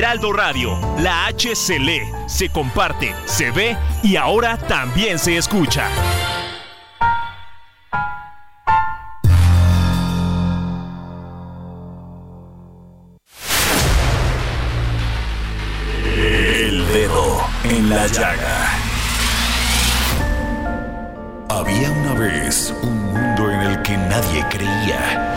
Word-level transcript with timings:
Heraldo 0.00 0.32
Radio, 0.32 0.80
la 0.98 1.26
H 1.26 1.54
se 1.54 1.78
lee, 1.78 2.00
se 2.26 2.48
comparte, 2.48 3.14
se 3.26 3.50
ve 3.50 3.76
y 4.02 4.16
ahora 4.16 4.56
también 4.56 5.18
se 5.18 5.36
escucha. 5.36 5.88
El 16.02 16.86
dedo 16.92 17.40
en 17.64 17.90
la 17.90 18.06
llaga. 18.06 18.70
Había 21.50 21.90
una 21.90 22.14
vez 22.14 22.74
un 22.82 23.12
mundo 23.12 23.50
en 23.50 23.60
el 23.60 23.82
que 23.82 23.96
nadie 23.96 24.46
creía. 24.48 25.36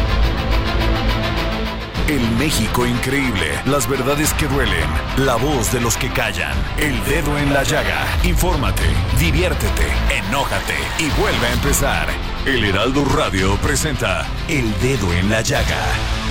El 2.07 2.29
México 2.37 2.85
increíble, 2.85 3.59
las 3.65 3.87
verdades 3.87 4.33
que 4.33 4.47
duelen, 4.47 4.89
la 5.17 5.35
voz 5.35 5.71
de 5.71 5.79
los 5.79 5.97
que 5.97 6.09
callan, 6.09 6.53
el 6.77 7.03
dedo 7.05 7.37
en 7.37 7.53
la 7.53 7.63
llaga. 7.63 8.05
Infórmate, 8.23 8.83
diviértete, 9.19 9.87
enójate 10.09 10.75
y 10.99 11.09
vuelve 11.21 11.47
a 11.47 11.53
empezar. 11.53 12.07
El 12.45 12.65
Heraldo 12.65 13.05
Radio 13.05 13.55
presenta 13.57 14.25
El 14.47 14.73
Dedo 14.81 15.13
en 15.13 15.29
la 15.29 15.41
Llaga 15.41 15.77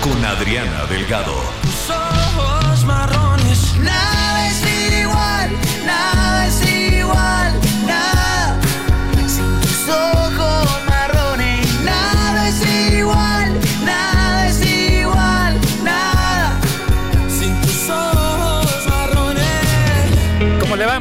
con 0.01 0.25
Adriana 0.25 0.85
Delgado. 0.87 1.37
Tus 1.63 1.91
ojos 1.91 2.85
marrones, 2.85 3.77
nada 3.77 4.49
es 4.49 5.01
igual, 5.01 5.51
nada 5.87 6.47
es 6.49 6.95
igual, 6.97 7.40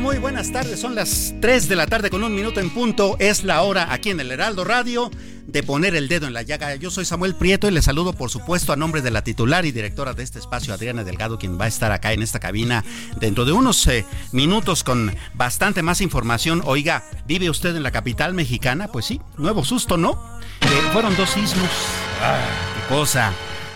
Muy 0.09 0.17
buenas 0.17 0.52
tardes. 0.52 0.79
Son 0.79 0.95
las 0.95 1.35
3 1.39 1.69
de 1.69 1.75
la 1.75 1.85
tarde 1.85 2.09
con 2.09 2.23
un 2.23 2.33
minuto 2.33 2.59
en 2.59 2.71
punto. 2.71 3.15
Es 3.19 3.43
la 3.43 3.61
hora 3.61 3.93
aquí 3.93 4.09
en 4.09 4.19
el 4.19 4.31
Heraldo 4.31 4.63
Radio 4.63 5.11
de 5.45 5.61
poner 5.61 5.95
el 5.95 6.07
dedo 6.07 6.25
en 6.25 6.33
la 6.33 6.41
llaga. 6.41 6.73
Yo 6.77 6.89
soy 6.89 7.05
Samuel 7.05 7.35
Prieto 7.35 7.67
y 7.67 7.71
le 7.71 7.83
saludo 7.83 8.13
por 8.13 8.31
supuesto 8.31 8.73
a 8.73 8.75
nombre 8.75 9.03
de 9.03 9.11
la 9.11 9.23
titular 9.23 9.67
y 9.67 9.71
directora 9.71 10.16
de 10.16 10.23
este 10.23 10.39
espacio, 10.39 10.73
Adriana 10.73 11.03
Delgado, 11.03 11.38
quien 11.38 11.59
va 11.59 11.66
a 11.66 11.67
estar 11.67 11.91
acá 11.91 12.11
en 12.11 12.23
esta 12.23 12.39
cabina 12.39 12.83
dentro 13.19 13.45
de 13.45 13.51
unos 13.51 13.85
eh, 13.85 14.03
minutos 14.31 14.83
con 14.83 15.16
bastante 15.35 15.83
más 15.83 16.01
información. 16.01 16.63
Oiga, 16.66 17.03
¿vive 17.27 17.51
usted 17.51 17.75
en 17.75 17.84
la 17.84 17.91
capital 17.91 18.34
mexicana? 18.34 18.88
Pues 18.88 19.05
sí, 19.05 19.22
nuevo 19.38 19.63
susto, 19.63 19.95
¿no? 19.95 20.39
Eh, 20.61 20.89
fueron 20.91 21.16
dos 21.17 21.29
sismos. 21.29 21.69
Ah, 22.23 22.47
qué 22.73 22.95
cosa, 22.95 23.31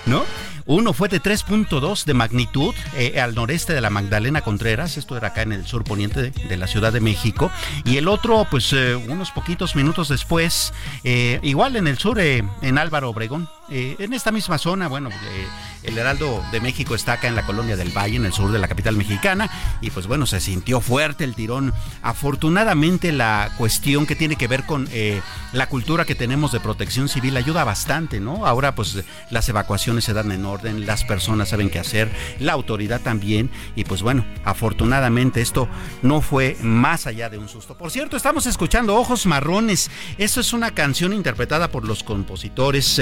¿no? 0.07 0.23
Uno 0.65 0.93
fue 0.93 1.09
de 1.09 1.21
3.2 1.21 2.05
de 2.05 2.13
magnitud 2.13 2.73
eh, 2.95 3.19
al 3.19 3.35
noreste 3.35 3.73
de 3.73 3.81
la 3.81 3.89
Magdalena 3.89 4.41
Contreras, 4.41 4.97
esto 4.97 5.17
era 5.17 5.29
acá 5.29 5.41
en 5.41 5.51
el 5.51 5.65
sur 5.65 5.83
poniente 5.83 6.31
de, 6.31 6.57
la 6.57 6.67
Ciudad 6.67 6.93
de 6.93 7.01
México, 7.01 7.51
y 7.83 7.97
el 7.97 8.07
otro, 8.07 8.47
pues 8.49 8.71
eh, 8.73 8.95
unos 8.95 9.31
poquitos 9.31 9.75
minutos 9.75 10.07
después, 10.07 10.73
eh, 11.03 11.39
igual 11.43 11.75
en 11.75 11.87
el 11.87 11.97
sur, 11.97 12.19
eh, 12.19 12.43
en 12.61 12.77
Álvaro 12.77 13.09
Obregón, 13.09 13.49
eh, 13.75 13.95
en 13.97 14.13
esta 14.13 14.31
misma 14.31 14.59
zona, 14.59 14.87
bueno, 14.87 15.09
eh, 15.09 15.47
el 15.81 15.97
Heraldo 15.97 16.43
de 16.51 16.61
México 16.61 16.93
está 16.93 17.13
acá 17.13 17.27
en 17.27 17.33
la 17.33 17.43
colonia 17.43 17.75
del 17.75 17.89
Valle, 17.89 18.17
en 18.17 18.25
el 18.25 18.31
sur 18.31 18.51
de 18.51 18.59
la 18.59 18.67
capital 18.67 18.95
mexicana, 18.95 19.49
y 19.81 19.89
pues 19.89 20.05
bueno, 20.05 20.27
se 20.27 20.39
sintió 20.39 20.79
fuerte 20.79 21.23
el 21.23 21.33
tirón. 21.33 21.73
Afortunadamente 22.03 23.11
la 23.11 23.51
cuestión 23.57 24.05
que 24.05 24.15
tiene 24.15 24.35
que 24.35 24.47
ver 24.47 24.67
con 24.67 24.87
eh, 24.91 25.21
la 25.53 25.67
cultura 25.69 26.05
que 26.05 26.13
tenemos 26.13 26.51
de 26.51 26.59
protección 26.59 27.09
civil 27.09 27.35
ayuda 27.35 27.63
bastante, 27.63 28.19
¿no? 28.19 28.45
Ahora 28.45 28.75
pues 28.75 29.03
las 29.31 29.49
evacuaciones 29.49 30.03
se 30.03 30.13
dan 30.13 30.31
en 30.31 30.45
orden, 30.45 30.85
las 30.85 31.03
personas 31.03 31.49
saben 31.49 31.71
qué 31.71 31.79
hacer, 31.79 32.11
la 32.39 32.53
autoridad 32.53 33.01
también, 33.01 33.49
y 33.75 33.85
pues 33.85 34.03
bueno, 34.03 34.23
afortunadamente 34.45 35.41
esto 35.41 35.67
no 36.03 36.21
fue 36.21 36.57
más 36.61 37.07
allá 37.07 37.27
de 37.31 37.39
un 37.39 37.49
susto. 37.49 37.75
Por 37.75 37.89
cierto, 37.89 38.17
estamos 38.17 38.45
escuchando 38.45 38.95
Ojos 38.95 39.25
Marrones, 39.25 39.89
esto 40.19 40.41
es 40.41 40.53
una 40.53 40.69
canción 40.71 41.11
interpretada 41.11 41.71
por 41.71 41.85
los 41.85 42.03
compositores. 42.03 43.01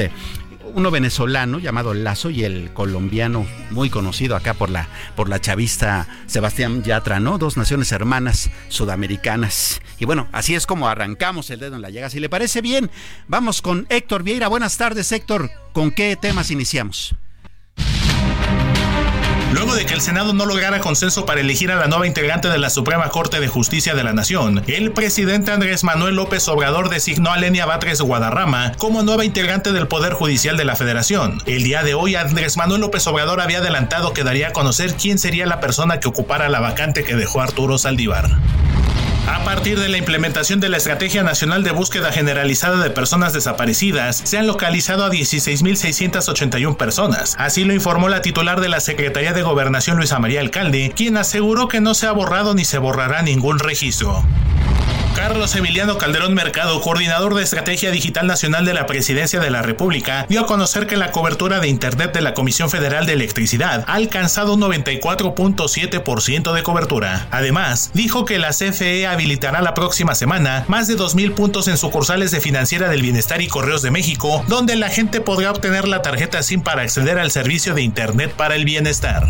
Uno 0.74 0.92
venezolano 0.92 1.60
llamado 1.60 1.94
Lazo 1.94 2.30
y 2.30 2.44
el 2.44 2.74
colombiano 2.74 3.46
muy 3.72 3.90
conocido 3.90 4.36
acá 4.36 4.54
por 4.54 4.70
la 4.70 4.88
por 5.16 5.30
la 5.30 5.42
chavista 5.42 6.08
Sebastián 6.28 6.84
Yatra, 6.84 7.20
¿no? 7.20 7.38
Dos 7.38 7.58
naciones 7.58 7.92
hermanas 7.92 8.50
sudamericanas. 8.70 9.82
Y 10.00 10.06
bueno, 10.06 10.28
así 10.32 10.56
es 10.56 10.66
como 10.66 10.88
arrancamos 10.88 11.50
el 11.50 11.60
dedo 11.60 11.76
en 11.76 11.82
la 11.82 11.90
llaga. 11.90 12.10
Si 12.10 12.20
le 12.20 12.30
parece 12.30 12.62
bien, 12.62 12.90
vamos 13.28 13.62
con 13.62 13.86
Héctor 13.90 14.24
Vieira. 14.24 14.48
Buenas 14.48 14.78
tardes, 14.78 15.12
Héctor. 15.12 15.52
¿Con 15.74 15.92
qué 15.92 16.16
temas 16.16 16.52
iniciamos? 16.52 17.16
Luego 19.54 19.76
de 19.76 19.86
que 19.86 19.94
el 19.94 20.02
Senado 20.02 20.34
no 20.34 20.46
lograra 20.46 20.80
consenso 20.80 21.26
para 21.26 21.42
elegir 21.42 21.72
a 21.72 21.76
la 21.76 21.88
nueva 21.88 22.08
integrante 22.08 22.48
de 22.48 22.58
la 22.58 22.70
Suprema 22.70 23.10
Corte 23.10 23.40
de 23.40 23.50
Justicia 23.50 23.94
de 23.94 24.04
la 24.04 24.14
Nación, 24.14 24.64
el 24.68 24.92
presidente 24.92 25.52
Andrés 25.52 25.84
Manuel 25.84 26.16
López 26.16 26.48
Obrador 26.48 26.90
designó 26.90 27.32
a 27.32 27.38
Lenia 27.38 27.66
Batres 27.66 28.02
Guadarrama 28.02 28.72
como 28.78 29.04
nueva 29.04 29.26
integrante 29.26 29.74
del 29.74 29.88
Poder 29.88 30.14
Judicial 30.14 30.56
de 30.56 30.66
la 30.66 30.78
Federación. 30.78 31.42
El 31.46 31.64
día 31.64 31.84
de 31.84 31.94
hoy, 31.94 32.16
Andrés 32.16 32.56
Manuel 32.56 32.82
López 32.82 33.06
Obrador 33.08 33.42
había 33.42 33.58
adelantado 33.58 34.14
que 34.14 34.24
daría 34.24 34.50
a 34.50 34.54
conocer 34.54 34.96
quién 34.96 35.20
sería 35.20 35.46
la 35.46 35.60
persona 35.60 36.00
que 36.00 36.08
ocupara 36.08 36.48
la 36.48 36.62
vacante 36.62 37.04
que 37.04 37.16
dejó 37.16 37.42
Arturo 37.42 37.78
Saldívar. 37.78 38.30
A 39.32 39.46
partir 39.46 39.80
de 39.80 39.88
la 39.88 39.98
implementación 39.98 40.60
de 40.60 40.68
la 40.68 40.76
Estrategia 40.76 41.24
Nacional 41.24 41.64
de 41.64 41.72
Búsqueda 41.72 42.12
Generalizada 42.12 42.84
de 42.84 42.90
Personas 42.90 43.32
Desaparecidas, 43.32 44.22
se 44.26 44.38
han 44.38 44.46
localizado 44.46 45.06
a 45.06 45.10
16.681 45.10 46.76
personas. 46.76 47.36
Así 47.40 47.64
lo 47.64 47.74
informó 47.74 48.10
la 48.10 48.22
titular 48.22 48.60
de 48.60 48.68
la 48.68 48.82
Secretaría 48.82 49.32
de 49.32 49.42
Gobernación 49.42 49.96
Luisa 49.96 50.20
María 50.20 50.42
Alcalde, 50.42 50.92
quien 50.94 51.16
aseguró 51.16 51.70
que 51.70 51.80
no 51.80 51.94
se 51.94 52.08
ha 52.08 52.12
borrado 52.12 52.54
ni 52.56 52.66
se 52.66 52.78
borrará 52.78 53.22
ningún 53.22 53.60
registro. 53.60 54.22
Carlos 55.16 55.56
Emiliano 55.56 55.98
Calderón 55.98 56.34
Mercado, 56.34 56.80
coordinador 56.82 57.36
de 57.36 57.44
Estrategia 57.44 57.92
Digital 57.92 58.28
Nacional 58.28 58.66
de 58.66 58.74
la 58.74 58.86
Presidencia 58.86 59.40
de 59.40 59.52
la 59.52 59.62
República, 59.62 60.26
dio 60.30 60.42
a 60.42 60.46
conocer 60.46 60.88
que 60.88 60.98
la 60.98 61.12
cobertura 61.12 61.60
de 61.60 61.68
Internet 61.68 62.14
de 62.14 62.22
la 62.22 62.34
Comisión 62.34 62.70
Federal 62.70 63.06
de 63.06 63.14
Electricidad 63.14 63.84
ha 63.88 63.94
alcanzado 63.94 64.54
un 64.54 64.62
94.7% 64.62 66.54
de 66.54 66.64
cobertura. 66.64 67.28
Además, 67.32 67.92
dijo 67.94 68.26
que 68.26 68.40
la 68.40 68.52
CFE 68.52 69.06
habilitará 69.06 69.62
la 69.62 69.74
próxima 69.74 70.16
semana 70.16 70.66
más 70.68 70.88
de 70.88 70.98
2.000 70.98 71.34
puntos 71.34 71.68
en 71.68 71.78
sucursales 71.78 72.32
de 72.32 72.42
Financiera 72.42 72.90
del 72.90 73.02
Bienestar 73.02 73.42
y 73.42 73.48
Correos 73.48 73.82
de 73.82 73.92
México, 73.92 74.44
donde 74.48 74.76
la 74.76 74.90
gente 74.90 75.22
podrá 75.22 75.52
obtener 75.52 75.88
la 75.88 76.02
tarjeta 76.02 76.42
SIM 76.42 76.62
para 76.62 76.84
acceder 76.84 77.20
al 77.20 77.32
servicio 77.32 77.74
de 77.74 77.82
Internet 77.82 78.34
para 78.36 78.56
el 78.56 78.66
bienestar. 78.66 79.28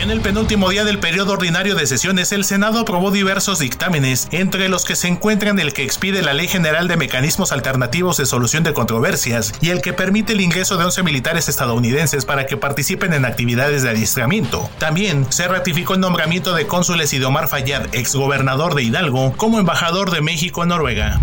En 0.00 0.12
el 0.12 0.20
penúltimo 0.20 0.70
día 0.70 0.84
del 0.84 1.00
periodo 1.00 1.32
ordinario 1.32 1.74
de 1.74 1.86
sesiones, 1.86 2.30
el 2.30 2.44
Senado 2.44 2.78
aprobó 2.78 3.10
diversos 3.10 3.58
dictámenes, 3.58 4.28
entre 4.30 4.68
los 4.68 4.84
que 4.88 4.96
se 4.96 5.06
encuentran 5.06 5.58
el 5.58 5.74
que 5.74 5.82
expide 5.82 6.22
la 6.22 6.32
Ley 6.32 6.48
General 6.48 6.88
de 6.88 6.96
Mecanismos 6.96 7.52
Alternativos 7.52 8.16
de 8.16 8.24
Solución 8.24 8.64
de 8.64 8.72
Controversias 8.72 9.52
y 9.60 9.68
el 9.68 9.82
que 9.82 9.92
permite 9.92 10.32
el 10.32 10.40
ingreso 10.40 10.78
de 10.78 10.86
11 10.86 11.02
militares 11.02 11.46
estadounidenses 11.50 12.24
para 12.24 12.46
que 12.46 12.56
participen 12.56 13.12
en 13.12 13.26
actividades 13.26 13.82
de 13.82 13.90
adiestramiento. 13.90 14.70
También 14.78 15.30
se 15.30 15.46
ratificó 15.46 15.92
el 15.92 16.00
nombramiento 16.00 16.54
de 16.54 16.66
cónsules 16.66 17.12
y 17.12 17.18
de 17.18 17.26
Omar 17.26 17.48
Fayad, 17.48 17.94
exgobernador 17.94 18.74
de 18.74 18.84
Hidalgo, 18.84 19.34
como 19.36 19.58
embajador 19.58 20.10
de 20.10 20.22
México 20.22 20.62
en 20.62 20.70
Noruega. 20.70 21.20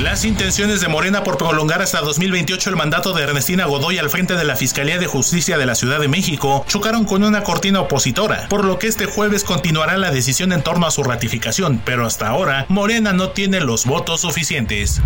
Las 0.00 0.26
intenciones 0.26 0.82
de 0.82 0.88
Morena 0.88 1.24
por 1.24 1.38
prolongar 1.38 1.80
hasta 1.80 2.02
2028 2.02 2.68
el 2.68 2.76
mandato 2.76 3.14
de 3.14 3.22
Ernestina 3.22 3.64
Godoy 3.64 3.96
al 3.96 4.10
frente 4.10 4.34
de 4.34 4.44
la 4.44 4.54
Fiscalía 4.54 4.98
de 4.98 5.06
Justicia 5.06 5.56
de 5.56 5.64
la 5.64 5.74
Ciudad 5.74 5.98
de 5.98 6.06
México 6.06 6.66
chocaron 6.68 7.06
con 7.06 7.24
una 7.24 7.42
cortina 7.42 7.80
opositora, 7.80 8.46
por 8.50 8.66
lo 8.66 8.78
que 8.78 8.88
este 8.88 9.06
jueves 9.06 9.42
continuará 9.42 9.96
la 9.96 10.10
decisión 10.10 10.52
en 10.52 10.62
torno 10.62 10.86
a 10.86 10.90
su 10.90 11.02
ratificación, 11.02 11.80
pero 11.82 12.04
hasta 12.04 12.28
ahora 12.28 12.66
Morena 12.68 13.14
no 13.14 13.30
tiene 13.30 13.60
los 13.60 13.86
votos 13.86 14.20
suficientes. 14.20 15.00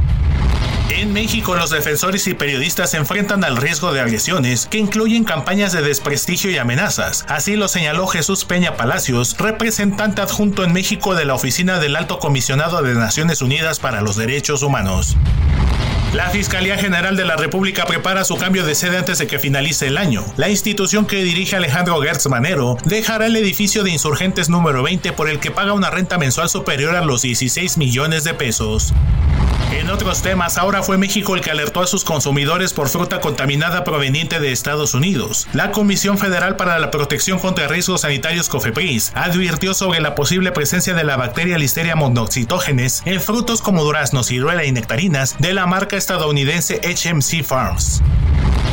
En 0.91 1.13
México, 1.13 1.55
los 1.55 1.71
defensores 1.71 2.27
y 2.27 2.35
periodistas 2.35 2.91
se 2.91 2.97
enfrentan 2.97 3.43
al 3.45 3.57
riesgo 3.57 3.93
de 3.93 4.01
agresiones 4.01 4.67
que 4.67 4.79
incluyen 4.79 5.25
campañas 5.25 5.73
de 5.73 5.83
desprestigio 5.83 6.51
y 6.51 6.59
amenazas. 6.59 7.25
Así 7.29 7.57
lo 7.57 7.69
señaló 7.69 8.07
Jesús 8.07 8.45
Peña 8.45 8.77
Palacios, 8.77 9.37
representante 9.39 10.21
adjunto 10.21 10.65
en 10.65 10.73
México 10.73 11.15
de 11.15 11.25
la 11.25 11.35
Oficina 11.35 11.79
del 11.79 11.97
Alto 11.97 12.19
Comisionado 12.19 12.83
de 12.83 12.95
Naciones 12.95 13.41
Unidas 13.41 13.79
para 13.79 14.03
los 14.03 14.17
Derechos 14.17 14.63
Humanos. 14.63 15.17
La 16.13 16.29
Fiscalía 16.29 16.77
General 16.77 17.17
de 17.17 17.25
la 17.25 17.37
República 17.37 17.87
prepara 17.87 18.25
su 18.25 18.37
cambio 18.37 18.67
de 18.67 18.75
sede 18.75 18.99
antes 18.99 19.19
de 19.19 19.29
que 19.29 19.39
finalice 19.39 19.87
el 19.87 19.97
año. 19.97 20.25
La 20.37 20.49
institución 20.49 21.07
que 21.07 21.23
dirige 21.23 21.55
Alejandro 21.55 22.01
Gertz 22.03 22.27
Manero 22.29 22.77
dejará 22.85 23.27
el 23.27 23.37
edificio 23.37 23.85
de 23.85 23.93
insurgentes 23.93 24.49
número 24.49 24.83
20 24.83 25.13
por 25.13 25.31
el 25.31 25.39
que 25.39 25.53
paga 25.53 25.73
una 25.73 25.89
renta 25.89 26.19
mensual 26.19 26.49
superior 26.49 26.97
a 26.97 27.05
los 27.05 27.23
16 27.23 27.79
millones 27.79 28.25
de 28.25 28.35
pesos. 28.35 28.93
En 29.73 29.89
otros 29.89 30.21
temas, 30.21 30.59
ahora 30.59 30.83
fue 30.83 30.99
México 30.99 31.35
el 31.35 31.43
que 31.43 31.51
alertó 31.51 31.81
a 31.81 31.87
sus 31.87 32.05
consumidores 32.05 32.73
por 32.73 32.89
fruta 32.89 33.21
contaminada 33.21 33.85
proveniente 33.85 34.41
de 34.41 34.51
Estados 34.51 34.95
Unidos. 34.95 35.47
La 35.53 35.71
Comisión 35.71 36.19
Federal 36.19 36.57
para 36.57 36.79
la 36.79 36.91
Protección 36.91 37.39
contra 37.39 37.69
Riesgos 37.69 38.01
Sanitarios 38.01 38.49
COFEPRIS 38.49 39.13
advirtió 39.15 39.73
sobre 39.73 40.01
la 40.01 40.15
posible 40.17 40.51
presencia 40.51 40.95
de 40.95 41.05
la 41.05 41.17
bacteria 41.17 41.57
Listeria 41.57 41.95
monoxitógenes 41.95 43.03
en 43.05 43.21
frutos 43.21 43.63
como 43.63 43.85
duraznos, 43.85 44.27
ciruela 44.27 44.65
y 44.65 44.73
nectarinas 44.73 45.37
de 45.39 45.55
la 45.55 45.67
marca 45.67 45.97
estadounidense 45.97 46.81
HMC 46.83 47.45
Farms. 47.45 48.03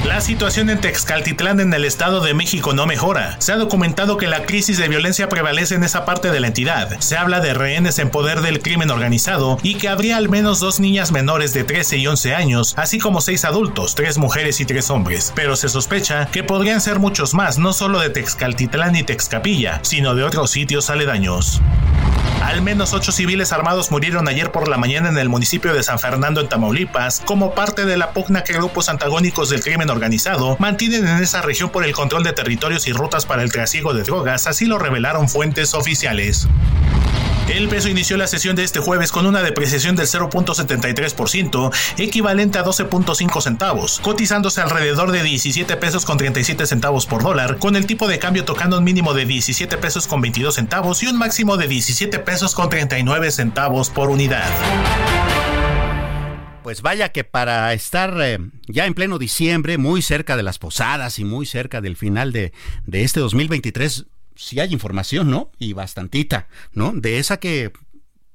La 0.06 0.22
situación 0.22 0.70
en 0.70 0.80
Texcaltitlán 0.80 1.60
en 1.60 1.74
el 1.74 1.84
Estado 1.84 2.22
de 2.22 2.34
México 2.34 2.74
no 2.74 2.86
mejora. 2.86 3.36
Se 3.40 3.52
ha 3.52 3.58
documentado 3.58 4.18
que 4.18 4.28
la 4.28 4.46
crisis 4.46 4.78
de 4.78 4.88
violencia 4.88 5.30
prevalece 5.30 5.76
en 5.76 5.84
esa 5.84 6.06
parte 6.06 6.32
de 6.32 6.40
la 6.40 6.48
entidad. 6.48 7.00
Se 7.00 7.18
habla 7.18 7.40
de 7.40 7.54
rehenes 7.54 8.00
en 8.00 8.10
poder 8.10 8.42
del 8.42 8.62
crimen 8.62 8.90
organizado 8.90 9.58
y 9.64 9.76
que 9.76 9.90
habría 9.90 10.18
al 10.18 10.30
menos 10.30 10.60
dos 10.60 10.80
niñas 10.80 11.12
menores 11.12 11.54
de 11.54 11.66
13 11.66 11.98
y 11.98 12.08
11 12.08 12.36
años, 12.36 12.74
así 12.78 13.00
como 13.00 13.22
seis 13.22 13.46
adultos, 13.46 13.96
tres 13.96 14.18
mujeres 14.18 14.62
y 14.62 14.66
tres 14.66 14.90
hombres. 14.90 15.34
Pero 15.36 15.56
se 15.56 15.70
sospecha 15.70 16.28
que 16.28 16.44
podrían 16.44 16.82
ser 16.82 17.00
muchos 17.00 17.34
más, 17.34 17.58
no 17.58 17.74
solo 17.74 18.00
de 18.00 18.10
Texcaltitlán 18.10 18.96
y 18.96 19.04
Texcapilla, 19.04 19.82
sino 19.84 20.16
de 20.16 20.24
otros 20.24 20.52
sitios 20.52 20.90
aledaños. 20.90 21.62
Al 22.42 22.62
menos 22.62 22.94
ocho 22.94 23.12
civiles 23.12 23.52
armados 23.52 23.92
murieron 23.92 24.28
ayer 24.28 24.52
por 24.52 24.68
la 24.68 24.78
mañana 24.78 25.10
en 25.10 25.18
el 25.18 25.30
municipio 25.30 25.74
de 25.74 25.84
San 25.84 26.00
Fernando 26.00 26.40
en 26.40 26.48
Tamaulipas, 26.48 27.22
como 27.26 27.54
parte 27.54 27.86
de 27.86 27.98
la 27.98 28.12
pugna 28.12 28.44
que 28.44 28.54
grupos 28.54 28.90
antagónicos 28.90 29.50
del 29.50 29.62
crimen 29.62 29.90
organizado 29.90 30.56
mantienen 30.60 31.08
en 31.08 31.18
esa 31.18 31.42
región 31.42 31.70
por 31.70 31.84
el 31.84 31.94
control 31.94 32.24
de 32.24 32.34
territorios 32.34 32.88
y 32.88 32.94
rutas 32.94 33.26
para 33.26 33.44
el 33.44 33.52
trasiego 33.52 33.94
de 33.94 34.04
drogas, 34.04 34.48
así 34.48 34.66
lo 34.66 34.80
revelaron 34.80 35.28
fuentes 35.28 35.74
oficiales. 35.74 36.48
El 37.50 37.70
peso 37.70 37.88
inició 37.88 38.18
la 38.18 38.28
sesión 38.28 38.58
de 38.58 38.64
este 38.64 38.80
jueves 38.80 39.14
con 39.14 39.26
una 39.26 39.42
depreciación 39.42 39.96
del 39.96 40.06
0.73%, 40.06 41.74
equivalente 41.98 42.60
a 42.60 42.66
12.5 42.66 43.42
centavos, 43.42 44.02
cotizándose 44.02 44.60
alrededor 44.60 45.12
de 45.12 45.24
17 45.24 45.78
pesos 45.78 46.06
con 46.06 46.18
37 46.18 46.66
centavos 46.66 47.06
por 47.06 47.24
dólar, 47.24 47.58
con 47.58 47.78
el 47.78 47.88
tipo 47.88 48.10
de 48.10 48.20
cambio 48.20 48.44
tocando 48.44 48.78
un 48.78 48.84
mínimo 48.84 49.14
de 49.14 49.26
17 49.26 49.78
pesos 49.78 50.08
con 50.08 50.20
22 50.20 50.56
centavos 50.56 51.02
y 51.04 51.08
un 51.08 51.18
máximo 51.18 51.56
de 51.56 51.70
17 51.70 52.20
pesos 52.20 52.54
con 52.54 52.70
39 52.70 53.32
centavos 53.32 53.90
por 53.90 54.10
unidad. 54.10 54.50
Pues 56.64 56.82
vaya 56.82 57.14
que 57.14 57.24
para 57.24 57.72
estar 57.72 58.14
eh, 58.20 58.40
ya 58.68 58.88
en 58.88 58.94
pleno 58.94 59.18
diciembre, 59.20 59.78
muy 59.78 60.02
cerca 60.02 60.36
de 60.36 60.44
las 60.44 60.60
posadas 60.60 61.18
y 61.18 61.24
muy 61.24 61.46
cerca 61.46 61.80
del 61.80 61.96
final 61.96 62.34
de, 62.34 62.52
de 62.86 63.04
este 63.04 63.22
2023, 63.22 64.06
sí 64.38 64.60
hay 64.60 64.72
información, 64.72 65.30
¿no? 65.30 65.52
Y 65.60 65.74
bastantita, 65.74 66.48
¿no? 66.72 66.94
De 66.94 67.20
esa 67.20 67.38
que 67.38 67.74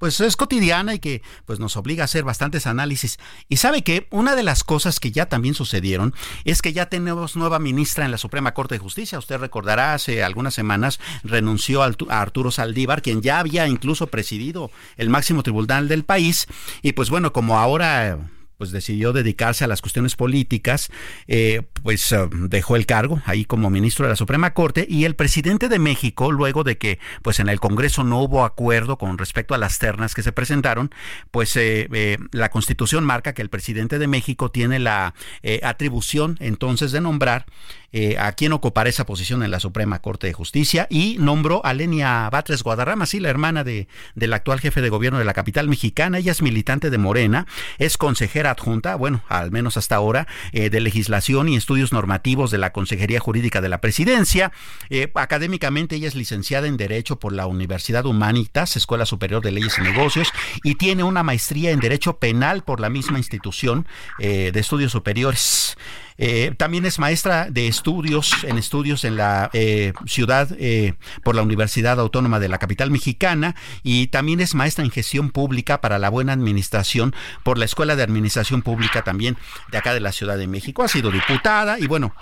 pues 0.03 0.19
es 0.19 0.35
cotidiana 0.35 0.95
y 0.95 0.99
que 0.99 1.21
pues 1.45 1.61
nos 1.61 1.77
obliga 1.77 2.03
a 2.03 2.05
hacer 2.05 2.25
bastantes 2.25 2.67
análisis. 2.67 3.19
Y 3.47 3.55
sabe 3.55 3.83
que 3.83 4.07
una 4.11 4.35
de 4.35 4.43
las 4.43 4.65
cosas 4.65 4.99
que 4.99 5.11
ya 5.13 5.27
también 5.27 5.53
sucedieron 5.53 6.13
es 6.43 6.61
que 6.61 6.73
ya 6.73 6.87
tenemos 6.89 7.37
nueva 7.37 7.57
ministra 7.57 8.03
en 8.03 8.11
la 8.11 8.17
Suprema 8.17 8.53
Corte 8.53 8.75
de 8.75 8.79
Justicia. 8.79 9.17
Usted 9.17 9.37
recordará 9.37 9.93
hace 9.93 10.21
algunas 10.21 10.53
semanas 10.53 10.99
renunció 11.23 11.83
a 11.83 12.21
Arturo 12.21 12.51
Saldívar, 12.51 13.01
quien 13.01 13.21
ya 13.21 13.39
había 13.39 13.65
incluso 13.69 14.07
presidido 14.07 14.71
el 14.97 15.09
máximo 15.09 15.41
tribunal 15.41 15.87
del 15.87 16.03
país. 16.03 16.47
Y 16.81 16.91
pues 16.91 17.09
bueno, 17.09 17.31
como 17.31 17.57
ahora 17.57 18.29
pues 18.63 18.71
decidió 18.71 19.11
dedicarse 19.11 19.65
a 19.65 19.67
las 19.67 19.81
cuestiones 19.81 20.15
políticas, 20.15 20.89
eh, 21.27 21.63
pues 21.83 22.13
eh, 22.13 22.29
dejó 22.47 22.77
el 22.77 22.85
cargo 22.85 23.21
ahí 23.25 23.43
como 23.43 23.69
ministro 23.69 24.05
de 24.05 24.11
la 24.11 24.15
Suprema 24.15 24.53
Corte 24.53 24.85
y 24.89 25.03
el 25.03 25.17
presidente 25.17 25.67
de 25.67 25.79
México, 25.79 26.31
luego 26.31 26.63
de 26.63 26.77
que 26.77 26.97
pues 27.23 27.41
en 27.41 27.49
el 27.49 27.59
Congreso 27.59 28.05
no 28.05 28.21
hubo 28.21 28.45
acuerdo 28.45 28.97
con 28.97 29.17
respecto 29.17 29.53
a 29.53 29.57
las 29.57 29.79
ternas 29.79 30.15
que 30.15 30.23
se 30.23 30.31
presentaron, 30.31 30.91
pues 31.29 31.57
eh, 31.57 32.17
la 32.31 32.47
Constitución 32.51 33.03
marca 33.03 33.33
que 33.33 33.41
el 33.41 33.49
presidente 33.49 33.99
de 33.99 34.07
México 34.07 34.49
tiene 34.49 34.79
la 34.79 35.13
atribución 35.61 36.37
entonces 36.39 36.93
de 36.93 37.01
nombrar 37.01 37.45
eh, 37.93 38.17
a 38.17 38.31
quien 38.31 38.53
ocupará 38.53 38.89
esa 38.89 39.05
posición 39.05 39.43
en 39.43 39.51
la 39.51 39.59
Suprema 39.59 40.01
Corte 40.01 40.25
de 40.25 40.33
Justicia 40.33 40.87
y 40.89 41.17
nombró 41.19 41.63
a 41.63 41.73
Lenia 41.75 42.27
Batres 42.31 42.63
Guadarrama, 42.63 43.05
sí, 43.05 43.19
la 43.19 43.29
hermana 43.29 43.63
de, 43.63 43.87
del 44.15 44.33
actual 44.33 44.59
jefe 44.59 44.81
de 44.81 44.89
gobierno 44.89 45.19
de 45.19 45.25
la 45.25 45.33
capital 45.33 45.67
mexicana. 45.67 46.17
Ella 46.17 46.31
es 46.31 46.41
militante 46.41 46.89
de 46.89 46.97
Morena, 46.97 47.45
es 47.77 47.97
consejera 47.97 48.49
adjunta, 48.49 48.95
bueno, 48.95 49.23
al 49.29 49.51
menos 49.51 49.77
hasta 49.77 49.95
ahora, 49.95 50.27
eh, 50.53 50.71
de 50.71 50.79
legislación 50.79 51.49
y 51.49 51.55
estudios 51.55 51.93
normativos 51.93 52.49
de 52.49 52.57
la 52.57 52.73
Consejería 52.73 53.19
Jurídica 53.19 53.61
de 53.61 53.69
la 53.69 53.79
Presidencia. 53.79 54.51
Eh, 54.89 55.11
académicamente 55.13 55.95
ella 55.95 56.07
es 56.07 56.15
licenciada 56.15 56.67
en 56.67 56.77
Derecho 56.77 57.19
por 57.19 57.31
la 57.31 57.45
Universidad 57.45 58.07
Humanitas, 58.07 58.75
Escuela 58.75 59.05
Superior 59.05 59.43
de 59.43 59.51
Leyes 59.51 59.77
y 59.77 59.81
Negocios, 59.81 60.29
y 60.63 60.75
tiene 60.75 61.03
una 61.03 61.21
maestría 61.21 61.69
en 61.69 61.79
Derecho 61.79 62.17
Penal 62.17 62.63
por 62.63 62.79
la 62.79 62.89
misma 62.89 63.19
institución 63.19 63.87
de 64.17 64.51
estudios 64.55 64.91
superiores. 64.91 65.77
Eh, 66.17 66.53
también 66.57 66.85
es 66.85 66.99
maestra 66.99 67.47
de 67.49 67.67
estudios, 67.67 68.43
en 68.43 68.57
estudios 68.57 69.03
en 69.03 69.15
la 69.15 69.49
eh, 69.53 69.93
ciudad 70.05 70.49
eh, 70.59 70.93
por 71.23 71.35
la 71.35 71.41
Universidad 71.41 71.99
Autónoma 71.99 72.39
de 72.39 72.49
la 72.49 72.59
Capital 72.59 72.91
Mexicana 72.91 73.55
y 73.83 74.07
también 74.07 74.39
es 74.39 74.55
maestra 74.55 74.83
en 74.83 74.91
gestión 74.91 75.31
pública 75.31 75.81
para 75.81 75.99
la 75.99 76.09
buena 76.09 76.33
administración 76.33 77.15
por 77.43 77.57
la 77.57 77.65
Escuela 77.65 77.95
de 77.95 78.03
Administración 78.03 78.61
Pública 78.61 79.03
también 79.03 79.37
de 79.71 79.77
acá 79.77 79.93
de 79.93 79.99
la 79.99 80.11
Ciudad 80.11 80.37
de 80.37 80.47
México. 80.47 80.83
Ha 80.83 80.87
sido 80.87 81.11
diputada 81.11 81.79
y 81.79 81.87
bueno, 81.87 82.15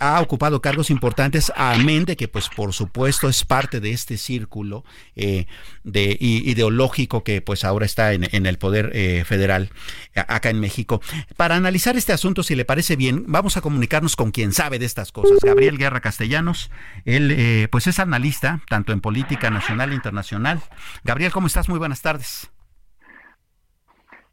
ha 0.00 0.20
ocupado 0.20 0.60
cargos 0.60 0.90
importantes, 0.90 1.52
amén 1.56 2.04
de 2.04 2.16
que 2.16 2.28
pues 2.28 2.48
por 2.48 2.72
supuesto 2.72 3.28
es 3.28 3.44
parte 3.44 3.80
de 3.80 3.92
este 3.92 4.16
círculo 4.16 4.84
de 5.14 6.16
ideológico 6.20 7.22
que 7.22 7.42
pues 7.42 7.64
ahora 7.64 7.86
está 7.86 8.12
en, 8.12 8.28
en 8.32 8.46
el 8.46 8.58
poder 8.58 9.24
federal 9.24 9.70
acá 10.14 10.50
en 10.50 10.60
México. 10.60 11.00
Para 11.36 11.56
analizar 11.56 11.96
este 11.96 12.12
asunto, 12.12 12.42
si 12.42 12.54
le 12.54 12.64
parece 12.64 12.96
bien, 12.96 13.19
vamos 13.26 13.56
a 13.56 13.60
comunicarnos 13.60 14.16
con 14.16 14.30
quien 14.30 14.52
sabe 14.52 14.78
de 14.78 14.86
estas 14.86 15.12
cosas. 15.12 15.38
Gabriel 15.42 15.78
Guerra 15.78 16.00
Castellanos, 16.00 16.70
él 17.04 17.30
eh, 17.30 17.68
pues 17.70 17.86
es 17.86 17.98
analista 17.98 18.60
tanto 18.68 18.92
en 18.92 19.00
política 19.00 19.50
nacional 19.50 19.92
e 19.92 19.94
internacional. 19.94 20.60
Gabriel, 21.04 21.32
¿cómo 21.32 21.46
estás? 21.46 21.68
Muy 21.68 21.78
buenas 21.78 22.02
tardes. 22.02 22.50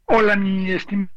Hola, 0.06 0.36
mi 0.36 0.70
estimado 0.70 1.10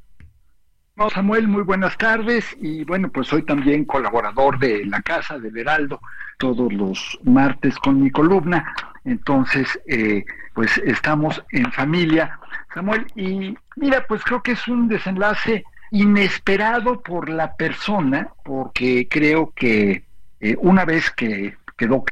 Samuel, 1.13 1.47
muy 1.47 1.63
buenas 1.63 1.97
tardes. 1.97 2.45
Y 2.59 2.83
bueno, 2.83 3.09
pues 3.11 3.27
soy 3.27 3.43
también 3.43 3.85
colaborador 3.85 4.59
de 4.59 4.85
la 4.85 5.01
Casa 5.01 5.39
del 5.39 5.57
Heraldo 5.57 5.99
todos 6.37 6.73
los 6.73 7.19
martes 7.23 7.77
con 7.77 8.01
mi 8.01 8.11
columna. 8.11 8.73
Entonces, 9.05 9.79
eh, 9.87 10.25
pues 10.53 10.77
estamos 10.79 11.43
en 11.51 11.71
familia, 11.71 12.39
Samuel. 12.73 13.07
Y 13.15 13.55
mira, 13.75 14.05
pues 14.07 14.23
creo 14.23 14.43
que 14.43 14.51
es 14.51 14.67
un 14.67 14.87
desenlace 14.87 15.63
inesperado 15.91 17.01
por 17.01 17.29
la 17.29 17.55
persona, 17.55 18.29
porque 18.43 19.07
creo 19.09 19.51
que 19.53 20.03
eh, 20.39 20.55
una 20.59 20.85
vez 20.85 21.11
que 21.11 21.55
quedó 21.77 22.05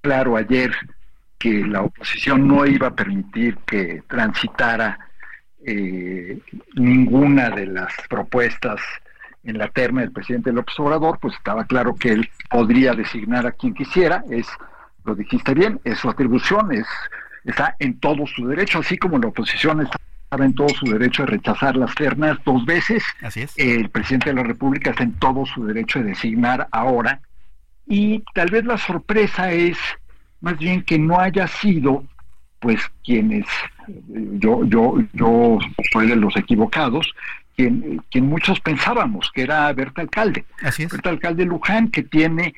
claro 0.00 0.36
ayer 0.36 0.74
que 1.38 1.64
la 1.64 1.82
oposición 1.82 2.46
no 2.46 2.66
iba 2.66 2.88
a 2.88 2.94
permitir 2.94 3.56
que 3.66 4.02
transitara 4.08 4.98
eh, 5.64 6.38
ninguna 6.74 7.50
de 7.50 7.66
las 7.66 7.92
propuestas 8.08 8.80
en 9.44 9.58
la 9.58 9.68
terna 9.68 10.00
del 10.00 10.12
presidente 10.12 10.52
López 10.52 10.78
Obrador, 10.78 11.18
pues 11.20 11.34
estaba 11.34 11.64
claro 11.66 11.94
que 11.94 12.10
él 12.10 12.28
podría 12.50 12.94
designar 12.94 13.46
a 13.46 13.52
quien 13.52 13.74
quisiera, 13.74 14.24
es, 14.30 14.48
lo 15.04 15.14
dijiste 15.14 15.54
bien, 15.54 15.80
es 15.84 15.98
su 15.98 16.08
atribución, 16.08 16.72
es, 16.72 16.86
está 17.44 17.76
en 17.78 18.00
todo 18.00 18.26
su 18.26 18.46
derecho, 18.46 18.80
así 18.80 18.96
como 18.96 19.18
la 19.18 19.28
oposición 19.28 19.82
está 19.82 19.98
en 20.42 20.54
todo 20.54 20.68
su 20.68 20.86
derecho 20.86 21.22
de 21.22 21.32
rechazar 21.32 21.76
las 21.76 21.94
ternas 21.94 22.38
dos 22.44 22.64
veces. 22.64 23.02
El 23.56 23.90
presidente 23.90 24.30
de 24.30 24.36
la 24.36 24.42
República 24.42 24.90
está 24.90 25.02
en 25.02 25.12
todo 25.14 25.44
su 25.46 25.64
derecho 25.66 26.00
de 26.00 26.06
designar 26.06 26.68
ahora. 26.72 27.20
Y 27.86 28.24
tal 28.34 28.50
vez 28.50 28.64
la 28.64 28.78
sorpresa 28.78 29.52
es 29.52 29.76
más 30.40 30.58
bien 30.58 30.82
que 30.82 30.98
no 30.98 31.18
haya 31.18 31.46
sido, 31.46 32.04
pues, 32.60 32.80
quienes, 33.02 33.46
yo, 34.38 34.64
yo, 34.66 34.96
yo 35.14 35.58
soy 35.90 36.08
de 36.08 36.16
los 36.16 36.36
equivocados, 36.36 37.14
quien, 37.56 38.02
quien 38.10 38.26
muchos 38.26 38.60
pensábamos 38.60 39.30
que 39.32 39.42
era 39.42 39.72
Berta 39.72 40.02
Alcalde. 40.02 40.44
Berta 40.90 41.10
Alcalde 41.10 41.46
Luján, 41.46 41.88
que 41.88 42.02
tiene 42.02 42.54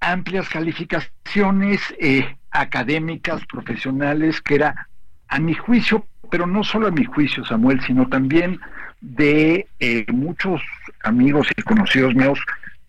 amplias 0.00 0.48
calificaciones 0.48 1.80
eh, 2.00 2.36
académicas, 2.50 3.44
profesionales, 3.46 4.40
que 4.40 4.56
era, 4.56 4.88
a 5.28 5.38
mi 5.38 5.54
juicio, 5.54 6.06
pero 6.34 6.48
no 6.48 6.64
solo 6.64 6.88
a 6.88 6.90
mi 6.90 7.04
juicio, 7.04 7.44
Samuel, 7.44 7.80
sino 7.82 8.08
también 8.08 8.58
de 9.00 9.68
eh, 9.78 10.04
muchos 10.12 10.60
amigos 11.04 11.46
y 11.56 11.62
conocidos 11.62 12.12
míos 12.16 12.40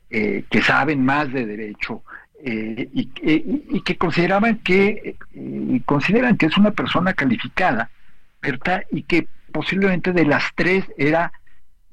eh, 0.09 0.45
que 0.49 0.63
saben 0.63 1.05
más 1.05 1.31
de 1.31 1.45
derecho 1.45 2.01
eh, 2.43 2.89
y, 2.91 3.81
que 3.81 3.97
consideraban 3.99 4.57
que 4.63 5.15
consideran 5.85 6.37
que 6.37 6.47
es 6.47 6.57
una 6.57 6.71
persona 6.71 7.13
calificada, 7.13 7.91
¿verdad? 8.41 8.83
Y 8.89 9.03
que 9.03 9.27
posiblemente 9.51 10.11
de 10.11 10.25
las 10.25 10.45
tres 10.55 10.83
era 10.97 11.31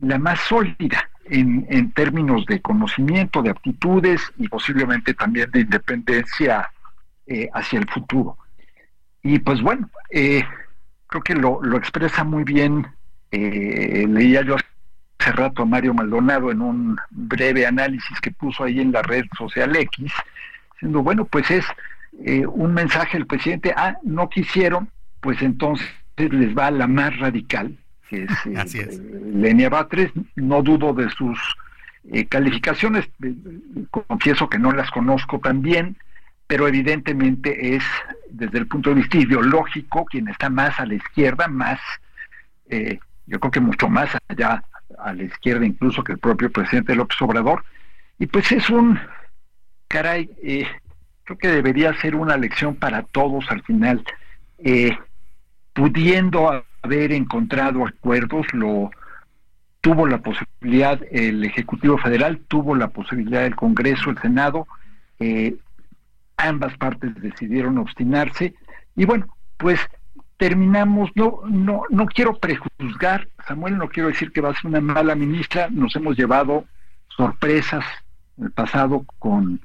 la 0.01 0.19
más 0.19 0.41
sólida 0.41 1.11
en, 1.27 1.67
en 1.69 1.93
términos 1.93 2.47
de 2.47 2.63
conocimiento, 2.63 3.43
de 3.43 3.51
aptitudes 3.51 4.23
y 4.39 4.49
posiblemente 4.49 5.13
también 5.13 5.51
de 5.51 5.61
independencia 5.61 6.71
hacia 7.53 7.79
el 7.79 7.89
futuro. 7.91 8.39
Y 9.23 9.39
pues 9.39 9.61
bueno, 9.61 9.91
creo 11.13 11.23
que 11.23 11.35
lo, 11.35 11.63
lo 11.63 11.77
expresa 11.77 12.25
muy 12.25 12.43
bien 12.43 12.87
eh, 13.31 14.07
leía 14.09 14.43
yo 14.43 14.57
hace 15.19 15.33
rato 15.33 15.63
a 15.63 15.67
Mario 15.67 15.93
Maldonado 15.93 16.51
en 16.51 16.63
un 16.63 16.97
breve 17.11 17.67
análisis 17.67 18.19
que 18.21 18.31
puso 18.31 18.65
ahí 18.65 18.81
en 18.81 18.93
la 18.93 19.03
red 19.03 19.25
social 19.37 19.77
X, 19.77 20.11
diciendo, 20.75 21.03
bueno, 21.03 21.27
pues 21.27 21.51
es 21.51 21.65
eh, 22.25 22.47
un 22.47 22.73
mensaje 22.75 23.19
del 23.19 23.27
presidente, 23.27 23.75
ah, 23.77 23.97
no 24.03 24.29
quisieron, 24.29 24.89
pues 25.21 25.41
entonces 25.43 25.87
les 26.17 26.57
va 26.57 26.71
la 26.71 26.87
más 26.87 27.17
radical, 27.19 27.77
que 28.09 28.25
es, 28.25 28.31
eh, 28.75 29.01
Lenia 29.35 29.69
Batres, 29.69 30.11
no 30.37 30.63
dudo 30.63 30.95
de 30.95 31.11
sus 31.11 31.39
eh, 32.11 32.27
calificaciones, 32.27 33.09
confieso 33.91 34.49
que 34.49 34.59
no 34.59 34.73
las 34.73 34.91
conozco 34.91 35.39
tan 35.41 35.63
bien, 35.63 35.97
pero 36.47 36.69
evidentemente 36.69 37.77
es 37.77 37.85
desde 38.31 38.59
el 38.59 38.67
punto 38.67 38.91
de 38.91 38.97
vista 38.97 39.19
ideológico 39.19 40.05
quien 40.05 40.29
está 40.29 40.51
más 40.51 40.79
a 40.81 40.87
la 40.87 40.95
izquierda, 40.95 41.49
más 41.49 41.81
eh, 42.69 42.99
yo 43.27 43.41
creo 43.41 43.51
que 43.51 43.61
mucho 43.61 43.89
más 43.89 44.11
allá 44.29 44.65
a 44.99 45.13
la 45.13 45.23
izquierda 45.23 45.65
incluso 45.65 46.03
que 46.05 46.13
el 46.13 46.19
propio 46.19 46.51
presidente 46.51 46.95
López 46.95 47.21
Obrador. 47.23 47.65
Y 48.19 48.27
pues 48.27 48.53
es 48.53 48.69
un, 48.71 48.99
caray, 49.89 50.31
eh, 50.43 50.67
creo 51.25 51.39
que 51.39 51.49
debería 51.49 51.99
ser 52.01 52.15
una 52.15 52.37
lección 52.37 52.75
para 52.77 53.03
todos 53.03 53.51
al 53.51 53.63
final. 53.63 54.05
Eh, 54.59 54.97
pudiendo 55.73 56.65
haber 56.83 57.13
encontrado 57.13 57.87
acuerdos, 57.87 58.47
lo 58.53 58.91
tuvo 59.81 60.07
la 60.07 60.19
posibilidad 60.19 61.01
el 61.11 61.45
Ejecutivo 61.45 61.99
Federal, 61.99 62.41
tuvo 62.49 62.77
la 62.77 62.89
posibilidad 62.89 63.45
el 63.45 63.57
Congreso, 63.57 64.11
el 64.11 64.19
Senado, 64.19 64.67
eh, 65.19 65.57
ambas 66.49 66.77
partes 66.77 67.15
decidieron 67.21 67.79
obstinarse. 67.79 68.55
Y 68.97 69.05
bueno, 69.05 69.27
pues 69.57 69.81
terminamos, 70.37 71.11
no, 71.15 71.41
no, 71.49 71.83
no 71.91 72.07
quiero 72.07 72.39
prejuzgar, 72.39 73.29
Samuel, 73.47 73.79
no 73.79 73.89
quiero 73.89 74.09
decir 74.09 74.33
que 74.33 74.41
va 74.41 74.51
a 74.51 74.55
ser 74.55 74.67
una 74.67 74.81
mala 74.81 75.15
ministra, 75.15 75.69
nos 75.71 75.95
hemos 75.95 76.17
llevado 76.17 76.65
sorpresas 77.17 77.85
en 78.37 78.47
el 78.47 78.51
pasado 78.51 79.05
con 79.19 79.61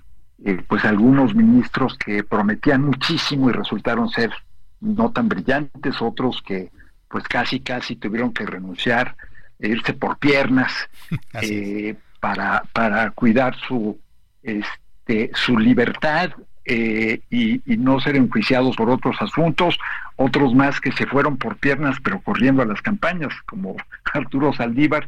eh, 0.46 0.62
pues 0.68 0.86
algunos 0.86 1.34
ministros 1.34 1.98
que 1.98 2.24
prometían 2.24 2.84
muchísimo 2.84 3.50
y 3.50 3.54
resultaron 3.54 4.10
ser 4.10 4.32
no 4.80 5.12
tan 5.12 5.28
brillantes, 5.28 6.00
otros 6.00 6.44
que 6.44 6.70
pues 7.10 7.24
casi 7.24 7.62
casi 7.62 7.96
tuvieron 7.96 8.32
que 8.32 8.46
renunciar, 8.46 9.16
e 9.60 9.70
irse 9.70 9.94
por 9.94 10.18
piernas 10.20 10.72
eh, 11.42 11.96
para, 12.20 12.64
para 12.74 13.10
cuidar 13.12 13.56
su 13.68 14.00
este 14.44 15.32
su 15.34 15.58
libertad 15.58 16.32
eh, 16.70 17.22
y, 17.30 17.62
no 17.78 18.02
ser 18.02 18.18
enjuiciados 18.18 18.76
por 18.76 18.90
otros 18.90 19.16
asuntos, 19.22 19.80
otros 20.18 20.54
más 20.54 20.82
que 20.82 20.92
se 20.92 21.06
fueron 21.06 21.38
por 21.38 21.56
piernas 21.56 21.96
pero 22.04 22.20
corriendo 22.20 22.62
a 22.62 22.66
las 22.66 22.82
campañas, 22.82 23.34
como 23.46 23.78
Arturo 24.14 24.52
Saldívar, 24.54 25.08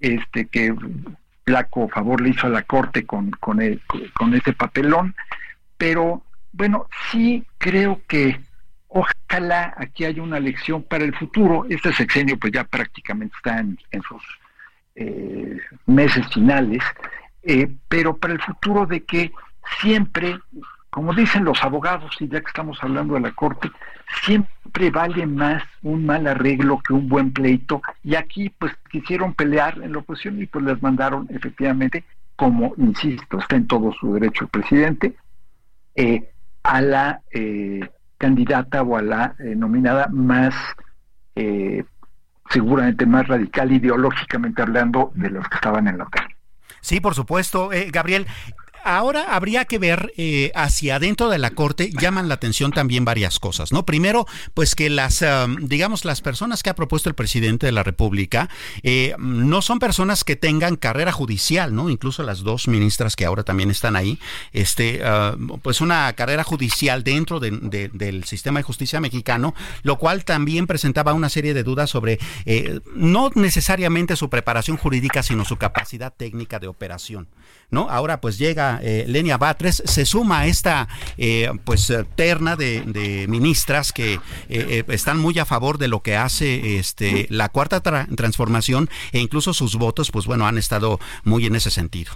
este 0.00 0.46
que 0.46 0.74
flaco 1.44 1.88
favor 1.88 2.20
le 2.20 2.30
hizo 2.30 2.48
a 2.48 2.50
la 2.50 2.62
corte 2.62 3.06
con, 3.06 3.30
con, 3.30 3.60
con 4.14 4.34
ese 4.34 4.52
papelón, 4.52 5.14
pero 5.78 6.24
bueno, 6.52 6.86
sí 7.12 7.44
creo 7.58 8.00
que 8.08 8.40
ojalá 8.88 9.74
aquí 9.76 10.04
haya 10.04 10.22
una 10.22 10.40
lección 10.40 10.82
para 10.82 11.04
el 11.04 11.14
futuro. 11.14 11.66
Este 11.68 11.92
sexenio 11.92 12.36
pues 12.36 12.52
ya 12.52 12.64
prácticamente 12.64 13.36
está 13.36 13.60
en, 13.60 13.78
sus 14.08 14.22
eh, 14.96 15.56
meses 15.86 16.26
finales, 16.34 16.82
eh, 17.44 17.68
pero 17.88 18.16
para 18.16 18.32
el 18.32 18.42
futuro 18.42 18.86
de 18.86 19.04
que 19.04 19.30
siempre 19.80 20.40
como 20.96 21.12
dicen 21.12 21.44
los 21.44 21.62
abogados, 21.62 22.10
y 22.20 22.26
ya 22.26 22.40
que 22.40 22.46
estamos 22.46 22.78
hablando 22.80 23.12
de 23.12 23.20
la 23.20 23.32
Corte, 23.32 23.70
siempre 24.24 24.90
vale 24.90 25.26
más 25.26 25.62
un 25.82 26.06
mal 26.06 26.26
arreglo 26.26 26.78
que 26.78 26.94
un 26.94 27.06
buen 27.06 27.34
pleito. 27.34 27.82
Y 28.02 28.14
aquí, 28.14 28.48
pues, 28.48 28.72
quisieron 28.90 29.34
pelear 29.34 29.78
en 29.82 29.92
la 29.92 29.98
oposición 29.98 30.40
y 30.40 30.46
pues 30.46 30.64
les 30.64 30.80
mandaron 30.80 31.26
efectivamente, 31.28 32.02
como 32.34 32.72
insisto, 32.78 33.38
está 33.38 33.56
en 33.56 33.66
todo 33.66 33.92
su 33.92 34.14
derecho 34.14 34.44
el 34.44 34.48
presidente, 34.48 35.14
eh, 35.96 36.30
a 36.62 36.80
la 36.80 37.20
eh, 37.30 37.86
candidata 38.16 38.80
o 38.80 38.96
a 38.96 39.02
la 39.02 39.34
eh, 39.38 39.54
nominada 39.54 40.08
más, 40.10 40.54
seguramente 42.48 43.04
más 43.04 43.28
radical 43.28 43.70
ideológicamente 43.70 44.62
hablando 44.62 45.12
de 45.14 45.28
los 45.28 45.46
que 45.46 45.56
estaban 45.56 45.88
en 45.88 45.98
la 45.98 46.06
tele. 46.06 46.34
Sí, 46.80 47.00
por 47.00 47.14
supuesto, 47.14 47.68
Gabriel. 47.92 48.26
Ahora 48.86 49.34
habría 49.34 49.64
que 49.64 49.78
ver 49.78 50.12
eh, 50.16 50.52
hacia 50.54 50.96
adentro 50.96 51.28
de 51.28 51.38
la 51.38 51.50
corte 51.50 51.90
llaman 51.90 52.28
la 52.28 52.34
atención 52.34 52.70
también 52.70 53.04
varias 53.04 53.40
cosas, 53.40 53.72
¿no? 53.72 53.84
Primero, 53.84 54.26
pues 54.54 54.76
que 54.76 54.88
las, 54.90 55.24
digamos, 55.60 56.04
las 56.04 56.20
personas 56.20 56.62
que 56.62 56.70
ha 56.70 56.74
propuesto 56.76 57.08
el 57.08 57.16
presidente 57.16 57.66
de 57.66 57.72
la 57.72 57.82
República 57.82 58.48
eh, 58.82 59.14
no 59.18 59.60
son 59.60 59.80
personas 59.80 60.22
que 60.22 60.36
tengan 60.36 60.76
carrera 60.76 61.10
judicial, 61.10 61.74
¿no? 61.74 61.90
Incluso 61.90 62.22
las 62.22 62.44
dos 62.44 62.68
ministras 62.68 63.16
que 63.16 63.24
ahora 63.24 63.42
también 63.42 63.70
están 63.70 63.96
ahí, 63.96 64.18
este, 64.52 65.00
uh, 65.02 65.58
pues 65.58 65.80
una 65.80 66.12
carrera 66.12 66.44
judicial 66.44 67.02
dentro 67.02 67.40
del 67.40 68.24
sistema 68.24 68.60
de 68.60 68.62
justicia 68.62 69.00
mexicano, 69.00 69.54
lo 69.82 69.98
cual 69.98 70.24
también 70.24 70.66
presentaba 70.66 71.12
una 71.12 71.28
serie 71.28 71.54
de 71.54 71.62
dudas 71.62 71.90
sobre 71.90 72.18
eh, 72.44 72.80
no 72.94 73.30
necesariamente 73.34 74.16
su 74.16 74.30
preparación 74.30 74.76
jurídica, 74.76 75.22
sino 75.22 75.44
su 75.44 75.56
capacidad 75.56 76.14
técnica 76.14 76.58
de 76.58 76.68
operación, 76.68 77.28
¿no? 77.70 77.88
Ahora 77.90 78.20
pues 78.20 78.38
llega 78.38 78.80
eh, 78.82 79.04
Lenia 79.08 79.38
Batres, 79.38 79.82
se 79.84 80.06
suma 80.06 80.40
a 80.40 80.46
esta 80.46 80.88
eh, 81.16 81.50
pues 81.64 81.92
terna 82.14 82.56
de, 82.56 83.26
ministras 83.28 83.92
que 83.92 84.20
eh, 84.48 84.84
están 84.88 85.18
muy 85.18 85.38
a 85.38 85.44
favor 85.44 85.78
de 85.78 85.88
lo 85.88 86.00
que 86.00 86.16
hace 86.16 86.78
este 86.78 87.26
la 87.30 87.48
cuarta 87.48 87.80
transformación 87.80 88.88
e 89.12 89.20
incluso 89.20 89.52
sus 89.52 89.76
votos, 89.76 90.10
pues 90.10 90.26
bueno, 90.26 90.46
han 90.46 90.58
estado 90.58 90.98
muy 91.24 91.46
en 91.46 91.56
ese 91.56 91.70
sentido. 91.70 92.12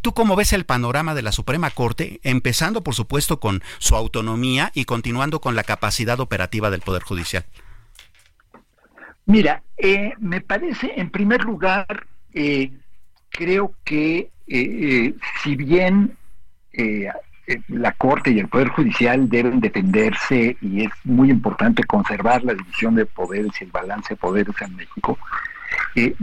¿Tú 0.00 0.12
cómo 0.12 0.36
ves 0.36 0.52
el 0.52 0.64
panorama 0.64 1.14
de 1.14 1.22
la 1.22 1.32
Suprema 1.32 1.70
Corte, 1.70 2.20
empezando 2.22 2.82
por 2.82 2.94
supuesto 2.94 3.40
con 3.40 3.62
su 3.78 3.96
autonomía 3.96 4.70
y 4.74 4.84
continuando 4.84 5.40
con 5.40 5.54
la 5.54 5.64
capacidad 5.64 6.20
operativa 6.20 6.70
del 6.70 6.80
Poder 6.80 7.02
Judicial? 7.02 7.44
Mira, 9.26 9.62
me 10.18 10.40
parece, 10.40 10.92
en 10.96 11.10
primer 11.10 11.44
lugar, 11.44 12.06
creo 13.34 13.74
que 13.84 14.30
eh, 14.46 15.14
si 15.42 15.56
bien 15.56 16.16
eh, 16.72 17.08
eh, 17.46 17.60
la 17.68 17.92
Corte 17.92 18.30
y 18.30 18.38
el 18.38 18.48
Poder 18.48 18.68
Judicial 18.68 19.28
deben 19.28 19.60
defenderse 19.60 20.56
y 20.60 20.84
es 20.84 20.92
muy 21.02 21.30
importante 21.30 21.82
conservar 21.84 22.44
la 22.44 22.54
división 22.54 22.94
de 22.94 23.06
poderes 23.06 23.52
y 23.60 23.64
el 23.64 23.70
balance 23.70 24.14
de 24.14 24.16
poderes 24.16 24.54
en 24.60 24.76
México, 24.76 25.18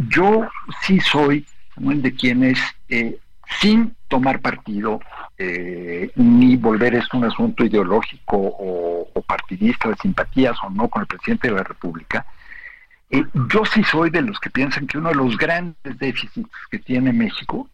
yo 0.09 0.47
sí 0.81 0.99
soy 0.99 1.45
de 1.77 2.13
quienes, 2.13 2.59
sin 3.59 3.95
tomar 4.07 4.39
partido, 4.39 4.99
ni 6.15 6.57
volver 6.57 6.95
esto 6.95 7.17
un 7.17 7.25
asunto 7.25 7.63
ideológico 7.65 8.37
o 8.37 9.21
partidista 9.25 9.89
de 9.89 9.95
simpatías 9.95 10.57
o 10.63 10.69
no 10.69 10.89
con 10.89 11.01
el 11.01 11.07
presidente 11.07 11.47
de 11.47 11.55
la 11.55 11.63
República, 11.63 12.25
yo 13.11 13.65
sí 13.65 13.83
soy 13.83 14.09
de 14.09 14.21
los 14.21 14.39
que 14.39 14.49
piensan 14.49 14.87
que 14.87 14.97
uno 14.97 15.09
de 15.09 15.15
los 15.15 15.37
grandes 15.37 15.97
déficits 15.99 16.49
que 16.69 16.79
tiene 16.79 17.11
México 17.11 17.69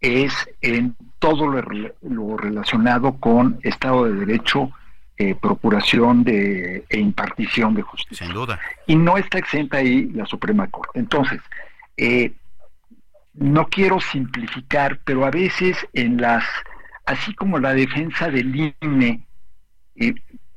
es 0.00 0.32
en 0.60 0.96
todo 1.18 1.46
lo, 1.46 2.36
relacionado 2.36 3.18
con 3.18 3.60
Estado 3.62 4.04
de 4.04 4.26
Derecho, 4.26 4.72
eh, 5.16 5.34
procuración 5.34 6.24
de, 6.24 6.84
e 6.88 6.98
impartición 6.98 7.74
de 7.74 7.82
justicia. 7.82 8.26
Sin 8.26 8.34
duda. 8.34 8.58
Y 8.86 8.96
no 8.96 9.16
está 9.16 9.38
exenta 9.38 9.76
ahí 9.78 10.10
la 10.12 10.26
Suprema 10.26 10.66
Corte. 10.68 10.98
Entonces, 10.98 11.40
eh, 11.96 12.32
no 13.34 13.68
quiero 13.68 14.00
simplificar, 14.00 14.98
pero 15.04 15.24
a 15.24 15.30
veces 15.30 15.76
en 15.92 16.20
las, 16.20 16.44
así 17.06 17.34
como 17.34 17.58
la 17.58 17.72
defensa 17.72 18.28
del 18.28 18.74
INE, 18.80 19.24
eh, 19.96 20.14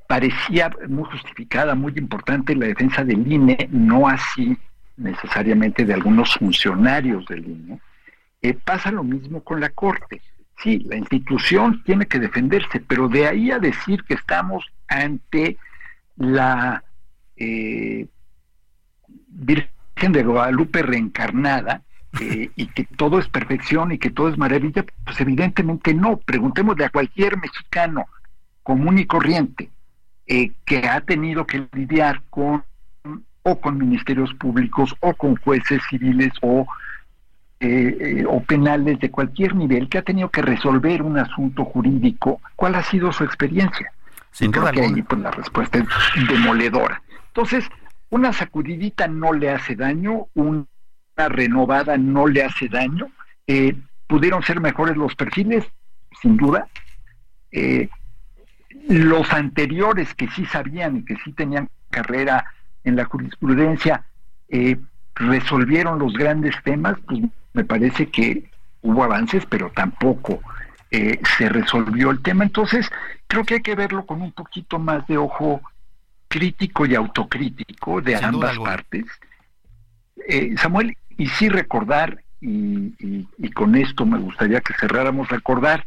parecía 0.08 0.72
muy 0.88 1.04
justificada, 1.06 1.76
muy 1.76 1.94
importante 1.96 2.56
la 2.56 2.68
defensa 2.68 3.04
del 3.04 3.32
INE, 3.32 3.70
no 3.72 4.08
así 4.08 4.58
necesariamente 4.98 5.84
de 5.86 5.94
algunos 5.94 6.36
funcionarios 6.36 7.26
del 7.26 7.46
INE, 7.46 7.80
eh, 8.42 8.54
pasa 8.54 8.92
lo 8.92 9.04
mismo 9.04 9.44
con 9.44 9.60
la 9.60 9.70
Corte. 9.70 10.22
Sí, 10.58 10.80
la 10.80 10.96
institución 10.96 11.84
tiene 11.84 12.06
que 12.06 12.20
defenderse, 12.20 12.80
pero 12.80 13.10
de 13.10 13.28
ahí 13.28 13.52
a 13.52 13.60
decir 13.60 14.04
que 14.04 14.14
estamos 14.14 14.66
ante 14.88 15.58
la 16.16 16.84
eh, 17.36 18.08
de 20.08 20.24
Guadalupe 20.24 20.82
reencarnada 20.82 21.82
eh, 22.22 22.50
y 22.56 22.68
que 22.68 22.86
todo 22.86 23.20
es 23.20 23.28
perfección 23.28 23.92
y 23.92 23.98
que 23.98 24.12
todo 24.12 24.30
es 24.30 24.38
maravilla, 24.38 24.86
pues 25.04 25.20
evidentemente 25.20 25.94
no. 25.94 26.18
Preguntémosle 26.18 26.86
a 26.86 26.90
cualquier 26.90 27.38
mexicano 27.38 28.06
común 28.64 29.00
y 29.00 29.06
corriente 29.06 29.70
eh, 30.28 30.52
que 30.66 30.88
ha 30.88 31.02
tenido 31.02 31.46
que 31.46 31.68
lidiar 31.74 32.22
con 32.30 32.64
o 33.48 33.62
con 33.62 33.78
ministerios 33.78 34.34
públicos 34.34 34.96
o 35.02 35.14
con 35.14 35.36
jueces 35.36 35.82
civiles 35.90 36.34
o 36.42 36.66
eh, 37.60 38.26
o 38.28 38.44
penales 38.44 39.00
de 39.00 39.10
cualquier 39.10 39.56
nivel 39.56 39.88
que 39.88 39.98
ha 39.98 40.02
tenido 40.02 40.30
que 40.30 40.42
resolver 40.42 41.02
un 41.02 41.18
asunto 41.18 41.64
jurídico, 41.64 42.42
¿cuál 42.56 42.76
ha 42.76 42.84
sido 42.84 43.12
su 43.14 43.24
experiencia? 43.24 43.92
Sin 44.32 44.52
duda 44.52 44.72
Creo 44.72 44.90
que 44.90 44.96
ahí 44.96 45.02
pues, 45.02 45.22
la 45.22 45.32
respuesta 45.32 45.80
es 45.80 45.86
demoledora. 46.28 47.02
Entonces, 47.28 47.70
una 48.10 48.34
sacudidita 48.34 49.08
no 49.08 49.32
le 49.32 49.52
hace 49.52 49.76
daño, 49.76 50.28
una 50.34 50.66
renovada 51.16 51.98
no 51.98 52.28
le 52.28 52.44
hace 52.44 52.68
daño. 52.68 53.08
Eh, 53.48 53.76
¿Pudieron 54.06 54.44
ser 54.44 54.60
mejores 54.60 54.98
los 54.98 55.16
perfiles? 55.16 55.66
Sin 56.22 56.36
duda. 56.36 56.68
Eh, 58.90 58.94
los 58.94 59.32
anteriores 59.34 60.14
que 60.14 60.30
sí 60.30 60.46
sabían 60.46 60.98
y 60.98 61.06
que 61.06 61.16
sí 61.24 61.34
tenían 61.34 61.70
carrera 61.90 62.46
en 62.84 62.96
la 62.96 63.06
jurisprudencia, 63.06 64.06
eh, 64.50 64.78
resolvieron 65.16 66.00
los 66.00 66.14
grandes 66.14 66.56
temas, 66.64 66.98
pues 67.08 67.22
me 67.54 67.64
parece 67.64 68.08
que 68.08 68.50
hubo 68.82 69.04
avances, 69.04 69.46
pero 69.48 69.72
tampoco 69.72 70.40
se 71.38 71.50
resolvió 71.50 72.10
el 72.10 72.22
tema. 72.22 72.46
Entonces, 72.46 72.90
creo 73.28 73.44
que 73.44 73.56
hay 73.56 73.62
que 73.62 73.76
verlo 73.76 74.06
con 74.06 74.22
un 74.22 74.32
poquito 74.32 74.80
más 74.80 75.06
de 75.08 75.18
ojo 75.18 75.62
crítico 76.28 76.86
y 76.86 76.96
autocrítico 76.96 78.02
de 78.02 78.16
ambas 78.16 78.58
partes. 78.60 79.06
Eh, 80.28 80.56
Samuel, 80.58 80.98
y 81.18 81.28
sí 81.28 81.50
recordar, 81.50 82.22
y, 82.42 83.26
con 83.54 83.76
esto 83.76 84.06
me 84.06 84.20
gustaría 84.20 84.60
que 84.60 84.74
cerráramos, 84.74 85.30
recordar 85.30 85.86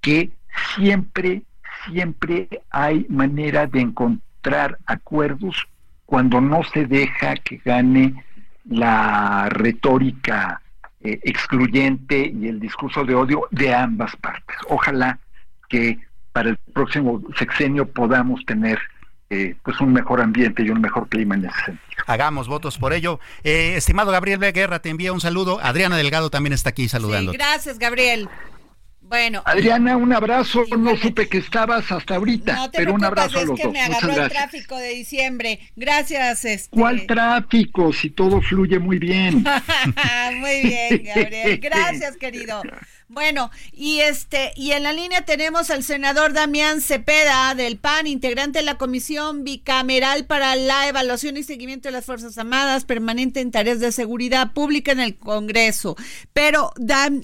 que 0.00 0.30
siempre, 0.74 1.42
siempre 1.86 2.48
hay 2.70 3.06
manera 3.08 3.66
de 3.66 3.80
encontrar 3.80 4.78
acuerdos 4.86 5.66
cuando 6.04 6.40
no 6.40 6.62
se 6.62 6.86
deja 6.86 7.34
que 7.36 7.60
gane 7.64 8.24
la 8.68 9.48
retórica 9.50 10.60
eh, 11.00 11.20
excluyente 11.22 12.32
y 12.34 12.48
el 12.48 12.60
discurso 12.60 13.04
de 13.04 13.14
odio 13.14 13.48
de 13.50 13.74
ambas 13.74 14.14
partes. 14.16 14.56
Ojalá 14.68 15.18
que 15.68 15.98
para 16.32 16.50
el 16.50 16.56
próximo 16.72 17.22
sexenio 17.38 17.88
podamos 17.88 18.44
tener 18.44 18.78
eh, 19.28 19.56
pues 19.64 19.80
un 19.80 19.92
mejor 19.92 20.20
ambiente 20.20 20.62
y 20.62 20.70
un 20.70 20.80
mejor 20.80 21.08
clima 21.08 21.34
en 21.34 21.46
ese 21.46 21.58
sentido. 21.64 22.04
Hagamos 22.06 22.46
votos 22.46 22.78
por 22.78 22.92
ello. 22.92 23.18
Eh, 23.42 23.74
estimado 23.76 24.12
Gabriel 24.12 24.38
B. 24.38 24.52
Guerra, 24.52 24.80
te 24.80 24.88
envía 24.88 25.12
un 25.12 25.20
saludo. 25.20 25.58
Adriana 25.60 25.96
Delgado 25.96 26.30
también 26.30 26.52
está 26.52 26.70
aquí 26.70 26.88
saludando. 26.88 27.32
gracias, 27.32 27.78
Gabriel. 27.78 28.28
Bueno. 29.08 29.42
Adriana, 29.44 29.96
un 29.96 30.12
abrazo. 30.12 30.64
no 30.76 30.96
supe 30.96 31.28
que 31.28 31.38
estabas 31.38 31.90
hasta 31.92 32.16
ahorita, 32.16 32.70
pero 32.72 32.92
un 32.94 33.04
abrazo 33.04 33.38
a 33.38 33.44
los 33.44 33.58
que 33.58 33.68
me 33.68 33.80
agarró 33.80 34.12
el 34.12 34.28
tráfico 34.28 34.76
de 34.76 34.88
diciembre. 34.90 35.60
Gracias. 35.76 36.44
Este... 36.44 36.76
¿Cuál 36.76 37.06
tráfico? 37.06 37.92
Si 37.92 38.10
todo 38.10 38.40
fluye 38.40 38.78
muy 38.78 38.98
bien. 38.98 39.44
muy 40.40 40.62
bien, 40.62 41.02
Gabriel. 41.04 41.58
Gracias, 41.62 42.16
querido. 42.16 42.62
Bueno, 43.08 43.52
y 43.72 44.00
este, 44.00 44.52
y 44.56 44.72
en 44.72 44.82
la 44.82 44.92
línea 44.92 45.24
tenemos 45.24 45.70
al 45.70 45.84
senador 45.84 46.32
Damián 46.32 46.80
Cepeda 46.80 47.54
del 47.54 47.78
PAN, 47.78 48.08
integrante 48.08 48.58
de 48.58 48.64
la 48.64 48.78
Comisión 48.78 49.44
Bicameral 49.44 50.26
para 50.26 50.56
la 50.56 50.88
Evaluación 50.88 51.36
y 51.36 51.44
Seguimiento 51.44 51.86
de 51.86 51.92
las 51.92 52.04
Fuerzas 52.04 52.36
Armadas, 52.36 52.84
permanente 52.84 53.40
en 53.40 53.52
tareas 53.52 53.78
de 53.78 53.92
seguridad 53.92 54.52
pública 54.52 54.90
en 54.90 54.98
el 54.98 55.16
Congreso. 55.16 55.94
Pero, 56.32 56.72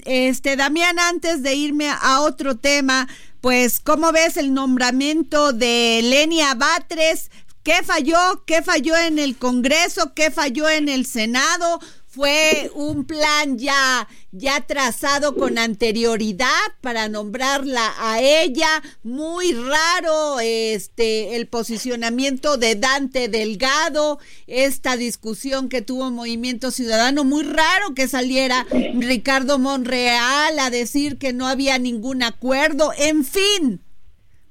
este, 0.05 0.55
Damián, 0.55 0.99
antes 0.99 1.43
de 1.43 1.53
irme 1.53 1.89
a 1.89 2.21
otro 2.21 2.55
tema, 2.55 3.09
pues, 3.41 3.81
¿cómo 3.81 4.13
ves 4.13 4.37
el 4.37 4.53
nombramiento 4.53 5.51
de 5.51 5.99
Lenia 6.01 6.53
Batres? 6.53 7.29
¿Qué 7.61 7.83
falló? 7.83 8.43
¿Qué 8.45 8.61
falló 8.61 8.95
en 8.95 9.19
el 9.19 9.37
Congreso? 9.37 10.13
¿Qué 10.13 10.31
falló 10.31 10.69
en 10.69 10.87
el 10.87 11.05
Senado? 11.05 11.81
Fue 12.13 12.69
un 12.75 13.05
plan 13.05 13.57
ya, 13.57 14.07
ya 14.31 14.61
trazado 14.61 15.35
con 15.35 15.57
anterioridad 15.57 16.47
para 16.79 17.09
nombrarla 17.09 17.91
a 17.97 18.21
ella. 18.21 18.67
Muy 19.01 19.51
raro 19.53 20.39
este 20.39 21.35
el 21.35 21.47
posicionamiento 21.47 22.57
de 22.57 22.75
Dante 22.75 23.29
Delgado, 23.29 24.19
esta 24.45 24.95
discusión 24.95 25.69
que 25.69 25.81
tuvo 25.81 26.11
Movimiento 26.11 26.69
Ciudadano, 26.69 27.23
muy 27.23 27.41
raro 27.41 27.95
que 27.95 28.07
saliera 28.07 28.67
Ricardo 28.93 29.57
Monreal 29.57 30.59
a 30.59 30.69
decir 30.69 31.17
que 31.17 31.33
no 31.33 31.47
había 31.47 31.79
ningún 31.79 32.21
acuerdo. 32.21 32.91
En 32.95 33.25
fin, 33.25 33.81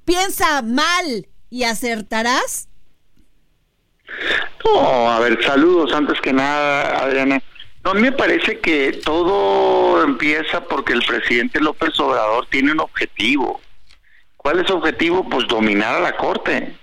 piensa 0.03 0.61
mal 0.63 1.29
y 1.49 1.63
acertarás. 1.63 2.67
No, 4.65 5.09
a 5.09 5.17
ver, 5.21 5.41
saludos 5.45 5.93
antes 5.93 6.19
que 6.19 6.33
nada, 6.33 7.05
Adriana. 7.05 7.41
No, 7.83 7.93
me 7.93 8.13
parece 8.13 8.59
que 8.59 8.93
todo 9.03 10.03
empieza 10.03 10.61
porque 10.61 10.93
el 10.93 11.03
presidente 11.03 11.59
López 11.59 11.99
Obrador 11.99 12.47
tiene 12.49 12.71
un 12.71 12.79
objetivo. 12.79 13.59
¿Cuál 14.37 14.59
es 14.59 14.67
su 14.67 14.75
objetivo? 14.75 15.27
Pues 15.29 15.47
dominar 15.47 15.95
a 15.95 15.99
la 15.99 16.15
Corte. 16.15 16.75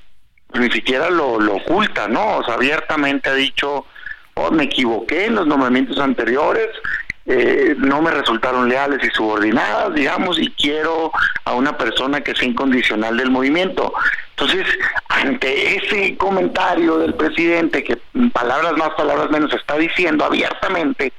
ni 0.54 0.70
siquiera 0.70 1.08
lo, 1.08 1.34
oculta, 1.54 2.06
¿no? 2.08 2.38
O 2.38 2.44
sea, 2.44 2.54
abiertamente 2.54 3.30
ha 3.30 3.34
dicho, 3.34 3.86
oh, 4.34 4.50
me 4.50 4.64
equivoqué 4.64 5.26
en 5.26 5.36
los 5.36 5.46
nombramientos 5.46 5.98
anteriores, 5.98 6.68
eh, 7.26 7.76
no 7.78 8.02
me 8.02 8.10
resultaron 8.10 8.68
leales 8.68 8.98
y 9.04 9.14
subordinadas, 9.14 9.94
digamos, 9.94 10.38
y 10.38 10.50
quiero 10.50 11.12
a 11.44 11.54
una 11.54 11.78
persona 11.78 12.20
que 12.22 12.34
sea 12.34 12.48
incondicional 12.48 13.16
del 13.16 13.30
movimiento. 13.30 13.92
Entonces, 14.30 14.66
ante 15.20 15.76
ese 15.76 16.16
comentario 16.16 16.98
del 16.98 17.14
presidente, 17.14 17.84
que 17.84 17.98
palabras 18.32 18.76
más, 18.76 18.90
palabras 18.90 19.30
menos 19.30 19.52
está 19.52 19.76
diciendo 19.76 20.24
abiertamente, 20.24 21.12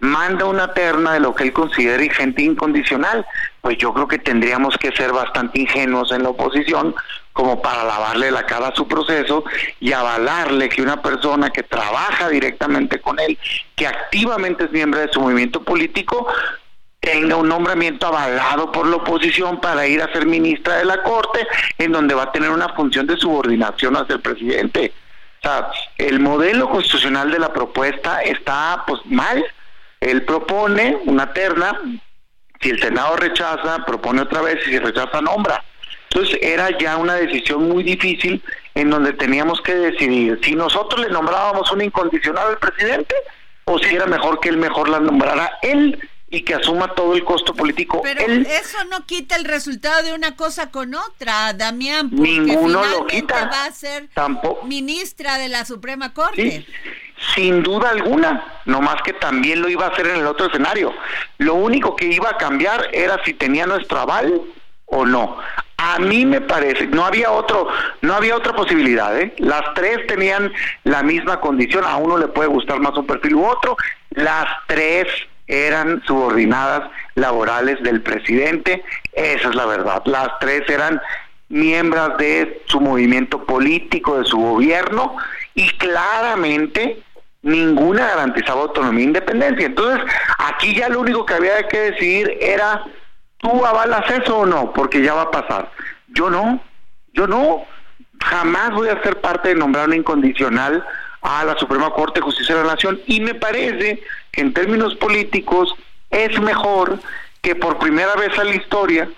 manda 0.00 0.46
una 0.46 0.74
terna 0.74 1.12
de 1.12 1.20
lo 1.20 1.34
que 1.34 1.44
él 1.44 1.52
considera 1.52 2.02
gente 2.12 2.42
incondicional, 2.42 3.24
pues 3.60 3.78
yo 3.78 3.94
creo 3.94 4.08
que 4.08 4.18
tendríamos 4.18 4.76
que 4.76 4.90
ser 4.92 5.12
bastante 5.12 5.60
ingenuos 5.60 6.10
en 6.10 6.24
la 6.24 6.30
oposición 6.30 6.94
como 7.32 7.62
para 7.62 7.84
lavarle 7.84 8.30
la 8.30 8.44
cara 8.44 8.68
a 8.68 8.74
su 8.74 8.88
proceso 8.88 9.44
y 9.78 9.92
avalarle 9.92 10.68
que 10.68 10.82
una 10.82 11.00
persona 11.00 11.50
que 11.50 11.62
trabaja 11.62 12.28
directamente 12.28 13.00
con 13.00 13.20
él, 13.20 13.38
que 13.76 13.86
activamente 13.86 14.64
es 14.64 14.72
miembro 14.72 15.00
de 15.00 15.08
su 15.12 15.20
movimiento 15.20 15.62
político, 15.62 16.26
tenga 17.02 17.34
un 17.34 17.48
nombramiento 17.48 18.06
avalado 18.06 18.70
por 18.70 18.86
la 18.86 18.96
oposición 18.96 19.60
para 19.60 19.86
ir 19.88 20.00
a 20.00 20.12
ser 20.12 20.24
ministra 20.24 20.76
de 20.76 20.84
la 20.84 21.02
Corte, 21.02 21.46
en 21.78 21.90
donde 21.90 22.14
va 22.14 22.24
a 22.24 22.32
tener 22.32 22.48
una 22.48 22.68
función 22.70 23.08
de 23.08 23.16
subordinación 23.16 23.96
hacia 23.96 24.14
el 24.14 24.20
presidente. 24.20 24.92
O 25.40 25.48
sea, 25.48 25.68
el 25.98 26.20
modelo 26.20 26.70
constitucional 26.70 27.32
de 27.32 27.40
la 27.40 27.52
propuesta 27.52 28.22
está 28.22 28.84
pues 28.86 29.00
mal. 29.06 29.44
Él 30.00 30.22
propone 30.22 30.96
una 31.04 31.32
terna, 31.32 31.76
si 32.60 32.70
el 32.70 32.80
Senado 32.80 33.16
rechaza, 33.16 33.84
propone 33.84 34.22
otra 34.22 34.40
vez, 34.40 34.64
y 34.68 34.70
si 34.70 34.78
rechaza, 34.78 35.20
nombra. 35.20 35.62
Entonces 36.08 36.38
era 36.40 36.70
ya 36.78 36.98
una 36.98 37.14
decisión 37.14 37.68
muy 37.68 37.82
difícil 37.82 38.40
en 38.76 38.90
donde 38.90 39.12
teníamos 39.14 39.60
que 39.60 39.74
decidir 39.74 40.38
si 40.44 40.54
nosotros 40.54 41.00
le 41.00 41.12
nombrábamos 41.12 41.72
un 41.72 41.82
incondicional 41.82 42.46
al 42.46 42.58
presidente 42.58 43.14
o 43.64 43.78
si 43.80 43.96
era 43.96 44.06
mejor 44.06 44.38
que 44.38 44.50
él 44.50 44.56
mejor 44.56 44.88
la 44.88 45.00
nombrara 45.00 45.50
él 45.62 45.98
y 46.32 46.42
que 46.42 46.54
asuma 46.54 46.88
todo 46.94 47.14
el 47.14 47.24
costo 47.24 47.54
político. 47.54 48.00
Pero 48.02 48.20
eso 48.32 48.78
no 48.90 49.04
quita 49.04 49.36
el 49.36 49.44
resultado 49.44 50.02
de 50.02 50.14
una 50.14 50.34
cosa 50.34 50.70
con 50.70 50.94
otra, 50.94 51.52
Damián, 51.52 52.08
porque 52.08 52.22
Ninguno 52.22 52.82
lo 52.86 53.06
quita. 53.06 53.50
va 53.52 53.66
a 53.66 53.70
ser 53.70 54.08
ministra 54.64 55.36
de 55.36 55.50
la 55.50 55.66
Suprema 55.66 56.14
Corte. 56.14 56.66
sin 57.34 57.62
duda 57.62 57.90
alguna, 57.90 58.62
no 58.64 58.80
más 58.80 59.02
que 59.02 59.12
también 59.12 59.60
lo 59.60 59.68
iba 59.68 59.84
a 59.84 59.90
hacer 59.90 60.06
en 60.06 60.16
el 60.16 60.26
otro 60.26 60.46
escenario. 60.46 60.94
Lo 61.36 61.54
único 61.54 61.94
que 61.94 62.06
iba 62.06 62.30
a 62.30 62.38
cambiar 62.38 62.88
era 62.92 63.22
si 63.24 63.34
tenía 63.34 63.66
nuestro 63.66 64.00
aval 64.00 64.40
o 64.86 65.04
no. 65.04 65.36
A 65.76 65.98
mí 65.98 66.24
me 66.24 66.40
parece, 66.40 66.86
no 66.86 67.04
había 67.04 67.30
otro, 67.30 67.68
no 68.00 68.14
había 68.14 68.36
otra 68.36 68.54
posibilidad, 68.54 69.20
¿eh? 69.20 69.34
Las 69.36 69.74
tres 69.74 70.06
tenían 70.06 70.50
la 70.84 71.02
misma 71.02 71.40
condición, 71.40 71.84
a 71.84 71.96
uno 71.96 72.16
le 72.16 72.28
puede 72.28 72.48
gustar 72.48 72.80
más 72.80 72.96
un 72.96 73.06
perfil 73.06 73.34
u 73.34 73.44
otro, 73.44 73.76
las 74.10 74.46
tres 74.66 75.06
eran 75.46 76.02
subordinadas 76.06 76.90
laborales 77.14 77.82
del 77.82 78.02
presidente, 78.02 78.84
esa 79.12 79.48
es 79.48 79.54
la 79.54 79.66
verdad, 79.66 80.02
las 80.06 80.38
tres 80.40 80.62
eran 80.68 81.00
miembros 81.48 82.16
de 82.18 82.62
su 82.66 82.80
movimiento 82.80 83.44
político, 83.44 84.18
de 84.18 84.24
su 84.24 84.38
gobierno, 84.38 85.16
y 85.54 85.68
claramente 85.76 87.02
ninguna 87.42 88.06
garantizaba 88.06 88.62
autonomía 88.62 89.04
e 89.04 89.08
independencia. 89.08 89.66
Entonces, 89.66 90.02
aquí 90.38 90.74
ya 90.74 90.88
lo 90.88 91.00
único 91.00 91.26
que 91.26 91.34
había 91.34 91.68
que 91.68 91.90
decidir 91.90 92.38
era 92.40 92.84
¿Tú 93.42 93.66
avalas 93.66 94.08
eso 94.08 94.38
o 94.38 94.46
no? 94.46 94.72
Porque 94.72 95.02
ya 95.02 95.14
va 95.14 95.22
a 95.22 95.30
pasar. 95.30 95.68
Yo 96.14 96.30
no, 96.30 96.60
yo 97.12 97.26
no. 97.26 97.64
Jamás 98.24 98.70
voy 98.70 98.88
a 98.88 99.02
ser 99.02 99.20
parte 99.20 99.48
de 99.48 99.56
nombrar 99.56 99.88
un 99.88 99.94
incondicional 99.94 100.86
a 101.22 101.44
la 101.44 101.58
Suprema 101.58 101.90
Corte 101.90 102.20
de 102.20 102.24
Justicia 102.24 102.54
de 102.54 102.62
la 102.62 102.74
Nación 102.74 103.00
y 103.06 103.20
me 103.20 103.34
parece 103.34 104.00
en 104.32 104.52
términos 104.52 104.94
políticos 104.96 105.74
es 106.10 106.40
mejor 106.40 106.98
que 107.40 107.54
por 107.54 107.78
primera 107.78 108.14
vez 108.14 108.36
en 108.38 108.48
la 108.48 108.54
historia 108.54 109.08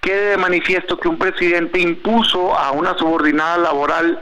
quede 0.00 0.30
de 0.30 0.36
manifiesto 0.36 0.98
que 0.98 1.08
un 1.08 1.18
presidente 1.18 1.80
impuso 1.80 2.56
a 2.56 2.72
una 2.72 2.96
subordinada 2.96 3.58
laboral 3.58 4.20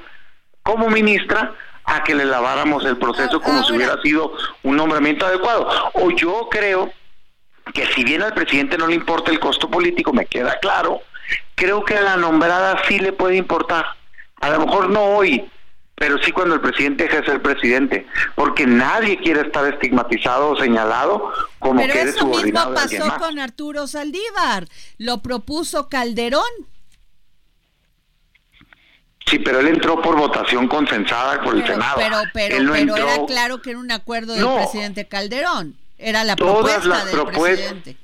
como 0.63 0.89
ministra 0.89 1.55
a 1.85 2.03
que 2.05 2.15
le 2.15 2.25
laváramos 2.25 2.85
el 2.85 2.99
proceso 2.99 3.41
como 3.41 3.65
si 3.65 3.75
hubiera 3.75 4.01
sido 4.03 4.33
un 4.63 4.77
nombramiento 4.77 5.27
adecuado. 5.27 5.69
O 5.95 6.11
yo 6.11 6.49
creo 6.51 6.93
que 7.73 7.87
si 7.87 8.05
bien 8.05 8.23
al 8.23 8.35
presidente 8.35 8.77
no 8.77 8.87
le 8.87 8.95
importa 8.95 9.31
el 9.31 9.41
costo 9.41 9.71
político, 9.71 10.13
me 10.13 10.27
queda 10.27 10.59
claro, 10.61 11.01
creo 11.55 11.85
que 11.85 11.97
a 11.97 12.03
la 12.03 12.17
nombrada 12.17 12.83
sí 12.87 12.99
le 12.99 13.13
puede 13.13 13.37
importar. 13.37 13.87
A 14.41 14.51
lo 14.51 14.67
mejor 14.67 14.91
no 14.91 15.03
hoy, 15.03 15.51
pero 16.01 16.17
sí 16.25 16.33
cuando 16.33 16.55
el 16.55 16.63
presidente 16.63 17.05
deje 17.05 17.21
de 17.21 17.27
ser 17.27 17.43
presidente, 17.43 18.07
porque 18.35 18.67
nadie 18.67 19.19
quiere 19.19 19.43
estar 19.43 19.71
estigmatizado 19.71 20.53
o 20.53 20.57
señalado 20.57 21.31
como 21.59 21.83
que 21.83 21.91
eres 21.91 22.17
subordinado. 22.17 22.73
Pero 22.73 22.87
eso 22.87 22.95
mismo 22.95 23.07
pasó 23.11 23.21
con 23.23 23.39
Arturo 23.39 23.87
Saldívar, 23.87 24.67
lo 24.97 25.21
propuso 25.21 25.91
Calderón. 25.91 26.43
Sí, 29.27 29.41
pero 29.41 29.61
él 29.61 29.69
entró 29.69 30.01
por 30.01 30.17
votación 30.17 30.69
consensada 30.69 31.43
por 31.43 31.55
el 31.55 31.67
Senado. 31.67 31.97
Pero, 31.99 32.17
pero, 32.33 32.75
era 32.97 33.27
claro 33.27 33.61
que 33.61 33.69
era 33.69 33.79
un 33.79 33.93
acuerdo 33.93 34.33
del 34.33 34.49
presidente 34.55 35.07
Calderón. 35.07 35.77
Era 35.99 36.25
la 36.25 36.35
propuesta 36.35 37.05
del 37.05 37.27
presidente. 37.27 37.99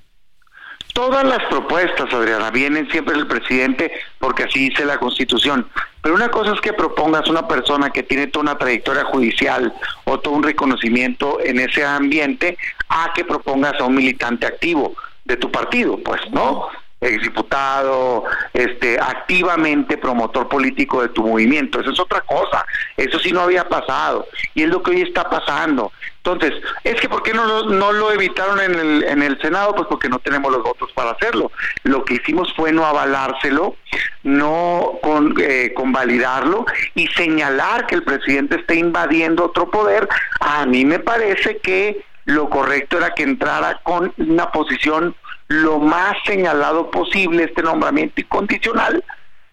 Todas 0.96 1.24
las 1.24 1.44
propuestas, 1.50 2.10
Adriana, 2.10 2.50
vienen 2.50 2.88
siempre 2.90 3.14
del 3.14 3.26
presidente 3.26 3.92
porque 4.18 4.44
así 4.44 4.70
dice 4.70 4.86
la 4.86 4.96
Constitución. 4.98 5.68
Pero 6.00 6.14
una 6.14 6.30
cosa 6.30 6.54
es 6.54 6.60
que 6.62 6.72
propongas 6.72 7.28
una 7.28 7.46
persona 7.46 7.90
que 7.90 8.02
tiene 8.02 8.28
toda 8.28 8.44
una 8.44 8.56
trayectoria 8.56 9.04
judicial 9.04 9.74
o 10.04 10.18
todo 10.18 10.32
un 10.32 10.42
reconocimiento 10.42 11.38
en 11.44 11.60
ese 11.60 11.84
ambiente 11.84 12.56
a 12.88 13.12
que 13.14 13.26
propongas 13.26 13.78
a 13.78 13.84
un 13.84 13.94
militante 13.94 14.46
activo 14.46 14.94
de 15.26 15.36
tu 15.36 15.52
partido, 15.52 15.98
pues, 16.02 16.22
¿no? 16.30 16.68
exdiputado, 16.98 18.24
este, 18.54 18.98
activamente 18.98 19.98
promotor 19.98 20.48
político 20.48 21.02
de 21.02 21.10
tu 21.10 21.22
movimiento. 21.22 21.80
Eso 21.80 21.90
es 21.90 22.00
otra 22.00 22.22
cosa. 22.22 22.64
Eso 22.96 23.18
sí 23.18 23.32
no 23.32 23.42
había 23.42 23.68
pasado. 23.68 24.26
Y 24.54 24.62
es 24.62 24.68
lo 24.70 24.82
que 24.82 24.92
hoy 24.92 25.02
está 25.02 25.28
pasando. 25.28 25.92
Entonces, 26.26 26.60
es 26.82 27.00
que 27.00 27.08
¿por 27.08 27.22
qué 27.22 27.32
no, 27.32 27.64
no 27.64 27.92
lo 27.92 28.10
evitaron 28.10 28.58
en 28.60 28.74
el, 28.74 29.04
en 29.04 29.22
el 29.22 29.40
Senado? 29.40 29.74
Pues 29.76 29.86
porque 29.88 30.08
no 30.08 30.18
tenemos 30.18 30.50
los 30.50 30.62
votos 30.62 30.90
para 30.92 31.12
hacerlo. 31.12 31.52
Lo 31.84 32.04
que 32.04 32.14
hicimos 32.14 32.52
fue 32.54 32.72
no 32.72 32.84
avalárselo, 32.84 33.76
no 34.24 34.98
con, 35.02 35.34
eh, 35.38 35.72
convalidarlo 35.74 36.66
y 36.96 37.06
señalar 37.08 37.86
que 37.86 37.94
el 37.94 38.02
presidente 38.02 38.56
está 38.56 38.74
invadiendo 38.74 39.44
otro 39.44 39.70
poder. 39.70 40.08
A 40.40 40.66
mí 40.66 40.84
me 40.84 40.98
parece 40.98 41.58
que 41.58 42.04
lo 42.24 42.50
correcto 42.50 42.98
era 42.98 43.14
que 43.14 43.22
entrara 43.22 43.80
con 43.84 44.12
una 44.18 44.50
posición 44.50 45.14
lo 45.46 45.78
más 45.78 46.16
señalado 46.24 46.90
posible 46.90 47.44
este 47.44 47.62
nombramiento 47.62 48.20
incondicional 48.20 49.04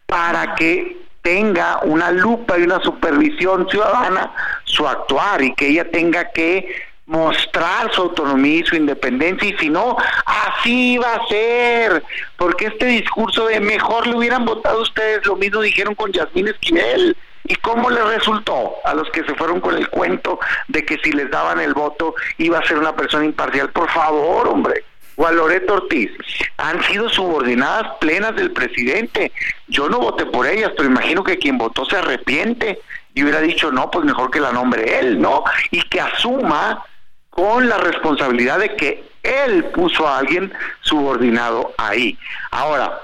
para 0.08 0.56
que 0.56 0.98
tenga 1.24 1.80
una 1.84 2.12
lupa 2.12 2.60
y 2.60 2.64
una 2.64 2.80
supervisión 2.82 3.68
ciudadana 3.70 4.32
su 4.66 4.88
actuar 4.88 5.42
y 5.42 5.56
que 5.56 5.70
ella 5.70 5.90
tenga 5.90 6.32
que 6.32 6.84
mostrar 7.06 7.92
su 7.92 8.02
autonomía 8.02 8.60
y 8.60 8.66
su 8.66 8.76
independencia 8.76 9.50
y 9.50 9.58
si 9.58 9.70
no, 9.70 9.98
así 10.26 10.98
va 10.98 11.16
a 11.16 11.28
ser, 11.28 12.04
porque 12.38 12.68
este 12.68 12.86
discurso 12.86 13.48
de 13.48 13.60
mejor 13.60 14.08
le 14.08 14.16
hubieran 14.16 14.46
votado 14.46 14.82
ustedes, 14.82 15.26
lo 15.26 15.36
mismo 15.36 15.62
dijeron 15.62 15.96
con 15.96 16.12
Yasmín 16.12 16.50
Esquivel. 16.50 17.18
¿Y 17.46 17.56
cómo 17.56 17.90
le 17.90 18.02
resultó 18.02 18.76
a 18.86 18.94
los 18.94 19.10
que 19.10 19.22
se 19.26 19.36
fueron 19.36 19.60
con 19.60 19.76
el 19.76 19.90
cuento 19.90 20.40
de 20.70 20.86
que 20.86 20.98
si 21.04 21.12
les 21.12 21.30
daban 21.30 21.60
el 21.60 21.74
voto 21.74 22.16
iba 22.38 22.58
a 22.58 22.66
ser 22.66 22.78
una 22.78 22.96
persona 22.96 23.26
imparcial? 23.26 23.70
Por 23.72 23.90
favor, 23.90 24.48
hombre 24.48 24.86
o 25.16 25.28
a 25.28 25.32
Loreto 25.32 25.76
Ortiz 25.76 26.12
han 26.58 26.84
sido 26.84 27.10
subordinadas 27.10 27.98
plenas 28.00 28.36
del 28.36 28.52
presidente. 28.52 29.32
Yo 29.68 29.90
no 29.90 30.00
voté 30.00 30.26
por 30.26 30.48
ellas, 30.48 30.72
pero 30.76 30.90
imagino 30.90 31.24
que 31.24 31.38
quien 31.38 31.58
votó 31.58 31.86
se 31.86 31.98
arrepiente 31.98 32.80
y 33.14 33.24
hubiera 33.24 33.42
dicho, 33.42 33.72
no, 33.72 33.92
pues 33.92 34.06
mejor 34.06 34.32
que 34.32 34.40
la 34.40 34.52
nombre 34.52 35.00
él, 35.00 35.22
¿no? 35.22 35.44
Y 35.72 35.82
que 35.84 36.02
asuma 36.02 36.84
con 37.30 37.68
la 37.68 37.78
responsabilidad 37.78 38.60
de 38.60 38.76
que 38.76 39.04
él 39.24 39.66
puso 39.66 40.08
a 40.08 40.20
alguien 40.20 40.54
subordinado 40.82 41.74
ahí. 41.78 42.18
Ahora, 42.52 43.02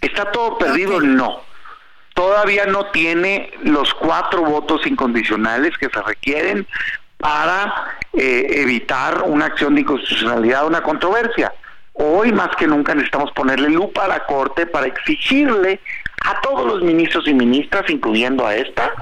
¿está 0.00 0.30
todo 0.30 0.58
perdido? 0.58 1.00
No. 1.00 1.42
Todavía 2.14 2.66
no 2.66 2.86
tiene 2.86 3.50
los 3.62 3.94
cuatro 3.94 4.42
votos 4.42 4.86
incondicionales 4.86 5.76
que 5.78 5.88
se 5.88 6.02
requieren 6.02 6.66
para 7.20 7.98
eh, 8.14 8.46
evitar 8.56 9.22
una 9.22 9.46
acción 9.46 9.74
de 9.74 9.82
inconstitucionalidad 9.82 10.66
una 10.66 10.82
controversia. 10.82 11.52
Hoy 11.92 12.32
más 12.32 12.56
que 12.56 12.66
nunca 12.66 12.94
necesitamos 12.94 13.30
ponerle 13.32 13.68
lupa 13.68 14.06
a 14.06 14.08
la 14.08 14.24
Corte 14.24 14.66
para 14.66 14.86
exigirle 14.86 15.80
a 16.24 16.40
todos 16.40 16.66
los 16.66 16.82
ministros 16.82 17.28
y 17.28 17.34
ministras, 17.34 17.88
incluyendo 17.88 18.46
a 18.46 18.54
esta, 18.54 18.92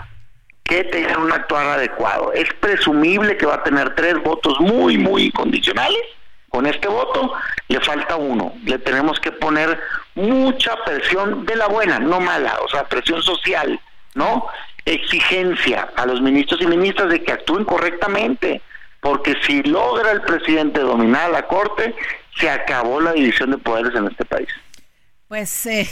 que 0.64 0.84
tengan 0.84 1.22
un 1.22 1.32
actuar 1.32 1.66
adecuado. 1.66 2.32
Es 2.32 2.52
presumible 2.54 3.36
que 3.36 3.46
va 3.46 3.54
a 3.54 3.62
tener 3.62 3.94
tres 3.94 4.22
votos 4.22 4.60
muy, 4.60 4.98
muy 4.98 5.26
incondicionales. 5.26 6.02
Con 6.48 6.66
este 6.66 6.88
voto 6.88 7.32
le 7.68 7.80
falta 7.80 8.16
uno. 8.16 8.54
Le 8.64 8.78
tenemos 8.78 9.20
que 9.20 9.32
poner 9.32 9.78
mucha 10.14 10.74
presión 10.84 11.46
de 11.46 11.56
la 11.56 11.68
buena, 11.68 11.98
no 11.98 12.20
mala, 12.20 12.58
o 12.64 12.68
sea, 12.68 12.84
presión 12.84 13.22
social, 13.22 13.78
¿no? 14.14 14.46
Exigencia 14.94 15.88
a 15.96 16.06
los 16.06 16.20
ministros 16.20 16.60
y 16.60 16.66
ministras 16.66 17.10
de 17.10 17.22
que 17.22 17.32
actúen 17.32 17.64
correctamente, 17.64 18.60
porque 19.00 19.34
si 19.46 19.62
logra 19.62 20.12
el 20.12 20.22
presidente 20.22 20.80
dominar 20.80 21.30
la 21.30 21.46
Corte, 21.46 21.94
se 22.36 22.50
acabó 22.50 23.00
la 23.00 23.12
división 23.12 23.50
de 23.50 23.58
poderes 23.58 23.94
en 23.94 24.06
este 24.06 24.24
país. 24.24 24.48
Pues 25.28 25.66
eh, 25.66 25.88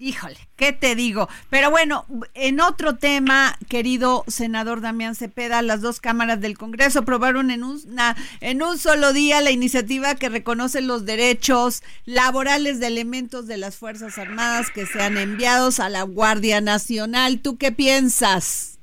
Híjole, 0.00 0.36
¿qué 0.54 0.72
te 0.72 0.94
digo? 0.94 1.28
Pero 1.50 1.72
bueno, 1.72 2.06
en 2.34 2.60
otro 2.60 2.96
tema, 2.96 3.58
querido 3.68 4.22
senador 4.28 4.80
Damián 4.80 5.16
Cepeda, 5.16 5.60
las 5.60 5.80
dos 5.80 6.00
cámaras 6.00 6.40
del 6.40 6.56
Congreso 6.56 7.00
aprobaron 7.00 7.50
en, 7.50 7.64
una, 7.64 8.14
en 8.40 8.62
un 8.62 8.78
solo 8.78 9.12
día 9.12 9.40
la 9.40 9.50
iniciativa 9.50 10.14
que 10.14 10.28
reconoce 10.28 10.82
los 10.82 11.04
derechos 11.04 11.82
laborales 12.04 12.78
de 12.78 12.86
elementos 12.86 13.48
de 13.48 13.56
las 13.56 13.76
Fuerzas 13.76 14.18
Armadas 14.18 14.70
que 14.70 14.86
sean 14.86 15.16
enviados 15.16 15.80
a 15.80 15.88
la 15.88 16.02
Guardia 16.02 16.60
Nacional. 16.60 17.40
¿Tú 17.40 17.58
qué 17.58 17.72
piensas? 17.72 18.78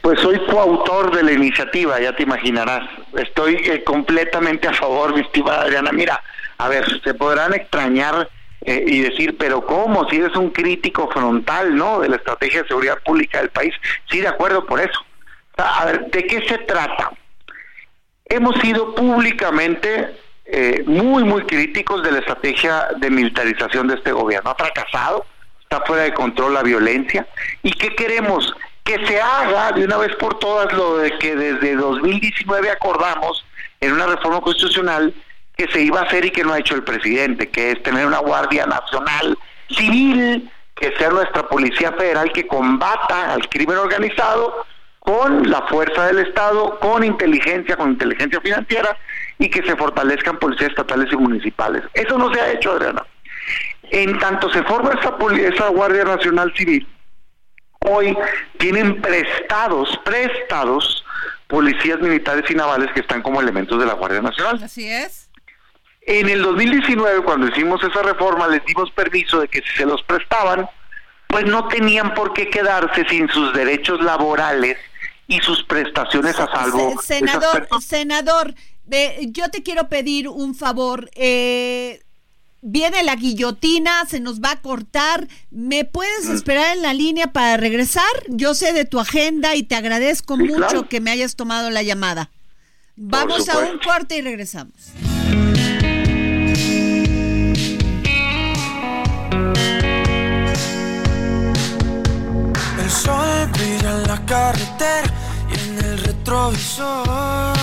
Pues 0.00 0.20
soy 0.20 0.38
coautor 0.46 1.16
de 1.16 1.24
la 1.24 1.32
iniciativa, 1.32 2.00
ya 2.00 2.14
te 2.14 2.22
imaginarás. 2.22 2.88
Estoy 3.14 3.56
eh, 3.56 3.82
completamente 3.82 4.68
a 4.68 4.74
favor, 4.74 5.12
mi 5.12 5.22
estimada 5.22 5.62
Adriana. 5.62 5.90
Mira, 5.90 6.22
a 6.58 6.68
ver, 6.68 6.84
se 7.02 7.14
podrán 7.14 7.52
extrañar 7.52 8.28
eh, 8.64 8.82
y 8.86 9.00
decir, 9.02 9.36
pero 9.36 9.64
¿cómo? 9.66 10.08
Si 10.08 10.16
eres 10.16 10.34
un 10.36 10.50
crítico 10.50 11.08
frontal, 11.10 11.76
¿no? 11.76 12.00
De 12.00 12.08
la 12.08 12.16
estrategia 12.16 12.62
de 12.62 12.68
seguridad 12.68 12.98
pública 13.04 13.38
del 13.38 13.50
país. 13.50 13.74
Sí, 14.10 14.20
de 14.20 14.28
acuerdo 14.28 14.64
por 14.64 14.80
eso. 14.80 15.04
A 15.56 15.84
ver, 15.84 16.10
¿de 16.10 16.26
qué 16.26 16.46
se 16.48 16.58
trata? 16.58 17.12
Hemos 18.24 18.58
sido 18.60 18.94
públicamente 18.94 20.16
eh, 20.46 20.82
muy, 20.86 21.24
muy 21.24 21.42
críticos 21.42 22.02
de 22.02 22.12
la 22.12 22.18
estrategia 22.20 22.88
de 22.96 23.10
militarización 23.10 23.86
de 23.86 23.96
este 23.96 24.12
gobierno. 24.12 24.50
Ha 24.50 24.54
fracasado, 24.54 25.26
está 25.60 25.82
fuera 25.82 26.04
de 26.04 26.14
control 26.14 26.54
la 26.54 26.62
violencia. 26.62 27.26
¿Y 27.62 27.72
qué 27.72 27.94
queremos? 27.94 28.54
Que 28.82 29.06
se 29.06 29.20
haga 29.20 29.72
de 29.72 29.84
una 29.84 29.98
vez 29.98 30.14
por 30.16 30.38
todas 30.38 30.72
lo 30.72 30.98
de 30.98 31.18
que 31.18 31.36
desde 31.36 31.76
2019 31.76 32.70
acordamos 32.70 33.44
en 33.80 33.92
una 33.92 34.06
reforma 34.06 34.40
constitucional 34.40 35.14
que 35.56 35.68
se 35.68 35.82
iba 35.82 36.00
a 36.00 36.04
hacer 36.04 36.24
y 36.24 36.30
que 36.30 36.44
no 36.44 36.52
ha 36.52 36.58
hecho 36.58 36.74
el 36.74 36.82
presidente, 36.82 37.48
que 37.48 37.72
es 37.72 37.82
tener 37.82 38.06
una 38.06 38.18
Guardia 38.18 38.66
Nacional 38.66 39.38
Civil, 39.68 40.50
que 40.74 40.92
sea 40.96 41.10
nuestra 41.10 41.48
Policía 41.48 41.92
Federal 41.92 42.32
que 42.32 42.46
combata 42.46 43.32
al 43.32 43.48
crimen 43.48 43.78
organizado 43.78 44.66
con 44.98 45.48
la 45.50 45.62
fuerza 45.68 46.06
del 46.06 46.18
Estado, 46.26 46.78
con 46.80 47.04
inteligencia, 47.04 47.76
con 47.76 47.90
inteligencia 47.90 48.40
financiera 48.40 48.96
y 49.38 49.48
que 49.48 49.62
se 49.62 49.76
fortalezcan 49.76 50.38
policías 50.38 50.70
estatales 50.70 51.12
y 51.12 51.16
municipales. 51.16 51.82
Eso 51.92 52.18
no 52.18 52.32
se 52.32 52.40
ha 52.40 52.52
hecho, 52.52 52.72
Adriana. 52.72 53.04
En 53.90 54.18
tanto 54.18 54.50
se 54.50 54.62
forma 54.62 54.92
esa, 54.92 55.14
esa 55.46 55.68
Guardia 55.68 56.04
Nacional 56.04 56.52
Civil, 56.56 56.88
hoy 57.80 58.16
tienen 58.58 59.00
prestados, 59.02 60.00
prestados 60.04 61.04
policías 61.48 62.00
militares 62.00 62.50
y 62.50 62.54
navales 62.54 62.90
que 62.92 63.00
están 63.00 63.22
como 63.22 63.40
elementos 63.40 63.78
de 63.78 63.86
la 63.86 63.92
Guardia 63.92 64.22
Nacional. 64.22 64.60
Así 64.62 64.88
es. 64.88 65.23
En 66.06 66.28
el 66.28 66.42
2019, 66.42 67.22
cuando 67.22 67.48
hicimos 67.48 67.82
esa 67.82 68.02
reforma, 68.02 68.46
les 68.48 68.64
dimos 68.66 68.90
permiso 68.90 69.40
de 69.40 69.48
que 69.48 69.60
si 69.60 69.78
se 69.78 69.86
los 69.86 70.02
prestaban, 70.02 70.68
pues 71.28 71.46
no 71.46 71.66
tenían 71.68 72.14
por 72.14 72.34
qué 72.34 72.50
quedarse 72.50 73.06
sin 73.08 73.28
sus 73.28 73.52
derechos 73.54 74.02
laborales 74.02 74.76
y 75.26 75.40
sus 75.40 75.64
prestaciones 75.64 76.38
a 76.38 76.46
salvo. 76.46 77.00
Senador, 77.02 77.68
senador, 77.80 78.54
yo 79.28 79.50
te 79.50 79.62
quiero 79.62 79.88
pedir 79.88 80.28
un 80.28 80.54
favor. 80.54 81.10
Eh, 81.14 82.02
viene 82.60 83.02
la 83.02 83.16
guillotina, 83.16 84.04
se 84.06 84.20
nos 84.20 84.40
va 84.40 84.52
a 84.52 84.60
cortar. 84.60 85.26
¿Me 85.50 85.86
puedes 85.86 86.28
esperar 86.28 86.76
en 86.76 86.82
la 86.82 86.92
línea 86.92 87.32
para 87.32 87.56
regresar? 87.56 88.04
Yo 88.28 88.54
sé 88.54 88.74
de 88.74 88.84
tu 88.84 89.00
agenda 89.00 89.54
y 89.54 89.62
te 89.62 89.74
agradezco 89.74 90.36
mucho 90.36 90.86
que 90.88 91.00
me 91.00 91.10
hayas 91.10 91.34
tomado 91.34 91.70
la 91.70 91.82
llamada. 91.82 92.30
Vamos 92.96 93.48
a 93.48 93.58
un 93.58 93.78
corte 93.78 94.18
y 94.18 94.20
regresamos. 94.20 94.92
Sol 102.94 103.48
brilla 103.52 103.90
en 103.90 104.02
la 104.06 104.24
carretera 104.24 105.12
y 105.50 105.68
en 105.68 105.84
el 105.84 105.98
retrovisor. 105.98 107.56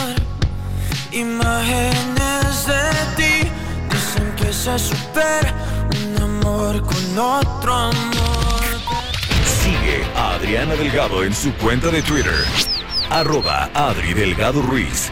Imágenes 1.11 2.67
de 2.67 2.83
ti 3.15 3.49
dicen 3.89 4.31
que 4.35 4.51
se 4.53 4.77
supera 4.77 5.53
un 5.95 6.21
amor 6.21 6.81
con 6.81 7.19
otro 7.19 7.73
amor. 7.73 8.63
Sigue 9.61 10.03
a 10.15 10.35
Adriana 10.35 10.75
Delgado 10.75 11.23
en 11.23 11.33
su 11.33 11.53
cuenta 11.55 11.87
de 11.89 12.01
Twitter. 12.01 12.45
Arroba 13.09 13.69
Adri 13.73 14.13
Delgado 14.13 14.61
Ruiz. 14.61 15.11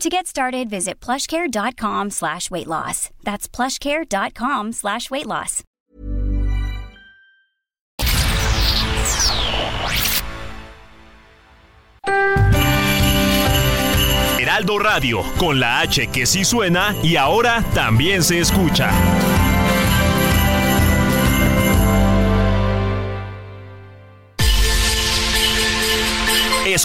To 0.00 0.10
get 0.10 0.26
started, 0.26 0.68
visit 0.68 1.00
plushcare.com 1.00 2.10
slash 2.10 2.50
weight 2.50 2.66
loss. 2.66 3.08
That's 3.24 3.48
plushcare.com 3.48 4.72
slash 4.72 5.10
weight 5.10 5.26
loss. 5.26 5.62
Heraldo 14.38 14.78
Radio, 14.78 15.22
con 15.38 15.58
la 15.58 15.80
H 15.80 16.08
que 16.08 16.26
sí 16.26 16.44
suena 16.44 16.94
y 17.02 17.16
ahora 17.16 17.64
también 17.74 18.22
se 18.22 18.38
escucha. 18.38 18.90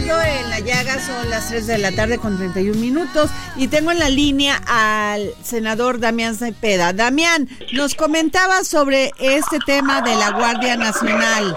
Dedo 0.00 0.20
en 0.22 0.50
la 0.50 0.60
llaga, 0.60 0.98
son 1.00 1.30
las 1.30 1.48
3 1.48 1.66
de 1.66 1.78
la 1.78 1.92
tarde 1.92 2.18
con 2.18 2.36
31 2.36 2.78
minutos 2.80 3.30
y 3.56 3.68
tengo 3.68 3.90
en 3.92 3.98
la 3.98 4.08
línea 4.08 4.60
al 4.66 5.30
senador 5.42 5.98
Damián 6.00 6.34
Cepeda. 6.34 6.92
Damián, 6.92 7.48
nos 7.72 7.94
comentaba 7.94 8.64
sobre 8.64 9.10
este 9.18 9.58
tema 9.64 10.02
de 10.02 10.14
la 10.16 10.30
Guardia 10.32 10.76
Nacional 10.76 11.56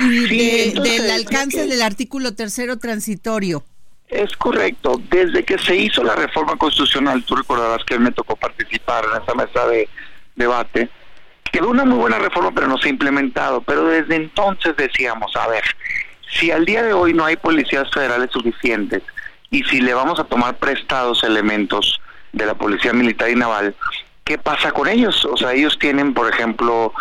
y 0.00 0.26
Sí, 0.26 0.36
de- 0.38 0.64
entonces, 0.68 1.02
del 1.02 1.10
alcance 1.10 1.66
del 1.66 1.82
artículo 1.82 2.34
tercero 2.34 2.78
transitorio. 2.78 3.64
Es 4.08 4.34
correcto. 4.36 5.00
Desde 5.10 5.44
que 5.44 5.58
se 5.58 5.76
hizo 5.76 6.02
la 6.02 6.14
reforma 6.14 6.56
constitucional, 6.56 7.22
tú 7.24 7.36
recordarás 7.36 7.84
que 7.84 7.98
me 7.98 8.10
tocó 8.12 8.36
participar 8.36 9.04
en 9.04 9.22
esa 9.22 9.34
mesa 9.34 9.66
de 9.68 9.88
debate, 10.36 10.90
quedó 11.50 11.68
una 11.70 11.84
muy 11.84 11.98
buena 11.98 12.18
reforma, 12.18 12.52
pero 12.54 12.68
no 12.68 12.78
se 12.78 12.88
ha 12.88 12.90
implementado. 12.90 13.62
Pero 13.62 13.84
desde 13.86 14.16
entonces 14.16 14.74
decíamos, 14.76 15.34
a 15.36 15.46
ver, 15.48 15.62
si 16.32 16.50
al 16.50 16.64
día 16.64 16.82
de 16.82 16.92
hoy 16.92 17.14
no 17.14 17.24
hay 17.24 17.36
policías 17.36 17.90
federales 17.90 18.30
suficientes 18.30 19.02
y 19.50 19.62
si 19.64 19.80
le 19.80 19.94
vamos 19.94 20.18
a 20.18 20.24
tomar 20.24 20.56
prestados 20.56 21.22
elementos 21.24 22.00
de 22.32 22.46
la 22.46 22.54
policía 22.54 22.92
militar 22.92 23.30
y 23.30 23.36
naval, 23.36 23.74
¿qué 24.24 24.38
pasa 24.38 24.72
con 24.72 24.88
ellos? 24.88 25.24
O 25.26 25.36
sea, 25.36 25.52
ellos 25.52 25.78
tienen, 25.78 26.14
por 26.14 26.32
ejemplo, 26.32 26.92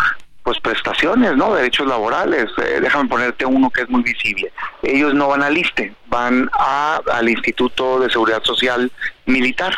pues 0.43 0.59
prestaciones, 0.59 1.35
¿no? 1.35 1.53
Derechos 1.53 1.87
laborales. 1.87 2.45
Eh, 2.57 2.79
déjame 2.81 3.07
ponerte 3.07 3.45
uno 3.45 3.69
que 3.69 3.81
es 3.81 3.89
muy 3.89 4.01
visible. 4.03 4.51
Ellos 4.83 5.13
no 5.13 5.27
van 5.27 5.43
al 5.43 5.57
ISTE, 5.57 5.93
van 6.07 6.49
al 6.53 7.29
Instituto 7.29 7.99
de 7.99 8.09
Seguridad 8.09 8.43
Social 8.43 8.91
Militar, 9.25 9.73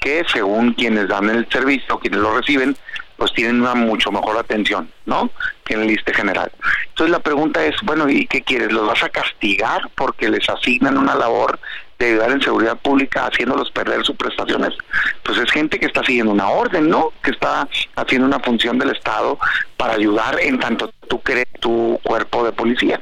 que 0.00 0.24
según 0.32 0.74
quienes 0.74 1.08
dan 1.08 1.30
el 1.30 1.48
servicio, 1.50 1.98
quienes 1.98 2.20
lo 2.20 2.36
reciben, 2.36 2.76
pues 3.16 3.32
tienen 3.32 3.60
una 3.60 3.74
mucho 3.74 4.10
mejor 4.10 4.36
atención, 4.36 4.90
¿no? 5.06 5.30
Que 5.64 5.74
en 5.74 5.82
el 5.82 5.90
ISTE 5.90 6.14
general. 6.14 6.50
Entonces 6.88 7.10
la 7.10 7.20
pregunta 7.20 7.64
es, 7.64 7.76
bueno, 7.82 8.08
¿y 8.08 8.26
qué 8.26 8.42
quieres? 8.42 8.72
¿Los 8.72 8.86
vas 8.86 9.02
a 9.02 9.08
castigar 9.08 9.90
porque 9.94 10.28
les 10.28 10.48
asignan 10.48 10.98
una 10.98 11.14
labor 11.14 11.58
de 11.98 12.10
ayudar 12.10 12.32
en 12.32 12.42
seguridad 12.42 12.76
pública 12.78 13.26
haciéndolos 13.26 13.70
perder 13.70 14.04
sus 14.04 14.16
prestaciones? 14.16 14.74
Pues 15.22 15.38
es 15.38 15.50
gente 15.50 15.78
que 15.78 15.86
está 15.86 16.02
siguiendo 16.04 16.32
una 16.32 16.48
orden, 16.48 16.88
¿no? 16.88 17.12
Que 17.22 17.30
está 17.30 17.68
haciendo 17.96 18.26
una 18.26 18.40
función 18.40 18.78
del 18.78 18.90
Estado 18.90 19.38
para 19.76 19.94
ayudar 19.94 20.38
en 20.40 20.58
tanto 20.58 20.92
tú 21.08 21.20
crees 21.20 21.48
tu 21.60 22.00
cuerpo 22.02 22.44
de 22.44 22.52
policía. 22.52 23.00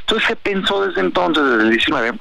Entonces 0.00 0.28
se 0.28 0.36
pensó 0.36 0.86
desde 0.86 1.00
entonces, 1.00 1.44
desde 1.44 1.62
el 1.62 1.70
19, 1.70 2.12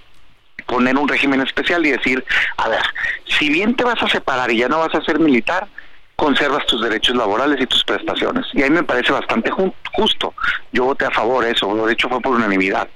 poner 0.67 0.97
un 0.97 1.08
régimen 1.08 1.41
especial 1.41 1.86
y 1.86 1.91
decir, 1.91 2.23
a 2.58 2.69
ver, 2.69 2.82
si 3.25 3.49
bien 3.49 3.75
te 3.75 3.84
vas 3.84 4.01
a 4.01 4.08
separar 4.08 4.51
y 4.51 4.58
ya 4.58 4.69
no 4.69 4.80
vas 4.80 4.93
a 4.95 5.04
ser 5.04 5.19
militar, 5.19 5.67
conservas 6.15 6.65
tus 6.67 6.82
derechos 6.82 7.15
laborales 7.15 7.60
y 7.62 7.67
tus 7.67 7.84
prestaciones. 7.84 8.45
Y 8.54 8.62
ahí 8.62 8.69
me 8.69 8.84
parece 8.84 9.12
bastante 9.12 9.52
ju- 9.52 9.74
justo. 9.93 10.34
Yo 10.71 10.86
voté 10.86 11.06
a 11.06 11.12
favor 11.12 11.43
de 11.43 11.52
eso, 11.52 11.74
de 11.86 11.93
hecho 11.93 12.10
fue 12.10 12.21
por 12.21 12.36
unanimidad. 12.36 12.88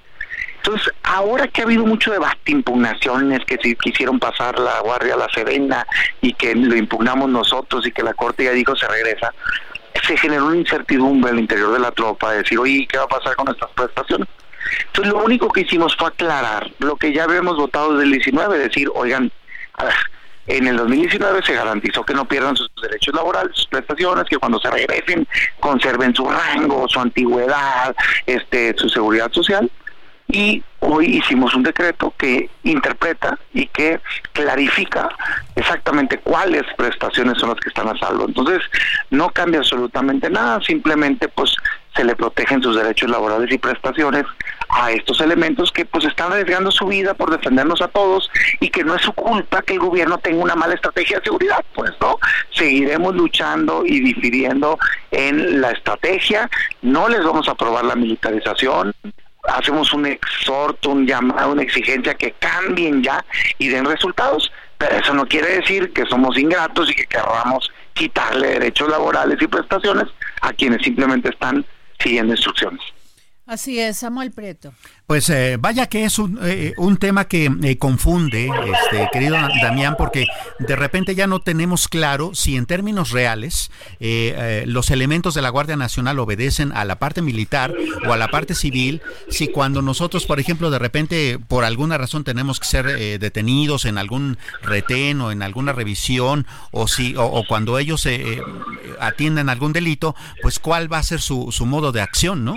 Entonces, 0.58 0.92
ahora 1.04 1.48
que 1.48 1.62
ha 1.62 1.66
habido 1.66 1.86
mucho 1.86 2.12
debate, 2.12 2.52
impugnaciones, 2.52 3.46
que 3.46 3.58
si 3.62 3.76
quisieron 3.76 4.20
pasar 4.20 4.58
la 4.60 4.80
guardia 4.82 5.14
a 5.14 5.18
la 5.18 5.30
Serena 5.30 5.86
y 6.22 6.34
que 6.34 6.56
lo 6.56 6.76
impugnamos 6.76 7.30
nosotros 7.30 7.86
y 7.86 7.92
que 7.92 8.02
la 8.02 8.14
Corte 8.16 8.46
ya 8.46 8.52
dijo 8.52 8.76
se 8.76 8.88
regresa, 8.88 9.32
se 10.08 10.18
generó 10.18 10.48
una 10.48 10.58
incertidumbre 10.58 11.32
al 11.32 11.40
interior 11.40 11.72
de 11.72 11.80
la 11.80 11.92
tropa 11.92 12.32
de 12.32 12.40
decir, 12.40 12.58
oye, 12.60 12.88
¿qué 12.90 12.98
va 12.98 13.04
a 13.04 13.08
pasar 13.08 13.36
con 13.36 13.48
estas 13.50 13.70
prestaciones? 13.72 14.28
Entonces, 14.88 15.14
lo 15.14 15.20
único 15.24 15.50
que 15.50 15.62
hicimos 15.62 15.96
fue 15.96 16.08
aclarar 16.08 16.72
lo 16.80 16.96
que 16.96 17.14
ya 17.14 17.26
habíamos 17.26 17.58
votado 17.58 17.92
desde 17.94 18.06
el 18.06 18.12
19, 18.14 18.58
decir, 18.58 18.90
oigan, 18.96 19.32
a 19.76 19.86
ver, 19.86 19.94
en 20.48 20.68
el 20.68 20.78
2019 20.78 21.42
se 21.44 21.54
garantizó 21.54 22.04
que 22.04 22.14
no 22.14 22.26
pierdan 22.26 22.56
sus 22.56 22.70
derechos 22.82 23.14
laborales, 23.16 23.52
sus 23.56 23.68
prestaciones, 23.68 24.26
que 24.26 24.38
cuando 24.38 24.60
se 24.60 24.70
regresen 24.70 25.28
conserven 25.60 26.14
su 26.16 26.30
rango, 26.30 26.88
su 26.88 27.00
antigüedad, 27.00 27.96
este, 28.26 28.76
su 28.78 28.90
seguridad 28.90 29.32
social. 29.32 29.70
Y 30.28 30.64
hoy 30.80 31.18
hicimos 31.18 31.54
un 31.56 31.64
decreto 31.64 32.14
que 32.18 32.50
interpreta 32.64 33.38
y 33.54 33.68
que 33.68 34.00
clarifica 34.34 35.10
exactamente 35.56 36.18
cuáles 36.20 36.64
prestaciones 36.78 37.38
son 37.38 37.50
las 37.50 37.60
que 37.60 37.70
están 37.70 37.88
a 37.88 37.98
salvo. 37.98 38.26
Entonces, 38.26 38.62
no 39.12 39.30
cambia 39.30 39.60
absolutamente 39.60 40.30
nada, 40.30 40.62
simplemente 40.62 41.28
pues 41.28 41.56
se 41.96 42.04
le 42.04 42.16
protegen 42.16 42.62
sus 42.62 42.76
derechos 42.76 43.10
laborales 43.10 43.52
y 43.52 43.58
prestaciones 43.58 44.26
a 44.76 44.92
estos 44.92 45.22
elementos 45.22 45.72
que 45.72 45.86
pues 45.86 46.04
están 46.04 46.34
arriesgando 46.34 46.70
su 46.70 46.86
vida 46.86 47.14
por 47.14 47.32
defendernos 47.32 47.82
a 47.82 47.88
todos 47.88 48.30
y 48.60 48.70
que 48.70 48.84
no 48.84 48.94
es 48.96 49.02
su 49.02 49.14
culpa 49.14 49.62
que 49.62 49.74
el 49.74 49.80
gobierno 49.80 50.18
tenga 50.18 50.44
una 50.44 50.56
mala 50.56 50.74
estrategia 50.74 51.20
de 51.20 51.24
seguridad, 51.24 51.64
pues 51.74 51.92
no, 52.02 52.20
seguiremos 52.52 53.16
luchando 53.16 53.86
y 53.86 54.02
difiriendo 54.02 54.78
en 55.12 55.62
la 55.62 55.72
estrategia, 55.72 56.50
no 56.82 57.08
les 57.08 57.24
vamos 57.24 57.48
a 57.48 57.52
aprobar 57.52 57.86
la 57.86 57.96
militarización, 57.96 58.94
hacemos 59.48 59.94
un 59.94 60.08
exhorto, 60.08 60.90
un 60.90 61.08
llamado, 61.08 61.54
una 61.54 61.64
exigencia 61.64 62.14
que 62.14 62.34
cambien 62.34 63.02
ya 63.02 63.24
y 63.58 63.70
den 63.70 63.86
resultados. 63.86 64.52
Pero 64.78 64.98
eso 64.98 65.14
no 65.14 65.26
quiere 65.26 65.60
decir 65.60 65.94
que 65.94 66.06
somos 66.06 66.38
ingratos 66.38 66.92
y 66.92 66.96
que 66.96 67.06
querramos 67.06 67.72
quitarle 67.94 68.60
derechos 68.60 68.90
laborales 68.90 69.42
y 69.42 69.48
prestaciones 69.48 70.08
a 70.42 70.52
quienes 70.52 70.82
simplemente 70.82 71.30
están 71.30 71.66
siguiendo 72.00 72.34
instrucciones. 72.34 72.82
Así 73.48 73.80
es, 73.80 73.98
Samuel 73.98 74.32
Preto. 74.32 74.74
Pues 75.06 75.30
eh, 75.30 75.58
vaya 75.60 75.86
que 75.86 76.04
es 76.04 76.18
un, 76.18 76.40
eh, 76.42 76.74
un 76.78 76.98
tema 76.98 77.26
que 77.28 77.52
eh, 77.62 77.78
confunde, 77.78 78.50
este, 78.50 79.08
querido 79.14 79.36
Damián, 79.62 79.94
porque 80.00 80.26
de 80.58 80.76
repente 80.76 81.14
ya 81.14 81.28
no 81.28 81.40
tenemos 81.42 81.88
claro 81.88 82.32
si 82.34 82.56
en 82.56 82.66
términos 82.66 83.12
reales 83.12 83.70
los 84.66 84.90
elementos 84.90 85.36
de 85.36 85.44
la 85.44 85.50
Guardia 85.50 85.76
Nacional 85.76 86.18
obedecen 86.18 86.72
a 86.72 86.86
la 86.86 86.98
parte 86.98 87.22
militar 87.22 87.74
o 88.08 88.14
a 88.14 88.18
la 88.18 88.30
parte 88.30 88.56
civil, 88.56 89.02
si 89.30 89.48
cuando 89.48 89.82
nosotros, 89.84 90.26
por 90.26 90.40
ejemplo, 90.40 90.72
de 90.72 90.80
repente 90.80 91.40
por 91.40 91.66
alguna 91.66 91.98
razón 91.98 92.24
tenemos 92.24 92.60
que 92.60 92.68
ser 92.68 93.20
detenidos 93.20 93.86
en 93.86 93.98
algún 93.98 94.38
retén 94.64 95.22
o 95.22 95.32
en 95.32 95.44
alguna 95.44 95.72
revisión, 95.72 96.48
o, 96.72 96.88
si, 96.88 97.14
o, 97.18 97.44
cuando 97.48 97.78
ellos 97.78 98.08
atienden 99.00 99.50
algún 99.50 99.72
delito, 99.72 100.16
pues 100.42 100.60
cuál 100.60 100.92
va 100.92 100.98
a 100.98 101.04
ser 101.04 101.22
su, 101.22 101.52
su 101.52 101.66
modo 101.66 101.92
de 101.92 102.02
acción, 102.02 102.44
¿no? 102.44 102.56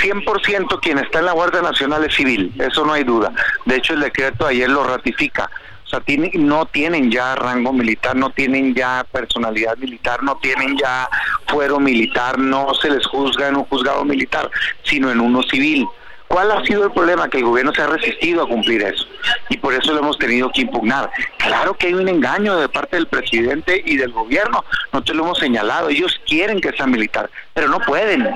100% 0.00 0.80
quien 0.80 0.98
está 0.98 1.20
en 1.20 1.26
la 1.26 1.32
Guardia 1.32 1.62
Nacional 1.62 2.04
es 2.04 2.14
civil, 2.14 2.52
eso 2.58 2.84
no 2.84 2.92
hay 2.92 3.04
duda. 3.04 3.32
De 3.66 3.76
hecho, 3.76 3.94
el 3.94 4.00
decreto 4.00 4.46
ayer 4.46 4.68
lo 4.68 4.84
ratifica. 4.84 5.50
O 5.84 5.88
sea, 5.88 6.00
tiene, 6.00 6.30
no 6.34 6.64
tienen 6.66 7.10
ya 7.10 7.34
rango 7.34 7.72
militar, 7.72 8.16
no 8.16 8.30
tienen 8.30 8.74
ya 8.74 9.04
personalidad 9.12 9.76
militar, 9.76 10.22
no 10.22 10.36
tienen 10.36 10.76
ya 10.78 11.08
fuero 11.46 11.78
militar, 11.78 12.38
no 12.38 12.74
se 12.74 12.88
les 12.88 13.06
juzga 13.06 13.48
en 13.48 13.56
un 13.56 13.64
juzgado 13.64 14.04
militar, 14.04 14.50
sino 14.84 15.10
en 15.10 15.20
uno 15.20 15.42
civil. 15.42 15.86
¿Cuál 16.32 16.50
ha 16.50 16.64
sido 16.64 16.86
el 16.86 16.92
problema? 16.92 17.28
Que 17.28 17.38
el 17.38 17.44
gobierno 17.44 17.74
se 17.74 17.82
ha 17.82 17.88
resistido 17.88 18.42
a 18.42 18.48
cumplir 18.48 18.80
eso 18.80 19.04
y 19.50 19.58
por 19.58 19.74
eso 19.74 19.92
lo 19.92 19.98
hemos 19.98 20.18
tenido 20.18 20.50
que 20.50 20.62
impugnar. 20.62 21.10
Claro 21.36 21.74
que 21.74 21.88
hay 21.88 21.92
un 21.92 22.08
engaño 22.08 22.56
de 22.56 22.70
parte 22.70 22.96
del 22.96 23.06
presidente 23.06 23.82
y 23.84 23.98
del 23.98 24.12
gobierno, 24.12 24.64
no 24.94 25.04
te 25.04 25.12
lo 25.12 25.24
hemos 25.24 25.38
señalado, 25.38 25.90
ellos 25.90 26.18
quieren 26.26 26.58
que 26.62 26.72
sea 26.72 26.86
militar, 26.86 27.28
pero 27.52 27.68
no 27.68 27.80
pueden, 27.80 28.26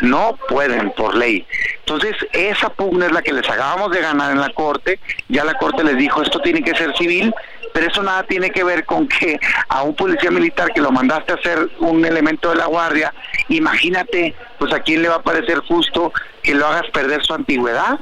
no 0.00 0.38
pueden 0.48 0.90
por 0.92 1.14
ley. 1.14 1.46
Entonces, 1.80 2.16
esa 2.32 2.70
pugna 2.70 3.06
es 3.06 3.12
la 3.12 3.22
que 3.22 3.32
les 3.32 3.48
acabamos 3.48 3.90
de 3.90 4.00
ganar 4.00 4.32
en 4.32 4.40
la 4.40 4.50
Corte, 4.50 5.00
ya 5.28 5.44
la 5.44 5.54
Corte 5.54 5.84
les 5.84 5.96
dijo 5.96 6.22
esto 6.22 6.40
tiene 6.40 6.62
que 6.62 6.74
ser 6.74 6.96
civil, 6.96 7.34
pero 7.72 7.86
eso 7.86 8.02
nada 8.02 8.24
tiene 8.24 8.50
que 8.50 8.64
ver 8.64 8.84
con 8.84 9.06
que 9.08 9.38
a 9.68 9.82
un 9.82 9.94
policía 9.94 10.30
militar 10.30 10.72
que 10.72 10.80
lo 10.80 10.90
mandaste 10.90 11.32
a 11.32 11.36
hacer 11.36 11.70
un 11.78 12.04
elemento 12.04 12.50
de 12.50 12.56
la 12.56 12.66
guardia, 12.66 13.12
imagínate, 13.48 14.34
pues 14.58 14.72
a 14.72 14.80
quién 14.80 15.02
le 15.02 15.08
va 15.08 15.16
a 15.16 15.22
parecer 15.22 15.58
justo 15.60 16.12
que 16.42 16.54
lo 16.54 16.66
hagas 16.66 16.90
perder 16.90 17.24
su 17.24 17.34
antigüedad. 17.34 17.98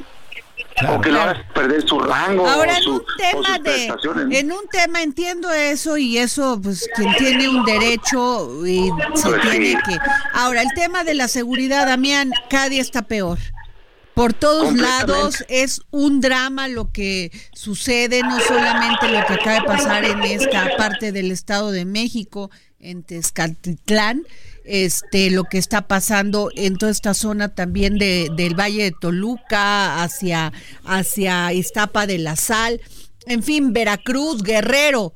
O 0.86 1.00
que 1.00 1.10
lo 1.10 1.20
hagas 1.20 1.38
perder 1.54 1.86
su 1.88 1.98
rango 1.98 2.46
Ahora, 2.46 2.76
en 2.78 2.88
un 2.88 3.02
tema 3.16 3.58
de 3.58 4.38
en 4.38 4.52
un 4.52 4.66
tema 4.70 5.02
entiendo 5.02 5.50
eso 5.52 5.96
y 5.96 6.18
eso 6.18 6.60
pues 6.62 6.88
quien 6.94 7.14
tiene 7.16 7.48
un 7.48 7.64
derecho 7.64 8.66
y 8.66 8.90
se 9.14 9.28
Pues 9.28 9.40
tiene 9.42 9.66
sí. 9.66 9.76
que. 9.86 9.98
Ahora, 10.32 10.62
el 10.62 10.72
tema 10.74 11.04
de 11.04 11.14
la 11.14 11.28
seguridad, 11.28 11.86
Damián, 11.86 12.32
cada 12.48 12.68
día 12.68 12.82
está 12.82 13.02
peor. 13.02 13.38
Por 14.14 14.32
todos 14.32 14.74
lados 14.74 15.44
es 15.48 15.80
un 15.92 16.20
drama 16.20 16.66
lo 16.66 16.90
que 16.90 17.30
sucede, 17.52 18.22
no 18.22 18.40
solamente 18.40 19.08
lo 19.08 19.24
que 19.24 19.34
acaba 19.34 19.60
de 19.60 19.62
pasar 19.62 20.04
en 20.04 20.22
esta 20.24 20.70
parte 20.76 21.12
del 21.12 21.30
Estado 21.30 21.70
de 21.70 21.84
México, 21.84 22.50
en 22.80 23.04
Tezcatitlán, 23.04 24.24
este, 24.68 25.31
lo 25.31 25.44
que 25.44 25.59
está 25.59 25.83
pasando 25.83 26.50
en 26.54 26.76
toda 26.76 26.92
esta 26.92 27.14
zona 27.14 27.48
también 27.48 27.98
de, 27.98 28.28
del 28.37 28.54
Valle 28.54 28.85
de 28.85 28.92
Toluca, 28.92 30.02
hacia, 30.02 30.52
hacia 30.85 31.52
Iztapa 31.52 32.07
de 32.07 32.18
la 32.18 32.37
Sal, 32.37 32.81
en 33.26 33.42
fin, 33.42 33.72
Veracruz, 33.72 34.42
Guerrero. 34.42 35.12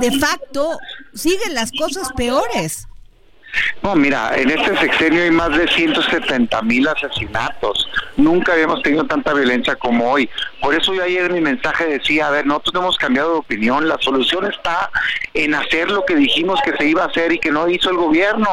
De 0.00 0.18
facto, 0.18 0.78
siguen 1.14 1.54
las 1.54 1.72
cosas 1.72 2.08
peores. 2.16 2.86
No, 3.82 3.94
mira, 3.94 4.32
en 4.36 4.50
este 4.50 4.76
sexenio 4.78 5.22
hay 5.22 5.30
más 5.30 5.56
de 5.56 5.66
170 5.68 6.62
mil 6.62 6.86
asesinatos. 6.88 7.88
Nunca 8.16 8.52
habíamos 8.52 8.82
tenido 8.82 9.04
tanta 9.04 9.34
violencia 9.34 9.74
como 9.76 10.10
hoy. 10.10 10.30
Por 10.60 10.74
eso 10.74 10.94
yo 10.94 11.02
ayer 11.02 11.26
en 11.26 11.34
mi 11.34 11.40
mensaje 11.40 11.86
decía, 11.86 12.28
a 12.28 12.30
ver, 12.30 12.46
nosotros 12.46 12.74
no 12.74 12.80
hemos 12.80 12.96
cambiado 12.96 13.32
de 13.32 13.38
opinión. 13.38 13.88
La 13.88 13.98
solución 14.00 14.50
está 14.50 14.90
en 15.34 15.54
hacer 15.54 15.90
lo 15.90 16.04
que 16.04 16.14
dijimos 16.14 16.60
que 16.64 16.76
se 16.76 16.86
iba 16.86 17.02
a 17.02 17.06
hacer 17.06 17.32
y 17.32 17.38
que 17.38 17.50
no 17.50 17.68
hizo 17.68 17.90
el 17.90 17.96
gobierno, 17.96 18.48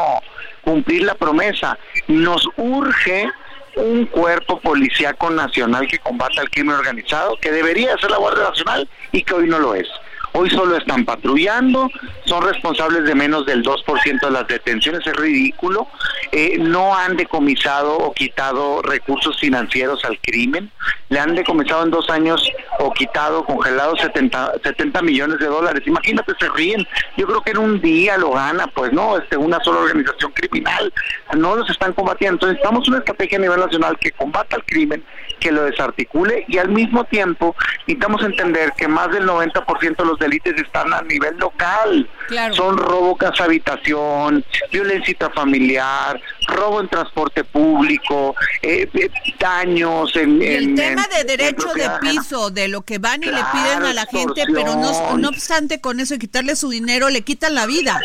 cumplir 0.62 1.04
la 1.04 1.16
promesa. 1.16 1.78
Nos 2.08 2.48
urge 2.58 3.30
un 3.76 4.06
cuerpo 4.08 4.60
policíaco 4.60 5.30
nacional 5.30 5.88
que 5.88 6.00
combata 6.00 6.42
el 6.42 6.50
crimen 6.50 6.76
organizado, 6.76 7.38
que 7.40 7.52
debería 7.52 7.98
ser 7.98 8.12
la 8.12 8.18
Guardia 8.18 8.50
Nacional 8.50 8.90
y 9.12 9.22
que 9.22 9.34
hoy 9.34 9.48
no 9.48 9.60
lo 9.60 9.76
es. 9.76 9.88
Hoy 10.34 10.50
solo 10.50 10.78
están 10.78 11.06
patrullando, 11.06 11.90
son 12.26 12.44
responsables 12.44 13.04
de 13.04 13.16
menos 13.16 13.46
del 13.46 13.64
2% 13.64 14.20
de 14.22 14.32
las 14.32 14.48
detenciones, 14.48 15.06
es 15.06 15.16
ridículo. 15.16 15.88
Eh, 16.32 16.58
no 16.60 16.96
han 16.96 17.18
decomisado 17.18 17.98
o 17.98 18.14
quitado 18.14 18.82
recursos 18.84 19.40
financieros 19.40 20.06
al 20.06 20.20
crimen, 20.20 20.72
le 21.10 21.20
han 21.20 21.34
decomisado 21.34 21.84
en 21.84 21.92
dos 21.92 22.10
años 22.10 22.48
o 22.78 22.92
quitado, 22.94 23.44
congelado 23.44 23.98
70, 23.98 24.54
70 24.64 25.02
millones 25.02 25.40
de 25.40 25.48
dólares. 25.48 25.82
Imagínate, 25.88 26.34
se 26.40 26.48
ríen. 26.50 26.88
Yo 27.18 27.26
creo 27.26 27.42
que 27.42 27.52
en 27.52 27.58
un 27.58 27.82
día 27.82 28.18
lo 28.18 28.32
gana, 28.32 28.68
pues 28.68 28.94
no, 28.94 29.18
este, 29.18 29.36
una 29.36 29.60
sola 29.64 29.80
organización 29.80 30.32
criminal. 30.34 30.94
No 31.36 31.56
los 31.56 31.70
están 31.70 31.94
combatiendo. 31.94 32.36
Entonces, 32.36 32.58
necesitamos 32.58 32.88
una 32.88 33.00
estrategia 33.00 33.38
a 33.40 33.42
nivel 33.42 33.60
nacional 33.60 33.98
que 33.98 34.12
combata 34.12 34.58
el 34.58 34.64
crimen, 34.66 35.04
que 35.40 35.52
lo 35.52 35.64
desarticule 35.64 36.46
y 36.48 36.58
al 36.58 36.70
mismo 36.70 37.06
tiempo 37.06 37.56
necesitamos 37.88 38.24
entender 38.24 38.74
que 38.78 38.88
más 38.88 39.12
del 39.12 39.26
90% 39.26 39.96
de 39.96 40.06
los 40.06 40.19
delitos 40.20 40.54
están 40.58 40.94
a 40.94 41.02
nivel 41.02 41.38
local. 41.38 42.10
Claro. 42.28 42.54
Son 42.54 42.78
robo 42.78 43.16
casa 43.18 43.46
habitación, 43.46 44.44
violencia 44.72 45.12
intrafamiliar, 45.12 46.22
robo 46.48 46.82
en 46.82 46.90
transporte 46.90 47.44
público, 47.44 48.36
eh, 48.62 48.88
eh, 48.94 49.10
daños 49.40 50.16
en, 50.16 50.42
Y 50.42 50.46
el 50.46 50.64
en- 50.64 50.76
tema 50.76 51.08
de 51.08 51.22
en 51.22 51.28
derecho 51.28 51.74
de 51.74 51.86
ajena. 51.86 52.00
piso, 52.12 52.50
de 52.52 52.68
lo 52.68 52.82
que 52.82 52.98
van 53.00 53.24
y 53.24 53.28
le 53.28 53.42
piden 53.52 53.84
a 53.86 53.94
la 53.94 54.06
gente, 54.06 54.44
pero 54.54 54.76
no, 54.76 55.18
no 55.18 55.30
obstante 55.30 55.80
con 55.82 56.00
eso 56.00 56.14
de 56.16 56.20
quitarle 56.20 56.56
su 56.56 56.70
dinero, 56.70 57.10
le 57.10 57.22
quitan 57.22 57.56
la 57.56 57.66
vida. 57.66 58.00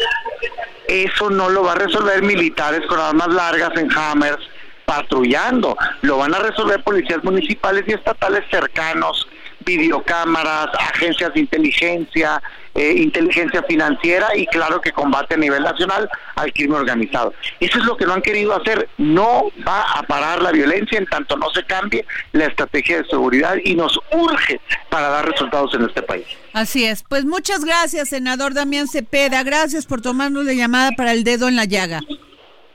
Eso 0.88 1.31
no 1.31 1.48
lo 1.48 1.62
va 1.64 1.72
a 1.72 1.77
resolver 1.77 2.22
militares 2.22 2.83
con 2.88 3.00
armas 3.00 3.29
largas 3.29 3.70
en 3.77 3.90
Hammers 3.90 4.38
patrullando. 4.85 5.77
Lo 6.03 6.18
van 6.18 6.35
a 6.35 6.38
resolver 6.38 6.83
policías 6.85 7.24
municipales 7.24 7.85
y 7.87 7.92
estatales 7.92 8.44
cercanos, 8.50 9.27
videocámaras, 9.64 10.68
agencias 10.79 11.33
de 11.35 11.40
inteligencia, 11.40 12.42
eh, 12.74 12.94
inteligencia 12.96 13.62
financiera 13.62 14.29
y 14.37 14.46
claro 14.46 14.81
que 14.81 14.90
combate 14.90 15.35
a 15.35 15.38
nivel 15.38 15.62
nacional 15.62 16.09
al 16.35 16.53
crimen 16.53 16.79
organizado. 16.79 17.33
Eso 17.61 17.79
es 17.79 17.85
lo 17.85 17.96
que 17.96 18.05
no 18.05 18.14
han 18.14 18.22
querido 18.22 18.55
hacer. 18.55 18.88
No 18.98 19.44
va 19.66 19.83
a 19.92 20.03
parar 20.03 20.42
la 20.42 20.50
violencia 20.50 20.98
en 20.98 21.07
tanto 21.07 21.37
no 21.37 21.50
se 21.50 21.64
cambie 21.64 22.05
la 22.33 22.46
estrategia 22.46 22.98
de 22.98 23.09
seguridad 23.09 23.57
y 23.64 23.74
nos 23.74 23.98
urge 24.12 24.61
para 24.90 25.09
dar 25.09 25.29
resultados 25.29 25.74
en 25.74 25.85
este 25.85 26.03
país. 26.03 26.27
Así 26.53 26.85
es. 26.85 27.03
Pues 27.03 27.24
muchas 27.24 27.64
gracias, 27.64 28.09
senador 28.09 28.55
Damián 28.55 28.88
Cepeda. 28.88 29.42
Gracias 29.42 29.87
por 29.87 30.00
tomarnos 30.00 30.44
la 30.44 30.53
llamada 30.53 30.90
para 30.96 31.12
el 31.12 31.24
dedo 31.24 31.48
en 31.48 31.57
la 31.57 31.64
llaga. 31.64 32.00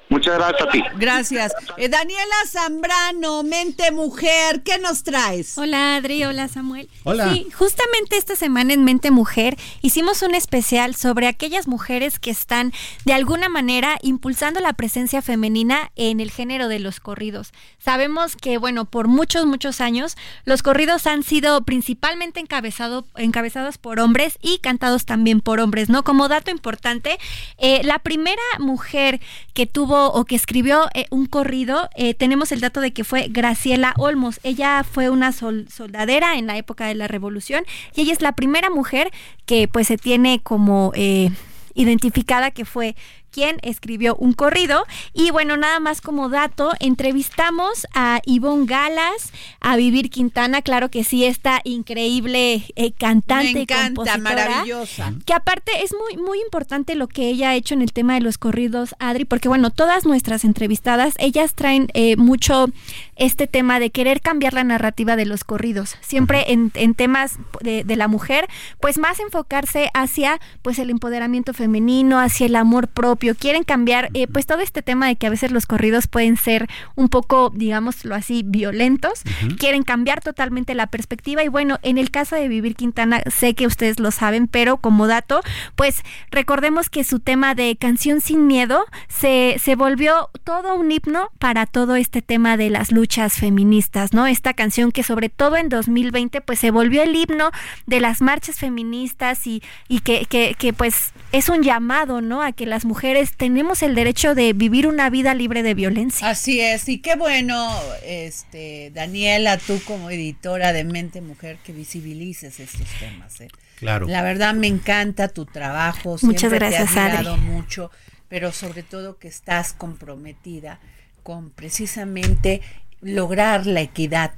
Muchas 0.09 0.37
gracias 0.37 0.67
a 0.67 0.71
ti. 0.71 0.83
Gracias. 0.97 1.53
Eh, 1.77 1.87
Daniela 1.87 2.35
Zambrano, 2.47 3.43
mente 3.43 3.91
mujer, 3.91 4.63
¿qué 4.63 4.79
nos 4.79 5.03
traes? 5.03 5.55
Hola 5.55 5.97
Adri, 5.97 6.23
hola 6.25 6.47
Samuel. 6.47 6.89
Hola. 7.03 7.31
Sí, 7.31 7.47
justamente 7.53 8.17
esta 8.17 8.35
semana 8.35 8.73
en 8.73 8.83
Mente 8.83 9.11
Mujer 9.11 9.55
hicimos 9.83 10.23
un 10.23 10.33
especial 10.33 10.95
sobre 10.95 11.27
aquellas 11.27 11.67
mujeres 11.67 12.17
que 12.17 12.31
están 12.31 12.73
de 13.05 13.13
alguna 13.13 13.49
manera 13.49 13.99
impulsando 14.01 14.59
la 14.59 14.73
presencia 14.73 15.21
femenina 15.21 15.91
en 15.95 16.19
el 16.19 16.31
género 16.31 16.69
de 16.69 16.79
los 16.79 16.99
corridos. 16.99 17.51
Sabemos 17.77 18.35
que, 18.35 18.57
bueno, 18.57 18.85
por 18.85 19.07
muchos, 19.07 19.45
muchos 19.45 19.79
años 19.79 20.17
los 20.43 20.63
corridos 20.63 21.05
han 21.05 21.21
sido 21.21 21.61
principalmente 21.61 22.39
encabezado, 22.39 23.05
encabezados 23.15 23.77
por 23.77 23.99
hombres 23.99 24.39
y 24.41 24.57
cantados 24.57 25.05
también 25.05 25.39
por 25.39 25.59
hombres, 25.59 25.87
¿no? 25.87 26.03
Como 26.03 26.27
dato 26.27 26.49
importante, 26.49 27.19
eh, 27.59 27.81
la 27.83 27.99
primera 27.99 28.41
mujer 28.57 29.21
que 29.53 29.67
tuvo 29.67 29.98
o 30.07 30.25
que 30.25 30.35
escribió 30.35 30.87
eh, 30.93 31.05
un 31.11 31.25
corrido, 31.25 31.89
eh, 31.95 32.13
tenemos 32.13 32.51
el 32.51 32.59
dato 32.61 32.81
de 32.81 32.91
que 32.91 33.03
fue 33.03 33.27
Graciela 33.29 33.93
Olmos. 33.97 34.39
Ella 34.43 34.83
fue 34.83 35.09
una 35.09 35.31
sol- 35.31 35.67
soldadera 35.69 36.37
en 36.37 36.47
la 36.47 36.57
época 36.57 36.87
de 36.87 36.95
la 36.95 37.07
Revolución 37.07 37.63
y 37.95 38.01
ella 38.01 38.13
es 38.13 38.21
la 38.21 38.31
primera 38.33 38.69
mujer 38.69 39.11
que 39.45 39.67
pues 39.67 39.87
se 39.87 39.97
tiene 39.97 40.39
como... 40.41 40.91
eh, 40.95 41.29
identificada 41.75 42.51
que 42.51 42.65
fue 42.65 42.95
quien 43.31 43.57
escribió 43.61 44.15
un 44.15 44.33
corrido. 44.33 44.85
Y 45.13 45.31
bueno, 45.31 45.57
nada 45.57 45.79
más 45.79 46.01
como 46.01 46.29
dato, 46.29 46.71
entrevistamos 46.79 47.87
a 47.93 48.21
Ivonne 48.25 48.65
Galas, 48.65 49.31
a 49.59 49.75
Vivir 49.75 50.09
Quintana, 50.09 50.61
claro 50.61 50.89
que 50.89 51.03
sí, 51.03 51.25
esta 51.25 51.61
increíble 51.63 52.63
eh, 52.75 52.91
cantante 52.91 53.53
Me 53.53 53.61
encanta, 53.61 53.85
y 53.85 53.87
compositora, 53.95 54.17
maravillosa. 54.19 55.13
Que 55.25 55.33
aparte 55.33 55.83
es 55.83 55.93
muy, 55.93 56.21
muy 56.21 56.39
importante 56.41 56.95
lo 56.95 57.07
que 57.07 57.29
ella 57.29 57.49
ha 57.49 57.55
hecho 57.55 57.73
en 57.73 57.81
el 57.81 57.91
tema 57.91 58.15
de 58.15 58.21
los 58.21 58.37
corridos, 58.37 58.95
Adri, 58.99 59.25
porque 59.25 59.47
bueno, 59.47 59.69
todas 59.69 60.05
nuestras 60.05 60.43
entrevistadas, 60.43 61.13
ellas 61.17 61.53
traen 61.55 61.87
eh, 61.93 62.15
mucho 62.15 62.67
este 63.15 63.47
tema 63.47 63.79
de 63.79 63.89
querer 63.89 64.21
cambiar 64.21 64.53
la 64.53 64.63
narrativa 64.63 65.15
de 65.15 65.25
los 65.25 65.43
corridos, 65.43 65.97
siempre 66.01 66.51
en, 66.51 66.71
en 66.75 66.93
temas 66.95 67.37
de, 67.61 67.83
de 67.83 67.95
la 67.95 68.07
mujer, 68.07 68.47
pues 68.79 68.97
más 68.97 69.19
enfocarse 69.19 69.89
hacia 69.93 70.39
pues 70.61 70.79
el 70.79 70.89
empoderamiento 70.89 71.53
femenino, 71.53 72.19
hacia 72.19 72.45
el 72.45 72.55
amor 72.55 72.87
propio, 72.87 73.18
quieren 73.35 73.63
cambiar 73.63 74.09
eh, 74.13 74.27
pues 74.27 74.45
todo 74.45 74.59
este 74.59 74.81
tema 74.81 75.07
de 75.07 75.15
que 75.15 75.27
a 75.27 75.29
veces 75.29 75.51
los 75.51 75.65
corridos 75.65 76.07
pueden 76.07 76.37
ser 76.37 76.67
un 76.95 77.09
poco, 77.09 77.51
digámoslo 77.53 78.15
así, 78.15 78.43
violentos, 78.45 79.21
quieren 79.57 79.83
cambiar 79.83 80.21
totalmente 80.21 80.73
la 80.75 80.87
perspectiva 80.87 81.43
y 81.43 81.47
bueno, 81.47 81.79
en 81.83 81.97
el 81.97 82.11
caso 82.11 82.35
de 82.35 82.47
Vivir 82.47 82.75
Quintana, 82.75 83.21
sé 83.29 83.53
que 83.53 83.67
ustedes 83.67 83.99
lo 83.99 84.11
saben, 84.11 84.47
pero 84.47 84.77
como 84.77 85.07
dato, 85.07 85.41
pues 85.75 86.03
recordemos 86.31 86.89
que 86.89 87.03
su 87.03 87.19
tema 87.19 87.55
de 87.55 87.75
canción 87.75 88.21
sin 88.21 88.47
miedo 88.47 88.85
se, 89.07 89.57
se 89.59 89.75
volvió 89.75 90.29
todo 90.43 90.75
un 90.75 90.91
himno 90.91 91.31
para 91.39 91.65
todo 91.65 91.95
este 91.95 92.21
tema 92.21 92.57
de 92.57 92.69
las 92.69 92.91
luchas 92.91 93.33
feministas, 93.33 94.13
¿no? 94.13 94.27
Esta 94.27 94.53
canción 94.53 94.91
que 94.91 95.03
sobre 95.03 95.29
todo 95.29 95.57
en 95.57 95.69
2020 95.69 96.41
pues 96.41 96.59
se 96.59 96.71
volvió 96.71 97.03
el 97.03 97.15
himno 97.15 97.51
de 97.85 97.99
las 97.99 98.21
marchas 98.21 98.57
feministas 98.57 99.45
y, 99.47 99.61
y 99.87 99.99
que, 100.01 100.25
que, 100.25 100.55
que 100.57 100.73
pues 100.73 101.11
es 101.31 101.49
un 101.49 101.63
llamado, 101.63 102.21
¿no? 102.21 102.41
A 102.41 102.51
que 102.51 102.65
las 102.65 102.85
mujeres 102.85 103.08
tenemos 103.35 103.83
el 103.83 103.95
derecho 103.95 104.35
de 104.35 104.53
vivir 104.53 104.87
una 104.87 105.09
vida 105.09 105.33
libre 105.33 105.63
de 105.63 105.73
violencia. 105.73 106.29
Así 106.29 106.59
es, 106.59 106.87
y 106.89 106.99
qué 106.99 107.15
bueno, 107.15 107.71
este, 108.03 108.91
Daniela, 108.93 109.57
tú 109.57 109.79
como 109.85 110.09
editora 110.09 110.73
de 110.73 110.83
Mente 110.83 111.21
Mujer, 111.21 111.57
que 111.63 111.73
visibilices 111.73 112.59
estos 112.59 112.87
temas. 112.99 113.41
¿eh? 113.41 113.49
Claro. 113.75 114.07
La 114.07 114.21
verdad 114.21 114.53
me 114.53 114.67
encanta 114.67 115.27
tu 115.27 115.45
trabajo, 115.45 116.17
Muchas 116.21 116.39
siempre 116.39 116.59
gracias, 116.59 116.93
te 116.93 116.99
Adri. 116.99 117.41
mucho, 117.41 117.91
pero 118.27 118.51
sobre 118.51 118.83
todo 118.83 119.17
que 119.17 119.27
estás 119.27 119.73
comprometida 119.73 120.79
con 121.23 121.49
precisamente 121.51 122.61
lograr 123.01 123.65
la 123.65 123.81
equidad, 123.81 124.33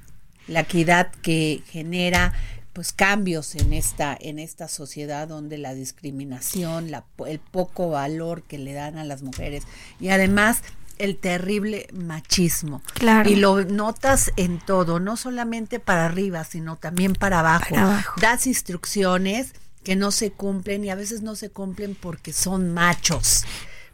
la 0.47 0.61
equidad 0.61 1.11
que 1.21 1.61
genera 1.67 2.33
pues 2.81 2.93
cambios 2.93 3.53
en 3.53 3.73
esta 3.73 4.17
en 4.19 4.39
esta 4.39 4.67
sociedad 4.67 5.27
donde 5.27 5.59
la 5.59 5.75
discriminación, 5.75 6.89
la, 6.89 7.05
el 7.27 7.37
poco 7.37 7.91
valor 7.91 8.41
que 8.41 8.57
le 8.57 8.73
dan 8.73 8.97
a 8.97 9.03
las 9.03 9.21
mujeres 9.21 9.65
y 9.99 10.09
además 10.09 10.63
el 10.97 11.17
terrible 11.17 11.85
machismo. 11.93 12.81
Claro. 12.95 13.29
Y 13.29 13.35
lo 13.35 13.63
notas 13.65 14.31
en 14.35 14.57
todo, 14.57 14.99
no 14.99 15.15
solamente 15.15 15.79
para 15.79 16.07
arriba, 16.07 16.43
sino 16.43 16.75
también 16.75 17.13
para 17.13 17.41
abajo. 17.41 17.67
Para 17.69 17.83
abajo. 17.83 18.19
Das 18.19 18.47
instrucciones 18.47 19.53
que 19.83 19.95
no 19.95 20.09
se 20.09 20.31
cumplen 20.31 20.83
y 20.83 20.89
a 20.89 20.95
veces 20.95 21.21
no 21.21 21.35
se 21.35 21.51
cumplen 21.51 21.93
porque 21.93 22.33
son 22.33 22.73
machos, 22.73 23.45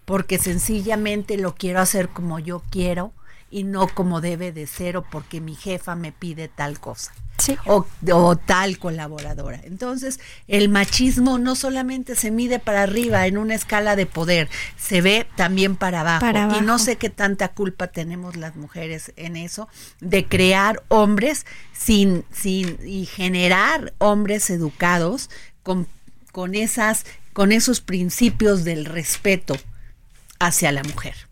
porque 0.06 0.40
sencillamente 0.40 1.36
lo 1.36 1.56
quiero 1.56 1.82
hacer 1.82 2.08
como 2.08 2.40
yo 2.40 2.64
quiero 2.70 3.12
y 3.50 3.64
no 3.64 3.88
como 3.88 4.22
debe 4.22 4.52
de 4.52 4.68
ser 4.68 4.98
o 4.98 5.04
porque 5.04 5.42
mi 5.42 5.56
jefa 5.56 5.96
me 5.96 6.12
pide 6.12 6.48
tal 6.48 6.80
cosa. 6.80 7.14
Sí. 7.38 7.56
O, 7.68 7.86
o 8.12 8.36
tal 8.36 8.80
colaboradora. 8.80 9.62
Entonces, 9.64 10.20
el 10.48 10.70
machismo 10.70 11.38
no 11.38 11.56
solamente 11.56 12.16
se 12.16 12.32
mide 12.32 12.58
para 12.58 12.82
arriba 12.82 13.28
en 13.28 13.38
una 13.38 13.54
escala 13.54 13.96
de 13.96 14.08
poder, 14.08 14.50
se 14.76 15.02
ve 15.02 15.28
también 15.36 15.76
para 15.76 16.02
abajo. 16.02 16.22
Para 16.22 16.40
Y 16.40 16.44
abajo. 16.44 16.62
no 16.62 16.80
sé 16.80 16.96
qué 16.96 17.12
tanta 17.12 17.50
culpa 17.50 17.88
tenemos 17.88 18.36
las 18.38 18.56
mujeres 18.56 19.14
en 19.18 19.36
eso, 19.36 19.70
de 20.00 20.26
crear 20.26 20.82
hombres 20.88 21.46
sin, 21.74 22.26
sin, 22.32 22.80
y 22.84 23.06
generar 23.06 23.94
hombres 24.00 24.50
educados 24.50 25.30
con, 25.62 25.88
con 26.32 26.56
esas, 26.56 27.06
con 27.34 27.52
esos 27.52 27.82
principios 27.82 28.64
del 28.64 28.84
respeto 28.84 29.56
hacia 30.40 30.72
la 30.72 30.82
mujer. 30.82 31.27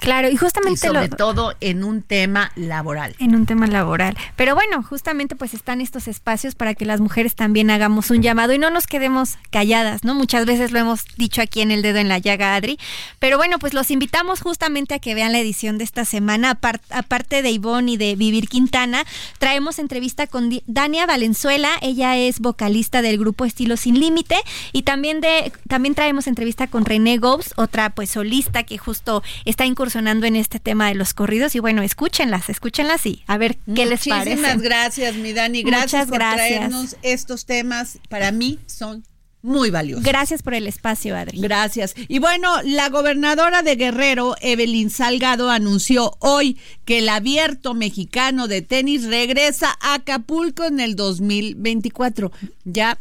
Claro, 0.00 0.28
y 0.28 0.32
Y 0.32 0.36
justamente 0.36 0.86
sobre 0.86 1.08
lo, 1.08 1.16
todo 1.16 1.54
en 1.60 1.84
un 1.84 2.02
tema 2.02 2.52
laboral. 2.56 3.14
en 3.18 3.34
un 3.34 3.46
tema 3.46 3.66
laboral. 3.66 4.16
Pero 4.36 4.54
bueno, 4.54 4.82
justamente 4.82 5.34
pues 5.36 5.54
están 5.54 5.80
estos 5.80 6.08
espacios 6.08 6.54
para 6.54 6.74
que 6.74 6.84
las 6.84 7.00
mujeres 7.00 7.34
también 7.34 7.70
hagamos 7.70 8.10
un 8.10 8.22
llamado 8.22 8.52
y 8.52 8.58
no 8.58 8.70
nos 8.70 8.86
quedemos 8.86 9.36
calladas, 9.50 10.04
¿no? 10.04 10.14
Muchas 10.14 10.46
veces 10.46 10.70
lo 10.72 10.78
hemos 10.78 11.04
dicho 11.16 11.42
aquí 11.42 11.60
en 11.60 11.70
el 11.70 11.82
dedo 11.82 11.98
en 11.98 12.08
la 12.08 12.18
llaga, 12.18 12.54
Adri. 12.54 12.78
Pero 13.18 13.36
bueno, 13.36 13.58
pues 13.58 13.74
los 13.74 13.90
invitamos 13.90 14.40
justamente 14.40 14.94
a 14.94 14.98
que 14.98 15.14
vean 15.14 15.32
la 15.32 15.40
edición 15.40 15.78
de 15.78 15.84
esta 15.84 16.04
semana. 16.04 16.50
Apar- 16.60 16.80
aparte 16.90 17.42
de 17.42 17.50
Ivonne 17.50 17.92
y 17.92 17.96
de 17.96 18.14
Vivir 18.16 18.48
Quintana, 18.48 19.04
traemos 19.38 19.78
entrevista 19.78 20.26
con 20.26 20.50
Dania 20.66 21.06
Valenzuela. 21.06 21.70
Ella 21.82 22.16
es 22.16 22.40
vocalista 22.40 23.02
del 23.02 23.18
grupo 23.18 23.44
Estilo 23.44 23.76
Sin 23.76 23.98
Límite. 24.00 24.36
Y 24.72 24.82
también 24.82 25.20
de, 25.20 25.52
también 25.68 25.94
traemos 25.94 26.26
entrevista 26.26 26.66
con 26.68 26.84
René 26.84 27.18
Gobs, 27.18 27.52
otra 27.56 27.90
pues 27.90 28.10
solista 28.10 28.62
que 28.62 28.78
justo 28.78 29.22
está 29.58 29.66
incursionando 29.66 30.24
en 30.24 30.36
este 30.36 30.60
tema 30.60 30.86
de 30.86 30.94
los 30.94 31.14
corridos. 31.14 31.56
Y 31.56 31.58
bueno, 31.58 31.82
escúchenlas, 31.82 32.48
escúchenlas 32.48 33.04
y 33.06 33.24
a 33.26 33.36
ver 33.38 33.58
qué 33.74 33.86
les 33.86 34.06
parece. 34.06 34.36
Muchísimas 34.36 34.62
gracias, 34.62 35.16
mi 35.16 35.32
Dani. 35.32 35.64
Gracias 35.64 36.06
Muchas 36.06 36.08
por 36.08 36.18
gracias. 36.18 36.48
traernos 36.48 36.96
estos 37.02 37.44
temas. 37.44 37.98
Para 38.08 38.30
mí 38.30 38.60
son 38.66 39.02
muy 39.42 39.70
valiosos. 39.70 40.04
Gracias 40.04 40.44
por 40.44 40.54
el 40.54 40.68
espacio, 40.68 41.16
Adri. 41.16 41.40
Gracias. 41.40 41.94
Y 42.06 42.20
bueno, 42.20 42.62
la 42.62 42.88
gobernadora 42.88 43.62
de 43.62 43.74
Guerrero, 43.74 44.36
Evelyn 44.42 44.90
Salgado, 44.90 45.50
anunció 45.50 46.16
hoy 46.20 46.56
que 46.84 46.98
el 46.98 47.08
abierto 47.08 47.74
mexicano 47.74 48.46
de 48.46 48.62
tenis 48.62 49.06
regresa 49.06 49.76
a 49.80 49.94
Acapulco 49.94 50.66
en 50.66 50.78
el 50.78 50.94
2024. 50.94 52.30
Ya 52.62 52.96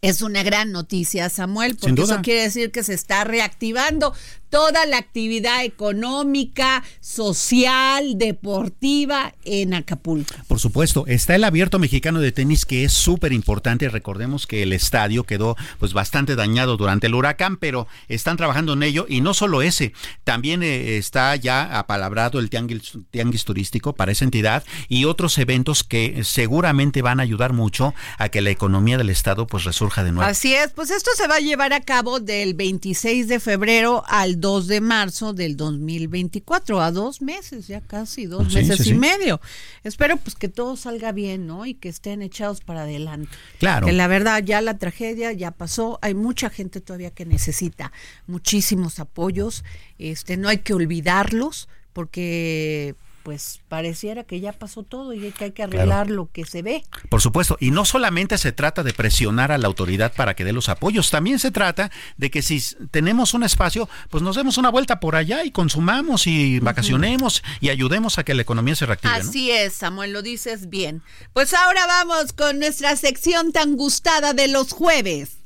es 0.00 0.22
una 0.22 0.42
gran 0.42 0.70
noticia, 0.70 1.28
Samuel, 1.28 1.76
porque 1.76 2.02
eso 2.02 2.20
quiere 2.22 2.42
decir 2.42 2.70
que 2.70 2.84
se 2.84 2.94
está 2.94 3.24
reactivando 3.24 4.14
toda 4.50 4.86
la 4.86 4.98
actividad 4.98 5.64
económica, 5.64 6.82
social, 7.00 8.18
deportiva 8.18 9.34
en 9.44 9.74
Acapulco. 9.74 10.34
Por 10.46 10.58
supuesto, 10.58 11.04
está 11.06 11.34
el 11.34 11.44
abierto 11.44 11.78
mexicano 11.78 12.20
de 12.20 12.32
tenis 12.32 12.64
que 12.64 12.84
es 12.84 12.92
súper 12.92 13.32
importante. 13.32 13.88
Recordemos 13.88 14.46
que 14.46 14.62
el 14.62 14.72
estadio 14.72 15.24
quedó 15.24 15.56
pues 15.78 15.92
bastante 15.92 16.36
dañado 16.36 16.76
durante 16.76 17.06
el 17.06 17.14
huracán, 17.14 17.56
pero 17.56 17.86
están 18.08 18.36
trabajando 18.36 18.72
en 18.72 18.82
ello 18.82 19.06
y 19.08 19.20
no 19.20 19.34
solo 19.34 19.62
ese, 19.62 19.92
también 20.24 20.62
eh, 20.62 20.96
está 20.96 21.34
ya 21.36 21.78
apalabrado 21.78 22.38
el 22.38 22.50
tianguis, 22.50 22.92
tianguis 23.10 23.44
turístico 23.44 23.94
para 23.94 24.12
esa 24.12 24.24
entidad 24.24 24.64
y 24.88 25.04
otros 25.04 25.38
eventos 25.38 25.84
que 25.84 26.22
seguramente 26.24 27.02
van 27.02 27.20
a 27.20 27.22
ayudar 27.22 27.52
mucho 27.52 27.94
a 28.18 28.28
que 28.28 28.40
la 28.40 28.50
economía 28.50 28.98
del 28.98 29.10
estado 29.10 29.46
pues 29.46 29.64
resurja 29.64 30.04
de 30.04 30.12
nuevo. 30.12 30.28
Así 30.28 30.54
es, 30.54 30.70
pues 30.70 30.90
esto 30.90 31.10
se 31.16 31.26
va 31.28 31.36
a 31.36 31.40
llevar 31.40 31.72
a 31.72 31.80
cabo 31.80 32.20
del 32.20 32.54
26 32.54 33.28
de 33.28 33.40
febrero 33.40 34.04
al 34.06 34.37
2 34.40 34.66
de 34.66 34.80
marzo 34.80 35.32
del 35.32 35.56
2024, 35.56 36.80
a 36.80 36.90
dos 36.92 37.22
meses, 37.22 37.66
ya 37.68 37.80
casi 37.80 38.26
dos 38.26 38.48
Sí, 38.48 38.54
meses 38.56 38.76
sí, 38.78 38.82
y 38.82 38.92
sí. 38.92 38.94
medio. 38.94 39.40
Espero 39.84 40.16
pues 40.16 40.34
que 40.36 40.48
todo 40.48 40.76
salga 40.76 41.12
bien, 41.12 41.46
¿no? 41.46 41.66
Y 41.66 41.74
que 41.74 41.88
estén 41.88 42.22
echados 42.22 42.60
para 42.60 42.82
adelante. 42.82 43.30
Claro. 43.58 43.86
Que 43.86 43.92
la 43.92 44.06
verdad 44.06 44.42
ya 44.44 44.60
la 44.60 44.78
tragedia 44.78 45.32
ya 45.32 45.50
pasó, 45.50 45.98
hay 46.02 46.14
mucha 46.14 46.50
gente 46.50 46.80
todavía 46.80 47.10
que 47.10 47.26
necesita 47.26 47.92
muchísimos 48.26 48.98
apoyos, 48.98 49.64
este 49.98 50.36
no 50.36 50.48
hay 50.48 50.58
que 50.58 50.74
olvidarlos 50.74 51.68
porque 51.92 52.94
pues 53.28 53.60
pareciera 53.68 54.24
que 54.24 54.40
ya 54.40 54.54
pasó 54.54 54.84
todo 54.84 55.12
y 55.12 55.30
que 55.32 55.44
hay 55.44 55.50
que 55.50 55.62
arreglar 55.62 56.08
lo 56.08 56.30
que 56.32 56.46
se 56.46 56.62
ve. 56.62 56.82
Por 57.10 57.20
supuesto, 57.20 57.58
y 57.60 57.72
no 57.72 57.84
solamente 57.84 58.38
se 58.38 58.52
trata 58.52 58.82
de 58.82 58.94
presionar 58.94 59.52
a 59.52 59.58
la 59.58 59.66
autoridad 59.66 60.14
para 60.14 60.32
que 60.32 60.46
dé 60.46 60.54
los 60.54 60.70
apoyos, 60.70 61.10
también 61.10 61.38
se 61.38 61.50
trata 61.50 61.90
de 62.16 62.30
que 62.30 62.40
si 62.40 62.58
tenemos 62.90 63.34
un 63.34 63.42
espacio, 63.42 63.86
pues 64.08 64.22
nos 64.22 64.34
demos 64.34 64.56
una 64.56 64.70
vuelta 64.70 64.98
por 64.98 65.14
allá 65.14 65.44
y 65.44 65.50
consumamos 65.50 66.26
y 66.26 66.58
vacacionemos 66.60 67.42
y 67.60 67.68
ayudemos 67.68 68.16
a 68.16 68.24
que 68.24 68.32
la 68.32 68.40
economía 68.40 68.74
se 68.74 68.86
reactive. 68.86 69.12
¿no? 69.12 69.28
Así 69.28 69.50
es, 69.50 69.74
Samuel, 69.74 70.14
lo 70.14 70.22
dices 70.22 70.70
bien. 70.70 71.02
Pues 71.34 71.52
ahora 71.52 71.86
vamos 71.86 72.32
con 72.32 72.58
nuestra 72.58 72.96
sección 72.96 73.52
tan 73.52 73.76
gustada 73.76 74.32
de 74.32 74.48
los 74.48 74.72
jueves. 74.72 75.36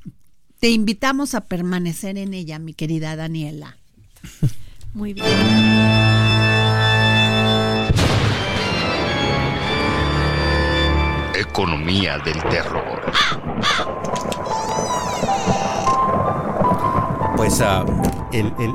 Te 0.61 0.70
invitamos 0.70 1.35
a 1.35 1.47
permanecer 1.47 2.16
en 2.16 2.33
ella, 2.33 2.61
mi 2.61 2.74
querida 2.74 3.16
Daniela. 3.16 3.76
Muy 4.95 5.14
bien. 5.14 5.26
Economía 11.53 12.16
del 12.16 12.42
terror. 12.44 13.12
Pues 17.36 17.61
ah, 17.61 17.84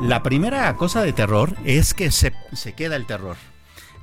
la 0.03 0.21
primera 0.21 0.71
cosa 0.75 1.01
de 1.01 1.11
terror 1.11 1.55
es 1.65 1.95
que 1.95 2.11
se, 2.11 2.33
se 2.53 2.73
queda 2.73 2.95
el 2.95 3.07
terror. 3.07 3.35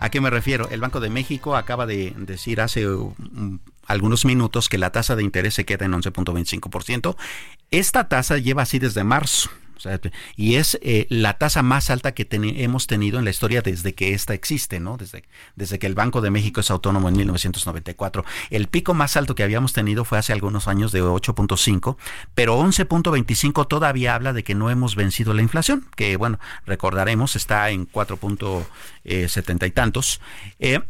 ¿A 0.00 0.10
qué 0.10 0.20
me 0.20 0.28
refiero? 0.28 0.68
El 0.70 0.80
Banco 0.80 0.98
de 0.98 1.08
México 1.08 1.54
acaba 1.54 1.86
de 1.86 2.14
decir 2.16 2.60
hace 2.60 2.84
algunos 3.86 4.24
minutos 4.24 4.68
que 4.68 4.76
la 4.76 4.90
tasa 4.90 5.14
de 5.14 5.22
interés 5.22 5.54
se 5.54 5.64
queda 5.64 5.84
en 5.84 5.92
11.25%. 5.92 7.14
Esta 7.70 8.08
tasa 8.08 8.38
lleva 8.38 8.62
así 8.62 8.80
desde 8.80 9.04
marzo. 9.04 9.50
Y 10.36 10.56
es 10.56 10.78
eh, 10.82 11.06
la 11.10 11.38
tasa 11.38 11.62
más 11.62 11.90
alta 11.90 12.12
que 12.12 12.26
hemos 12.30 12.86
tenido 12.86 13.18
en 13.18 13.24
la 13.24 13.30
historia 13.30 13.62
desde 13.62 13.94
que 13.94 14.14
esta 14.14 14.34
existe, 14.34 14.80
¿no? 14.80 14.96
Desde, 14.96 15.78
que 15.78 15.86
el 15.86 15.94
Banco 15.94 16.20
de 16.20 16.30
México 16.30 16.60
es 16.60 16.70
autónomo 16.70 17.08
en 17.08 17.16
1994. 17.16 18.24
El 18.50 18.68
pico 18.68 18.94
más 18.94 19.16
alto 19.16 19.34
que 19.34 19.42
habíamos 19.42 19.72
tenido 19.72 20.04
fue 20.04 20.18
hace 20.18 20.32
algunos 20.32 20.68
años 20.68 20.92
de 20.92 21.02
8.5, 21.02 21.96
pero 22.34 22.58
11.25 22.58 23.66
todavía 23.68 24.14
habla 24.14 24.32
de 24.32 24.42
que 24.42 24.54
no 24.54 24.70
hemos 24.70 24.96
vencido 24.96 25.34
la 25.34 25.42
inflación, 25.42 25.86
que 25.96 26.16
bueno, 26.16 26.38
recordaremos 26.66 27.36
está 27.36 27.70
en 27.70 27.90
4.70 27.90 29.66
y 29.66 29.70
tantos. 29.70 30.20
Eh, 30.58 30.80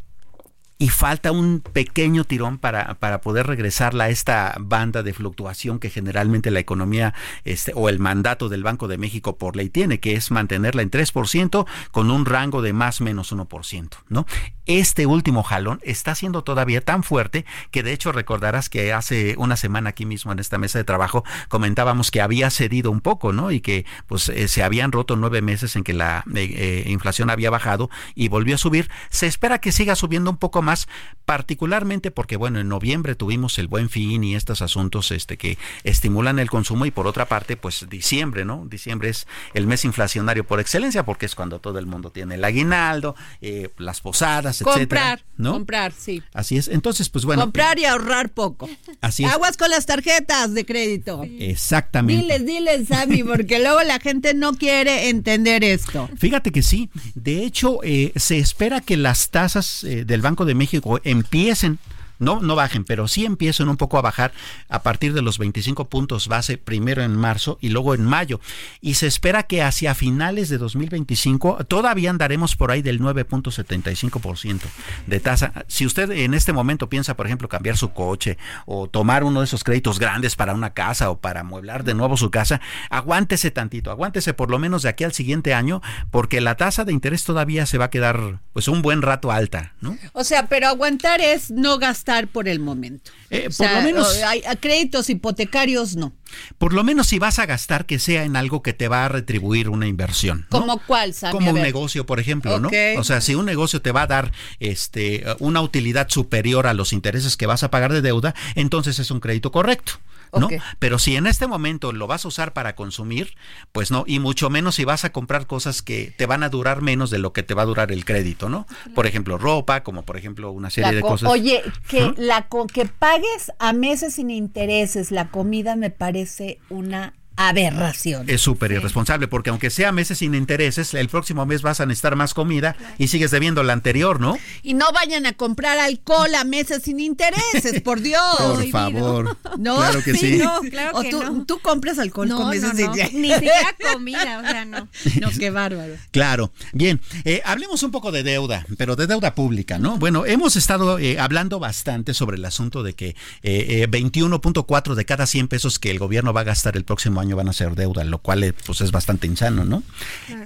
y 0.79 0.89
falta 0.89 1.31
un 1.33 1.61
pequeño 1.61 2.25
tirón 2.25 2.59
para, 2.59 2.95
para 2.95 3.20
poder 3.20 3.47
regresarla 3.47 4.05
a 4.05 4.09
esta 4.09 4.57
banda 4.59 5.03
de 5.03 5.14
fluctuación 5.14 5.79
que 5.79 5.91
generalmente 5.91 6.51
la 6.51 6.61
economía 6.61 7.14
este, 7.45 7.72
o 7.75 7.89
el 7.89 7.99
mandato 7.99 8.49
del 8.49 8.62
Banco 8.64 8.89
de 8.89 8.99
México 8.99 9.39
por 9.39 9.57
ley 9.57 9.70
tiene, 9.70 10.01
que 10.01 10.14
es 10.14 10.31
mantenerla 10.31 10.83
en 10.83 10.91
3% 10.91 11.66
con 11.93 12.11
un 12.11 12.27
rango 12.27 12.61
de 12.61 12.72
más 12.72 13.01
menos 13.01 13.33
1%, 13.33 13.89
¿no? 14.09 14.27
Este 14.66 15.05
último 15.05 15.43
jalón 15.43 15.81
está 15.83 16.14
siendo 16.14 16.43
todavía 16.43 16.81
tan 16.81 17.03
fuerte 17.03 17.45
que 17.70 17.83
de 17.83 17.93
hecho 17.93 18.12
recordarás 18.12 18.70
que 18.70 18.95
hace 18.95 19.35
una 19.37 19.57
semana 19.57 19.91
aquí 19.91 20.07
mismo 20.07 20.33
en 20.33 20.39
esta 20.39 20.57
mesa 20.57 20.79
de 20.79 20.85
trabajo 20.85 21.22
comentábamos 21.49 22.11
que 22.11 22.22
había 22.22 22.49
cedido 22.49 22.91
un 22.91 23.03
poco, 23.03 23.33
¿no? 23.33 23.51
Y 23.51 23.61
que 23.61 23.85
pues 24.07 24.31
eh, 24.31 24.49
se 24.49 24.62
habían 24.62 24.91
roto 24.91 25.16
nueve 25.16 25.43
meses 25.43 25.77
en 25.77 25.85
que 25.85 25.93
la 25.93 26.25
eh, 26.35 26.55
eh, 26.57 26.85
inflación 26.91 27.29
había 27.29 27.51
bajado 27.51 27.91
y 28.14 28.29
volvió 28.29 28.55
a 28.55 28.59
subir. 28.59 28.91
Se 29.11 29.27
espera 29.27 29.59
que 29.59 29.70
siga 29.70 29.97
subiendo 29.97 30.31
un 30.31 30.39
poco 30.39 30.62
más, 30.65 30.89
particularmente 31.25 32.11
porque, 32.11 32.37
bueno, 32.37 32.61
en 32.61 32.69
noviembre 32.69 33.15
tuvimos 33.15 33.59
el 33.59 33.69
buen 33.69 33.89
fin 33.89 34.25
y 34.25 34.35
estos 34.35 34.62
asuntos 34.62 35.11
este, 35.11 35.37
que 35.37 35.59
estimulan 35.85 36.39
el 36.39 36.51
consumo 36.51 36.87
y 36.87 36.91
por 36.91 37.07
otra 37.07 37.27
parte, 37.27 37.57
pues 37.57 37.87
diciembre, 37.89 38.45
¿no? 38.45 38.67
Diciembre 38.67 39.09
es 39.09 39.27
el 39.55 39.67
mes 39.67 39.85
inflacionario 39.85 40.45
por 40.45 40.61
excelencia 40.61 41.05
porque 41.05 41.27
es 41.27 41.35
cuando 41.35 41.61
todo 41.61 41.79
el 41.79 41.87
mundo 41.87 42.11
tiene 42.11 42.35
el 42.35 42.45
aguinaldo, 42.45 43.15
eh, 43.41 43.71
las 43.79 44.01
posadas, 44.01 44.61
etcétera. 44.61 44.81
Comprar, 44.81 45.25
¿no? 45.37 45.53
comprar, 45.53 45.93
sí. 45.93 46.23
Así 46.33 46.57
es. 46.57 46.69
Entonces, 46.69 47.09
pues 47.09 47.25
bueno. 47.25 47.43
Comprar 47.43 47.79
y 47.79 47.85
ahorrar 47.85 48.31
poco. 48.31 48.69
Así 49.01 49.25
es. 49.25 49.33
Aguas 49.33 49.57
con 49.57 49.71
las 49.71 49.87
tarjetas 49.87 50.53
de 50.53 50.67
crédito. 50.67 51.23
Exactamente. 51.39 52.23
Diles, 52.23 52.47
diles, 52.47 52.89
Sammy, 52.89 53.23
porque 53.25 53.61
luego 53.61 53.83
la 53.83 53.99
gente 53.99 54.35
no 54.35 54.55
quiere 54.55 55.09
entender 55.09 55.65
esto. 55.65 56.09
Fíjate 56.19 56.53
que 56.53 56.62
sí. 56.62 56.91
De 57.15 57.45
hecho, 57.45 57.81
eh, 57.83 58.12
se 58.17 58.39
espera 58.39 58.81
que 58.81 58.97
las 58.97 59.31
tasas 59.31 59.85
eh, 59.85 60.05
del 60.05 60.21
Banco 60.21 60.45
de 60.45 60.54
México 60.55 60.99
empiecen 61.05 61.79
no, 62.25 62.41
no 62.41 62.57
bajen, 62.57 62.85
pero 62.85 63.07
sí 63.09 63.25
empiezan 63.25 63.68
un 63.68 63.77
poco 63.77 63.99
a 63.99 64.03
bajar 64.03 64.33
a 64.68 64.83
partir 64.83 65.12
de 65.12 65.22
los 65.22 65.39
25 65.39 65.89
puntos 65.89 66.29
base 66.29 66.59
primero 66.59 67.03
en 67.03 67.16
marzo 67.16 67.59
y 67.61 67.68
luego 67.68 67.95
en 67.95 68.05
mayo. 68.05 68.41
Y 68.81 68.95
se 68.95 69.07
espera 69.07 69.45
que 69.45 69.62
hacia 69.62 69.95
finales 69.95 70.49
de 70.49 70.59
2025 70.59 71.64
todavía 71.68 72.11
andaremos 72.11 72.57
por 72.57 72.70
ahí 72.70 72.83
del 72.83 73.01
9.75% 73.01 74.61
de 75.07 75.20
tasa. 75.20 75.53
Si 75.68 75.87
usted 75.87 76.11
en 76.11 76.35
este 76.35 76.53
momento 76.53 76.89
piensa, 76.89 77.16
por 77.16 77.27
ejemplo, 77.27 77.49
cambiar 77.49 77.77
su 77.77 77.93
coche 77.93 78.39
o 78.66 78.89
tomar 78.89 79.25
uno 79.25 79.41
de 79.41 79.45
esos 79.45 79.64
créditos 79.64 79.99
grandes 79.99 80.37
para 80.37 80.55
una 80.55 80.70
casa 80.70 81.11
o 81.11 81.18
para 81.18 81.41
amueblar 81.41 81.85
de 81.85 81.95
nuevo 81.95 82.16
su 82.16 82.31
casa, 82.31 82.61
aguántese 82.91 83.51
tantito, 83.51 83.91
aguántese 83.91 84.35
por 84.35 84.51
lo 84.51 84.59
menos 84.59 84.83
de 84.83 84.89
aquí 84.89 85.05
al 85.05 85.12
siguiente 85.12 85.55
año, 85.55 85.83
porque 86.11 86.41
la 86.41 86.57
tasa 86.57 86.85
de 86.85 86.93
interés 86.93 87.25
todavía 87.25 87.66
se 87.66 87.79
va 87.79 87.87
a 87.87 87.91
quedar 87.91 88.41
pues 88.53 88.68
un 88.68 88.83
buen 88.83 89.03
rato 89.03 89.31
alta, 89.31 89.75
¿no? 89.81 89.97
O 90.12 90.25
sea, 90.25 90.47
pero 90.47 90.68
aguantar 90.68 91.20
es 91.20 91.51
no 91.51 91.79
gastar 91.79 92.14
por 92.29 92.49
el 92.49 92.61
momento. 92.61 93.11
Eh, 93.31 93.49
por 93.57 93.71
lo 93.71 93.83
menos. 93.83 94.23
Hay, 94.23 94.43
créditos 94.61 95.11
hipotecarios 95.11 95.97
no. 95.97 96.12
Por 96.59 96.72
lo 96.72 96.85
menos 96.85 97.09
si 97.09 97.18
vas 97.18 97.39
a 97.39 97.47
gastar, 97.47 97.87
que 97.87 97.99
sea 97.99 98.24
en 98.24 98.37
algo 98.37 98.62
que 98.62 98.72
te 98.72 98.89
va 98.89 99.05
a 99.05 99.09
retribuir 99.09 99.68
una 99.68 99.87
inversión. 99.87 100.47
¿Como 100.51 100.78
cuál, 100.78 101.14
Como 101.30 101.51
un 101.51 101.61
negocio, 101.61 102.07
por 102.07 102.20
ejemplo, 102.20 102.59
¿no? 102.61 102.70
O 102.99 103.05
sea, 103.05 103.20
si 103.20 103.35
un 103.35 103.47
negocio 103.47 103.82
te 103.82 103.93
va 103.93 104.03
a 104.03 104.07
dar 104.07 104.32
este, 104.61 105.24
una 105.39 105.61
utilidad 105.61 106.09
superior 106.09 106.66
a 106.66 106.74
los 106.74 106.93
intereses 106.93 107.37
que 107.37 107.47
vas 107.47 107.62
a 107.62 107.70
pagar 107.70 107.93
de 107.93 108.03
deuda, 108.03 108.35
entonces 108.55 108.99
es 108.99 109.11
un 109.11 109.20
crédito 109.20 109.51
correcto. 109.51 109.95
¿no? 110.41 110.49
Pero 110.78 110.99
si 110.99 111.16
en 111.16 111.26
este 111.26 111.47
momento 111.47 111.93
lo 111.93 112.07
vas 112.07 112.24
a 112.24 112.28
usar 112.28 112.53
para 112.53 112.74
consumir, 112.74 113.35
pues 113.72 113.91
no, 113.91 114.05
y 114.07 114.18
mucho 114.18 114.51
menos 114.51 114.76
si 114.76 114.85
vas 114.85 115.05
a 115.05 115.12
comprar 115.12 115.47
cosas 115.47 115.82
que 115.82 116.12
te 116.16 116.26
van 116.26 116.43
a 116.43 116.49
durar 116.49 116.82
menos 116.82 117.11
de 117.11 117.18
lo 117.18 117.32
que 117.32 117.43
te 117.43 117.55
va 117.55 117.62
a 117.62 117.66
durar 117.66 117.93
el 117.93 118.05
crédito, 118.05 118.49
¿no? 118.49 118.66
Por 118.95 119.07
ejemplo, 119.07 119.39
ropa, 119.39 119.82
como 119.82 120.03
por 120.03 120.16
ejemplo 120.16 120.51
una 120.51 120.70
serie 120.70 120.93
de 120.95 121.01
cosas. 121.01 121.30
Oye, 121.30 121.62
que 121.89 122.12
la 122.16 122.49
que 122.72 122.87
pagues 122.87 123.53
a 123.59 123.72
meses 123.72 124.14
sin 124.14 124.30
intereses 124.30 125.11
la 125.11 125.28
comida 125.28 125.76
me 125.76 125.91
parece 125.91 126.24
una 126.70 127.14
aberración. 127.37 128.28
Es 128.28 128.41
súper 128.41 128.72
irresponsable 128.72 129.28
porque 129.28 129.51
aunque 129.51 129.70
sea 129.70 129.93
meses 129.93 130.18
sin 130.18 130.35
intereses, 130.35 130.95
el 130.95 131.09
próximo 131.09 131.47
mes 131.47 131.62
vas 131.62 131.80
a 131.80 131.87
necesitar 131.87 132.16
más 132.16 132.35
comida 132.35 132.76
y 132.99 133.09
sigues 133.09 133.30
debiendo 133.30 133.62
la 133.62 133.72
anterior, 133.72 134.20
¿no? 134.20 134.39
Y 134.62 134.74
no 134.74 134.87
vayan 134.93 135.26
a 135.26 135.32
comprar 135.32 135.78
alcohol 135.78 136.35
a 136.35 136.45
meses 136.45 136.82
sin 136.85 137.01
intereses, 137.01 137.80
por 137.82 138.01
Dios. 138.01 138.22
Por 138.39 138.68
favor. 138.70 139.37
¿No? 139.59 139.76
Claro 139.76 140.03
que 140.03 140.14
sí. 140.14 140.37
No, 140.37 140.61
claro 140.70 141.01
que 141.01 141.11
tú, 141.11 141.22
no. 141.22 141.45
tú 141.45 141.59
compras 141.61 141.99
alcohol 141.99 142.28
con 142.28 142.51
meses 142.51 142.70
sin 142.70 142.87
intereses. 142.87 143.14
Ni 143.14 143.32
siquiera 143.32 143.74
comida, 143.93 144.41
o 144.41 144.43
sea, 144.43 144.64
no. 144.64 144.89
No, 145.20 145.30
qué 145.30 145.51
bárbaro. 145.51 145.95
Claro. 146.11 146.53
Bien, 146.72 147.01
eh, 147.24 147.41
hablemos 147.45 147.82
un 147.82 147.91
poco 147.91 148.12
de 148.12 148.22
deuda, 148.22 148.66
pero 148.76 148.97
de 148.97 149.07
deuda 149.07 149.35
pública, 149.35 149.78
¿no? 149.78 149.99
Bueno, 149.99 150.26
hemos 150.26 150.57
estado 150.57 150.99
eh, 150.99 151.18
hablando 151.18 151.59
bastante 151.59 152.14
sobre 152.14 152.37
el 152.37 152.45
asunto 152.45 152.82
de 152.82 152.95
que 152.95 153.16
eh, 153.43 153.87
21.4 153.89 154.93
eh, 154.93 154.95
de 154.95 155.05
cada 155.05 155.26
100 155.26 155.49
pesos 155.49 155.78
que 155.78 155.91
el 155.91 155.99
gobierno 155.99 156.32
va 156.32 156.43
a 156.43 156.45
gastar 156.45 156.76
el 156.76 156.85
próximo 156.85 157.20
año 157.20 157.24
año 157.25 157.37
van 157.37 157.49
a 157.49 157.53
ser 157.53 157.75
deuda, 157.75 158.05
lo 158.05 158.18
cual 158.18 158.45
eh, 158.45 158.53
pues 158.53 158.81
es 158.81 158.93
bastante 158.93 159.27
insano, 159.27 159.64
¿no? 159.64 159.83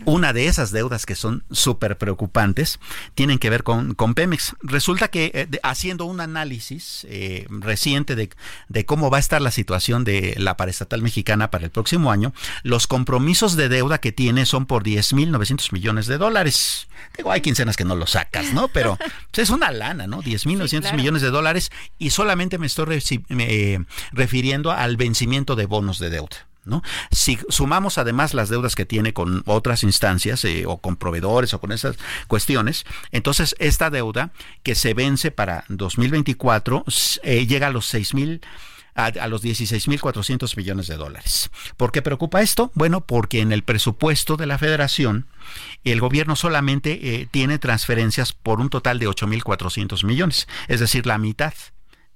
Una 0.05 0.33
de 0.33 0.47
esas 0.47 0.71
deudas 0.71 1.07
que 1.07 1.15
son 1.15 1.45
súper 1.51 1.99
preocupantes 1.99 2.79
tienen 3.15 3.39
que 3.39 3.51
ver 3.51 3.63
con, 3.63 3.95
con 3.95 4.15
Pemex. 4.15 4.57
Resulta 4.63 5.09
que 5.09 5.31
eh, 5.35 5.49
haciendo 5.63 6.05
un 6.07 6.21
análisis 6.21 7.07
eh, 7.11 7.47
reciente 7.51 8.15
de, 8.15 8.31
de, 8.69 8.87
cómo 8.87 9.11
va 9.11 9.19
a 9.19 9.21
estar 9.21 9.43
la 9.43 9.51
situación 9.51 10.05
de 10.05 10.35
la 10.39 10.57
paraestatal 10.57 11.03
mexicana 11.03 11.51
para 11.51 11.65
el 11.65 11.71
próximo 11.71 12.11
año, 12.11 12.33
los 12.63 12.87
compromisos 12.87 13.57
de 13.57 13.69
deuda 13.69 13.99
que 13.99 14.13
tiene 14.13 14.47
son 14.47 14.67
por 14.67 14.85
10.900 14.85 15.73
millones 15.73 16.07
de 16.07 16.19
dólares. 16.19 16.89
Digo, 17.17 17.31
hay 17.33 17.41
quincenas 17.41 17.77
que 17.77 17.85
no 17.85 17.97
lo 17.97 18.07
sacas, 18.07 18.53
¿no? 18.53 18.69
Pero 18.69 18.97
pues, 19.31 19.49
es 19.49 19.51
una 19.51 19.71
lana, 19.73 20.07
¿no? 20.07 20.23
10.900 20.23 20.95
millones 20.95 21.23
de 21.23 21.31
dólares 21.31 21.71
y 21.99 22.11
solamente 22.11 22.59
me 22.59 22.67
estoy 22.67 23.03
refiriendo 24.13 24.73
al 24.73 24.97
vencimiento 24.97 25.57
de 25.57 25.67
bonos 25.67 25.99
de 25.99 26.11
deuda. 26.11 26.48
Si 27.11 27.39
sumamos 27.49 27.99
además 27.99 28.35
las 28.35 28.49
deudas 28.49 28.75
que 28.75 28.85
tiene 28.85 29.13
con 29.13 29.43
otras 29.47 29.83
instancias 29.83 30.45
eh, 30.45 30.65
o 30.67 30.79
con 30.79 30.97
proveedores 30.97 31.55
o 31.55 31.61
con 31.61 31.73
esas 31.73 31.97
cuestiones, 32.27 32.85
entonces 33.11 33.57
esta 33.59 33.91
deuda 33.91 34.31
que 34.63 34.75
se 34.75 34.95
vence 34.95 35.31
para 35.31 35.65
2024 35.69 36.85
eh, 37.23 37.47
llega 37.47 37.69
a 37.69 37.71
los 37.71 37.87
6 37.87 38.15
mil 38.15 38.41
a, 38.99 39.29
los 39.29 39.45
16.400 39.45 40.57
millones 40.57 40.89
de 40.89 40.97
dólares. 40.97 41.51
¿Por 41.77 41.93
qué 41.93 42.03
preocupa 42.03 42.43
esto? 42.43 42.73
Bueno, 42.75 43.01
porque 43.01 43.41
en 43.41 43.53
el 43.53 43.63
presupuesto 43.63 44.37
de 44.37 44.47
la 44.47 44.59
federación 44.59 45.29
el 45.85 46.01
gobierno 46.01 46.35
solamente 46.35 47.15
eh, 47.15 47.29
tiene 47.31 47.61
transferencias 47.61 48.33
por 48.33 48.61
un 48.61 48.71
total 48.71 48.99
de 48.99 49.09
8.400 49.09 50.05
millones, 50.05 50.49
es 50.67 50.81
decir, 50.81 51.07
la 51.07 51.19
mitad. 51.19 51.55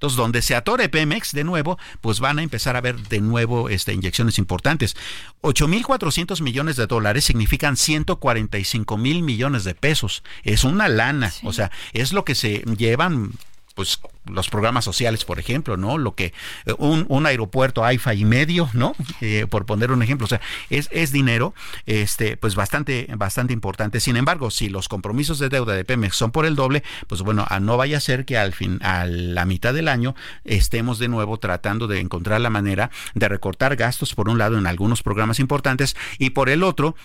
Entonces, 0.02 0.16
donde 0.16 0.42
se 0.42 0.56
atore 0.56 0.88
Pemex 0.88 1.30
de 1.30 1.44
nuevo, 1.44 1.78
pues 2.00 2.18
van 2.18 2.40
a 2.40 2.42
empezar 2.42 2.74
a 2.74 2.80
ver 2.80 2.98
de 3.06 3.20
nuevo 3.20 3.68
este, 3.68 3.92
inyecciones 3.92 4.36
importantes. 4.36 4.96
8.400 5.42 6.42
millones 6.42 6.74
de 6.74 6.88
dólares 6.88 7.24
significan 7.24 7.76
145 7.76 8.98
mil 8.98 9.22
millones 9.22 9.62
de 9.62 9.76
pesos. 9.76 10.24
Es 10.42 10.64
una 10.64 10.88
lana. 10.88 11.32
O 11.44 11.52
sea, 11.52 11.70
es 11.92 12.12
lo 12.12 12.24
que 12.24 12.34
se 12.34 12.64
llevan 12.76 13.30
pues 13.74 14.00
los 14.26 14.48
programas 14.48 14.84
sociales, 14.84 15.24
por 15.24 15.38
ejemplo, 15.38 15.76
¿no? 15.76 15.98
Lo 15.98 16.14
que 16.14 16.32
eh, 16.66 16.74
un, 16.78 17.06
un 17.08 17.26
aeropuerto 17.26 17.84
AIFA 17.84 18.14
y 18.14 18.24
medio, 18.24 18.68
¿no? 18.72 18.94
Eh, 19.20 19.46
por 19.48 19.66
poner 19.66 19.92
un 19.92 20.02
ejemplo, 20.02 20.24
o 20.24 20.28
sea, 20.28 20.40
es, 20.68 20.88
es 20.90 21.12
dinero, 21.12 21.54
este, 21.86 22.36
pues 22.36 22.56
bastante, 22.56 23.06
bastante 23.16 23.52
importante. 23.52 24.00
Sin 24.00 24.16
embargo, 24.16 24.50
si 24.50 24.68
los 24.68 24.88
compromisos 24.88 25.38
de 25.38 25.48
deuda 25.48 25.74
de 25.74 25.84
Pemex 25.84 26.16
son 26.16 26.32
por 26.32 26.44
el 26.44 26.56
doble, 26.56 26.82
pues 27.06 27.22
bueno, 27.22 27.44
a 27.48 27.60
no 27.60 27.76
vaya 27.76 27.98
a 27.98 28.00
ser 28.00 28.24
que 28.24 28.36
al 28.36 28.52
fin, 28.52 28.80
a 28.82 29.06
la 29.06 29.44
mitad 29.44 29.74
del 29.74 29.86
año, 29.86 30.16
estemos 30.44 30.98
de 30.98 31.06
nuevo 31.06 31.38
tratando 31.38 31.86
de 31.86 32.00
encontrar 32.00 32.40
la 32.40 32.50
manera 32.50 32.90
de 33.14 33.28
recortar 33.28 33.76
gastos, 33.76 34.14
por 34.14 34.28
un 34.28 34.38
lado, 34.38 34.58
en 34.58 34.66
algunos 34.66 35.02
programas 35.02 35.38
importantes, 35.38 35.94
y 36.18 36.30
por 36.30 36.48
el 36.48 36.64
otro, 36.64 36.96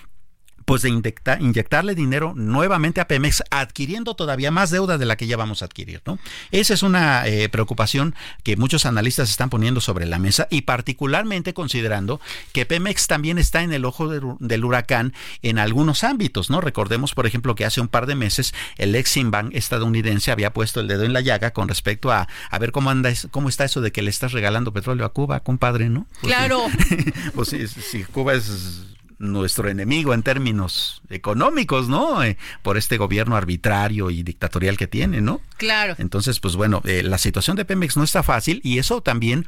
pues 0.68 0.82
de 0.82 0.90
inyectarle 0.90 1.96
dinero 1.96 2.34
nuevamente 2.36 3.00
a 3.00 3.08
Pemex, 3.08 3.42
adquiriendo 3.52 4.16
todavía 4.16 4.52
más 4.52 4.70
deuda 4.70 4.98
de 4.98 5.06
la 5.06 5.16
que 5.16 5.26
ya 5.26 5.38
vamos 5.38 5.62
a 5.62 5.66
adquirir, 5.66 6.02
¿no? 6.06 6.20
Esa 6.52 6.74
es 6.74 6.84
una 6.84 7.26
eh, 7.26 7.48
preocupación 7.48 8.16
que 8.44 8.58
muchos 8.58 8.86
analistas 8.86 9.30
están 9.30 9.50
poniendo 9.50 9.80
sobre 9.80 10.06
la 10.06 10.20
mesa 10.20 10.46
y 10.52 10.64
particularmente 10.64 11.54
considerando 11.54 12.20
que 12.52 12.66
Pemex 12.66 13.08
también 13.08 13.38
está 13.38 13.62
en 13.62 13.72
el 13.72 13.86
ojo 13.86 14.10
del 14.10 14.66
huracán 14.66 15.14
en 15.42 15.58
algunos 15.58 16.04
ámbitos, 16.04 16.50
¿no? 16.50 16.60
Recordemos, 16.60 17.14
por 17.14 17.26
ejemplo, 17.26 17.56
que 17.56 17.64
hace 17.64 17.80
un 17.80 17.88
par 17.88 18.06
de 18.06 18.16
meses 18.16 18.54
el 18.76 18.94
ex 18.96 19.16
Bank 19.24 19.52
estadounidense 19.54 20.32
había 20.32 20.52
puesto 20.52 20.82
el 20.82 20.90
dedo 20.90 21.06
en 21.06 21.14
la 21.14 21.22
llaga 21.22 21.52
con 21.52 21.70
respecto 21.70 22.12
a 22.12 22.28
a 22.52 22.60
ver 22.60 22.74
cómo 22.74 22.90
anda 22.90 23.10
cómo 23.32 23.48
está 23.48 23.64
eso 23.64 23.80
de 23.80 23.94
que 23.94 24.02
le 24.02 24.10
estás 24.10 24.34
regalando 24.34 24.74
petróleo 24.74 25.06
a 25.06 25.14
Cuba, 25.14 25.40
compadre, 25.40 25.88
¿no? 25.88 26.08
Pues 26.20 26.34
claro. 26.34 26.66
pues 27.36 27.56
si 27.90 28.04
Cuba 28.04 28.34
es 28.34 28.97
nuestro 29.20 29.70
enemigo 29.70 30.14
en 30.14 30.24
términos 30.24 31.02
económicos, 31.10 31.90
¿no? 31.90 32.24
Eh, 32.24 32.38
por 32.62 32.78
este 32.78 32.98
gobierno 32.98 33.36
arbitrario 33.36 34.10
y 34.10 34.24
dictatorial 34.24 34.78
que 34.78 34.88
tiene, 34.88 35.22
¿no? 35.22 35.42
Claro. 35.58 35.96
Entonces, 35.98 36.40
pues 36.40 36.56
bueno, 36.56 36.82
eh, 36.86 37.04
la 37.04 37.18
situación 37.18 37.58
de 37.58 37.66
Pemex 37.66 37.98
no 37.98 38.04
está 38.04 38.24
fácil 38.24 38.62
y 38.64 38.78
eso 38.78 39.02
también 39.02 39.46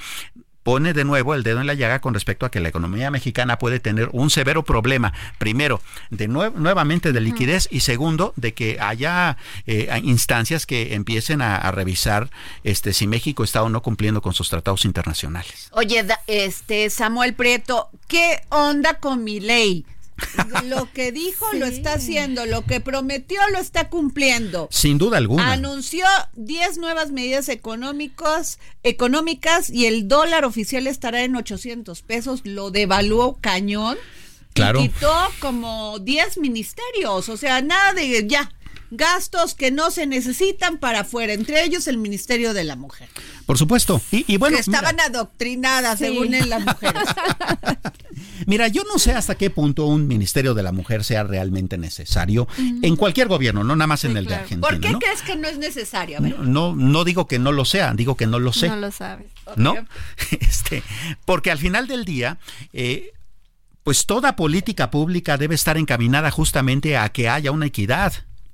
pone 0.64 0.94
de 0.94 1.04
nuevo 1.04 1.34
el 1.34 1.44
dedo 1.44 1.62
en 1.62 1.68
la 1.68 1.74
llaga 1.74 2.00
con 2.02 2.14
respecto 2.14 2.46
a 2.46 2.52
que 2.52 2.60
la 2.60 2.70
economía 2.70 3.12
mexicana 3.12 3.60
puede 3.60 3.80
tener 3.80 4.10
un 4.12 4.30
severo 4.30 4.64
problema, 4.64 5.14
primero, 5.38 5.82
de 6.10 6.28
nuevamente 6.28 7.12
de 7.12 7.22
liquidez 7.22 7.68
y 7.72 7.82
segundo, 7.82 8.34
de 8.36 8.54
que 8.54 8.78
haya 8.80 9.38
eh, 9.66 9.90
instancias 10.04 10.66
que 10.66 10.94
empiecen 10.94 11.42
a, 11.42 11.70
revisar 11.70 12.30
este 12.64 12.94
si 12.94 13.06
México 13.06 13.44
está 13.44 13.62
o 13.62 13.70
no 13.70 13.82
cumpliendo 13.82 14.22
con 14.22 14.34
sus 14.34 14.50
tratados 14.50 14.86
internacionales. 14.86 15.70
Oye, 15.72 16.06
este 16.28 16.90
Samuel 16.90 17.36
Prieto, 17.36 17.90
¿qué 18.08 18.42
onda 18.50 18.96
con 18.96 19.24
mi 19.24 19.40
ley? 19.40 19.86
Lo 20.66 20.92
que 20.92 21.12
dijo 21.12 21.46
lo 21.54 21.66
está 21.66 21.94
haciendo, 21.94 22.46
lo 22.46 22.66
que 22.66 22.80
prometió 22.80 23.40
lo 23.52 23.60
está 23.60 23.90
cumpliendo. 23.90 24.68
Sin 24.72 24.98
duda 24.98 25.18
alguna. 25.18 25.52
Anunció 25.52 26.06
10 26.36 26.78
nuevas 26.78 27.12
medidas 27.12 27.50
económicas, 27.50 28.60
económicas 28.84 29.70
y 29.70 29.86
el 29.86 30.08
dólar 30.08 30.46
oficial 30.46 30.88
estará 30.88 31.24
en 31.24 31.36
800 31.36 32.02
pesos, 32.02 32.42
lo 32.44 32.72
devaluó 32.72 33.38
cañón. 33.42 33.98
Claro. 34.54 34.82
Y 34.82 34.90
quitó 34.90 35.14
como 35.40 36.00
10 36.00 36.40
ministerios, 36.40 37.30
o 37.30 37.38
sea, 37.38 37.62
nada 37.62 37.94
de 37.94 38.28
ya, 38.28 38.52
gastos 38.92 39.56
que 39.56 39.72
no 39.72 39.92
se 39.92 40.08
necesitan 40.08 40.78
para 40.78 41.02
afuera, 41.02 41.34
entre 41.34 41.64
ellos 41.64 41.88
el 41.88 41.98
Ministerio 41.98 42.54
de 42.54 42.64
la 42.64 42.76
Mujer. 42.76 43.10
Por 43.46 43.58
supuesto. 43.58 44.02
Y, 44.12 44.38
bueno. 44.38 44.58
Que 44.58 44.62
estaban 44.62 45.00
adoctrinadas, 45.00 46.00
según 46.00 46.34
en 46.34 46.50
las 46.50 46.64
mujeres. 46.66 47.04
Mira, 48.46 48.68
yo 48.68 48.84
no 48.84 49.00
sé 49.00 49.14
hasta 49.14 49.36
qué 49.36 49.50
punto 49.50 49.86
un 49.86 50.08
Ministerio 50.08 50.54
de 50.54 50.64
la 50.64 50.72
Mujer 50.72 51.04
sea 51.04 51.24
realmente 51.24 51.78
necesario 51.78 52.48
en 52.58 52.96
cualquier 52.96 53.28
gobierno, 53.28 53.64
no 53.64 53.76
nada 53.76 53.88
más 53.88 54.06
en 54.06 54.18
el 54.18 54.26
de 54.26 54.36
Argentina. 54.36 54.68
¿Por 54.68 54.80
qué 54.80 54.94
crees 54.94 55.22
que 55.22 55.36
no 55.36 55.48
es 55.48 55.58
necesario? 55.58 56.20
No, 56.20 56.76
no 56.76 57.04
digo 57.04 57.28
que 57.28 57.40
no 57.40 57.52
lo 57.52 57.66
sea, 57.66 57.94
digo 57.94 58.16
que 58.16 58.28
no 58.28 58.40
lo 58.40 58.54
sé. 58.54 58.70
No 58.70 58.78
lo 58.78 58.92
sabes. 58.92 59.28
¿No? 59.56 59.76
Este, 60.40 60.84
porque 61.26 61.52
al 61.52 61.58
final 61.58 61.88
del 61.88 62.06
día, 62.06 62.38
eh, 62.74 63.14
pues 63.84 64.06
toda 64.06 64.36
política 64.36 64.92
pública 64.92 65.38
debe 65.38 65.56
estar 65.56 65.78
encaminada 65.78 66.32
justamente 66.32 66.98
a 66.98 67.10
que 67.10 67.30
haya 67.30 67.52
una 67.52 67.66
equidad, 67.66 68.14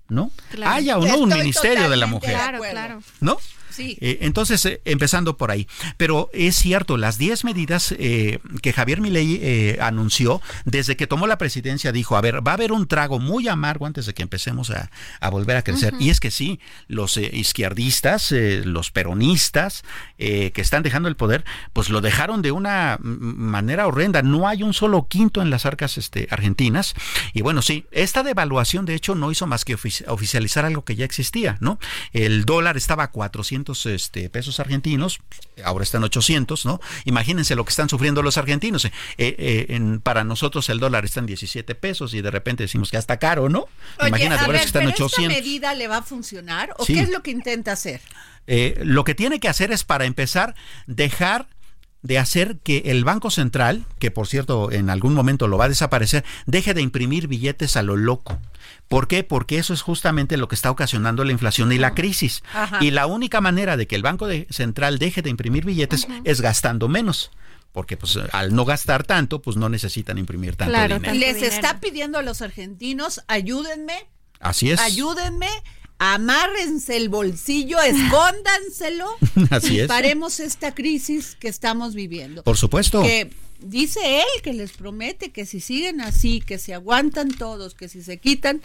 ¿no? 0.09 0.31
Haya 0.65 0.97
o 0.97 1.05
no 1.05 1.17
un 1.17 1.29
ministerio 1.29 1.89
de 1.89 1.97
la 1.97 2.05
mujer. 2.05 2.33
Claro, 2.33 2.59
claro. 2.59 3.01
¿No? 3.21 3.37
Eh, 3.79 4.19
entonces, 4.21 4.65
eh, 4.65 4.81
empezando 4.85 5.37
por 5.37 5.51
ahí. 5.51 5.67
Pero 5.97 6.29
es 6.33 6.55
cierto, 6.55 6.97
las 6.97 7.17
10 7.17 7.43
medidas 7.43 7.93
eh, 7.97 8.39
que 8.61 8.73
Javier 8.73 9.01
Milei 9.01 9.77
anunció 9.79 10.41
desde 10.65 10.95
que 10.95 11.07
tomó 11.07 11.27
la 11.27 11.37
presidencia, 11.37 11.91
dijo, 11.91 12.17
a 12.17 12.21
ver, 12.21 12.45
va 12.45 12.51
a 12.51 12.55
haber 12.55 12.71
un 12.71 12.87
trago 12.87 13.19
muy 13.19 13.47
amargo 13.47 13.85
antes 13.85 14.05
de 14.05 14.13
que 14.13 14.23
empecemos 14.23 14.71
a, 14.71 14.89
volver 15.29 15.57
a 15.57 15.63
crecer. 15.63 15.93
Y 15.99 16.09
es 16.09 16.19
que 16.19 16.31
sí, 16.31 16.59
los 16.87 17.17
izquierdistas, 17.17 18.31
los 18.31 18.91
peronistas 18.91 19.83
que 20.17 20.53
están 20.55 20.83
dejando 20.83 21.09
el 21.09 21.15
poder, 21.15 21.43
pues 21.73 21.89
lo 21.89 22.01
dejaron 22.01 22.41
de 22.41 22.51
una 22.51 22.97
manera 23.01 23.87
horrenda. 23.87 24.21
No 24.21 24.47
hay 24.47 24.63
un 24.63 24.73
solo 24.73 25.07
quinto 25.07 25.41
en 25.41 25.49
las 25.49 25.65
arcas 25.65 25.97
este, 25.97 26.27
argentinas. 26.31 26.93
Y 27.33 27.41
bueno, 27.41 27.61
sí, 27.61 27.85
esta 27.91 28.23
devaluación 28.23 28.85
de 28.85 28.95
hecho 28.95 29.15
no 29.15 29.31
hizo 29.31 29.47
más 29.47 29.65
que 29.65 29.75
oficializar 30.07 30.65
algo 30.65 30.85
que 30.85 30.95
ya 30.95 31.05
existía, 31.05 31.57
¿no? 31.59 31.79
El 32.13 32.45
dólar 32.45 32.77
estaba 32.77 33.03
a 33.03 33.11
400 33.11 33.64
este, 33.85 34.29
pesos 34.29 34.59
argentinos, 34.59 35.19
ahora 35.63 35.83
están 35.83 36.03
800, 36.03 36.65
¿no? 36.65 36.79
Imagínense 37.05 37.55
lo 37.55 37.65
que 37.65 37.71
están 37.71 37.89
sufriendo 37.89 38.21
los 38.21 38.37
argentinos. 38.37 38.85
Eh, 38.85 38.91
eh, 39.17 39.99
para 40.03 40.23
nosotros 40.23 40.69
el 40.69 40.79
dólar 40.79 41.05
está 41.05 41.21
en 41.21 41.25
17 41.25 41.75
pesos 41.75 42.13
y 42.13 42.21
de 42.21 42.31
repente 42.31 42.63
decimos 42.63 42.91
que 42.91 42.95
ya 42.95 42.99
está 42.99 43.17
caro, 43.17 43.49
¿no? 43.49 43.67
Imagínate, 44.05 44.43
a 44.43 44.47
ver, 44.47 44.59
que 44.59 44.65
están 44.67 44.87
800. 44.87 45.19
¿Esta 45.19 45.27
medida 45.27 45.73
le 45.73 45.87
va 45.87 45.97
a 45.97 46.03
funcionar 46.03 46.73
o 46.77 46.85
qué 46.85 46.99
es 46.99 47.09
lo 47.09 47.23
que 47.23 47.31
intenta 47.31 47.71
hacer? 47.71 48.01
Eh, 48.47 48.79
lo 48.83 49.03
que 49.03 49.15
tiene 49.15 49.39
que 49.39 49.49
hacer 49.49 49.71
es 49.71 49.83
para 49.83 50.05
empezar 50.05 50.55
dejar 50.85 51.47
de 52.03 52.19
hacer 52.19 52.57
que 52.63 52.83
el 52.85 53.03
Banco 53.03 53.31
Central, 53.31 53.83
que 53.97 54.11
por 54.11 54.27
cierto 54.27 54.71
en 54.71 54.91
algún 54.91 55.15
momento 55.15 55.47
lo 55.47 55.57
va 55.57 55.65
a 55.65 55.69
desaparecer, 55.69 56.23
deje 56.45 56.75
de 56.75 56.81
imprimir 56.81 57.27
billetes 57.27 57.77
a 57.77 57.81
lo 57.81 57.95
loco. 57.95 58.39
¿Por 58.87 59.07
qué? 59.07 59.23
Porque 59.23 59.57
eso 59.57 59.73
es 59.73 59.81
justamente 59.81 60.37
lo 60.37 60.47
que 60.47 60.55
está 60.55 60.69
ocasionando 60.69 61.23
la 61.23 61.31
inflación 61.31 61.71
y 61.71 61.77
la 61.77 61.95
crisis. 61.95 62.43
Y 62.81 62.91
la 62.91 63.07
única 63.07 63.41
manera 63.41 63.77
de 63.77 63.87
que 63.87 63.95
el 63.95 64.03
Banco 64.03 64.27
Central 64.49 64.99
deje 64.99 65.21
de 65.21 65.29
imprimir 65.29 65.65
billetes 65.65 66.07
es 66.23 66.41
gastando 66.41 66.87
menos 66.87 67.31
porque 67.71 67.97
pues 67.97 68.17
al 68.31 68.55
no 68.55 68.63
gastar 68.63 69.03
tanto, 69.03 69.41
pues 69.41 69.57
no 69.57 69.67
necesitan 69.67 70.17
imprimir 70.17 70.55
tanto 70.55 70.71
dinero. 70.81 71.13
Les 71.13 71.41
está 71.41 71.81
pidiendo 71.81 72.17
a 72.17 72.21
los 72.21 72.41
argentinos, 72.41 73.21
ayúdenme. 73.27 74.07
Así 74.39 74.71
es. 74.71 74.79
Ayúdenme 74.79 75.49
amárrense 75.97 76.97
el 76.97 77.09
bolsillo, 77.09 77.79
escóndanselo 77.81 79.07
Así 79.49 79.81
y 79.81 79.87
paremos 79.87 80.39
esta 80.39 80.73
crisis 80.73 81.35
que 81.39 81.47
estamos 81.47 81.95
viviendo. 81.95 82.43
Por 82.43 82.57
supuesto. 82.57 83.01
Que 83.01 83.31
dice 83.59 84.19
él 84.19 84.41
que 84.43 84.53
les 84.53 84.71
promete 84.73 85.31
que 85.31 85.45
si 85.45 85.59
siguen 85.59 86.01
así, 86.01 86.41
que 86.41 86.57
si 86.57 86.71
aguantan 86.71 87.29
todos, 87.29 87.75
que 87.75 87.87
si 87.87 88.01
se 88.01 88.17
quitan, 88.17 88.61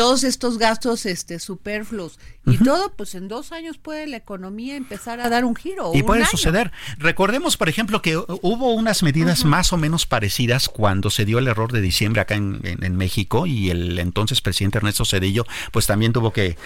todos 0.00 0.24
estos 0.24 0.56
gastos 0.56 1.04
este 1.04 1.38
superfluos. 1.38 2.18
Y 2.46 2.56
todo 2.56 2.90
pues 2.96 3.14
en 3.14 3.28
dos 3.28 3.52
años 3.52 3.76
puede 3.76 4.06
la 4.06 4.16
economía 4.16 4.74
empezar 4.76 5.20
a 5.20 5.28
dar 5.28 5.44
un 5.44 5.54
giro 5.54 5.92
y 5.92 6.02
puede 6.02 6.24
suceder. 6.24 6.72
Recordemos 6.96 7.58
por 7.58 7.68
ejemplo 7.68 8.00
que 8.00 8.16
hubo 8.16 8.72
unas 8.72 9.02
medidas 9.02 9.44
más 9.44 9.74
o 9.74 9.76
menos 9.76 10.06
parecidas 10.06 10.70
cuando 10.70 11.10
se 11.10 11.26
dio 11.26 11.38
el 11.38 11.48
error 11.48 11.70
de 11.70 11.82
diciembre 11.82 12.22
acá 12.22 12.34
en, 12.34 12.96
México 12.96 13.46
y 13.46 13.68
el 13.68 13.98
entonces 13.98 14.40
presidente 14.40 14.78
Ernesto 14.78 15.04
Cedillo 15.04 15.44
pues 15.70 15.86
también 15.86 16.14
tuvo 16.14 16.32
que, 16.32 16.56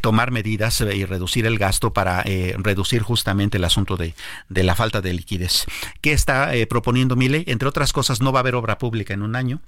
tomar 0.00 0.30
medidas 0.30 0.80
y 0.80 1.04
reducir 1.04 1.46
el 1.46 1.58
gasto 1.58 1.92
para 1.92 2.22
eh, 2.26 2.54
reducir 2.58 3.02
justamente 3.02 3.58
el 3.58 3.64
asunto 3.64 3.96
de, 3.96 4.14
la 4.48 4.76
falta 4.76 5.00
de 5.00 5.12
liquidez. 5.14 5.66
¿qué 6.00 6.12
está 6.12 6.54
eh, 6.54 6.68
proponiendo 6.68 7.16
Mile? 7.16 7.42
entre 7.48 7.68
otras 7.68 7.92
cosas 7.92 8.20
no 8.20 8.30
va 8.30 8.38
a 8.38 8.42
haber 8.42 8.54
obra 8.54 8.78
pública 8.78 9.14
en 9.14 9.22
un 9.22 9.34
año 9.34 9.60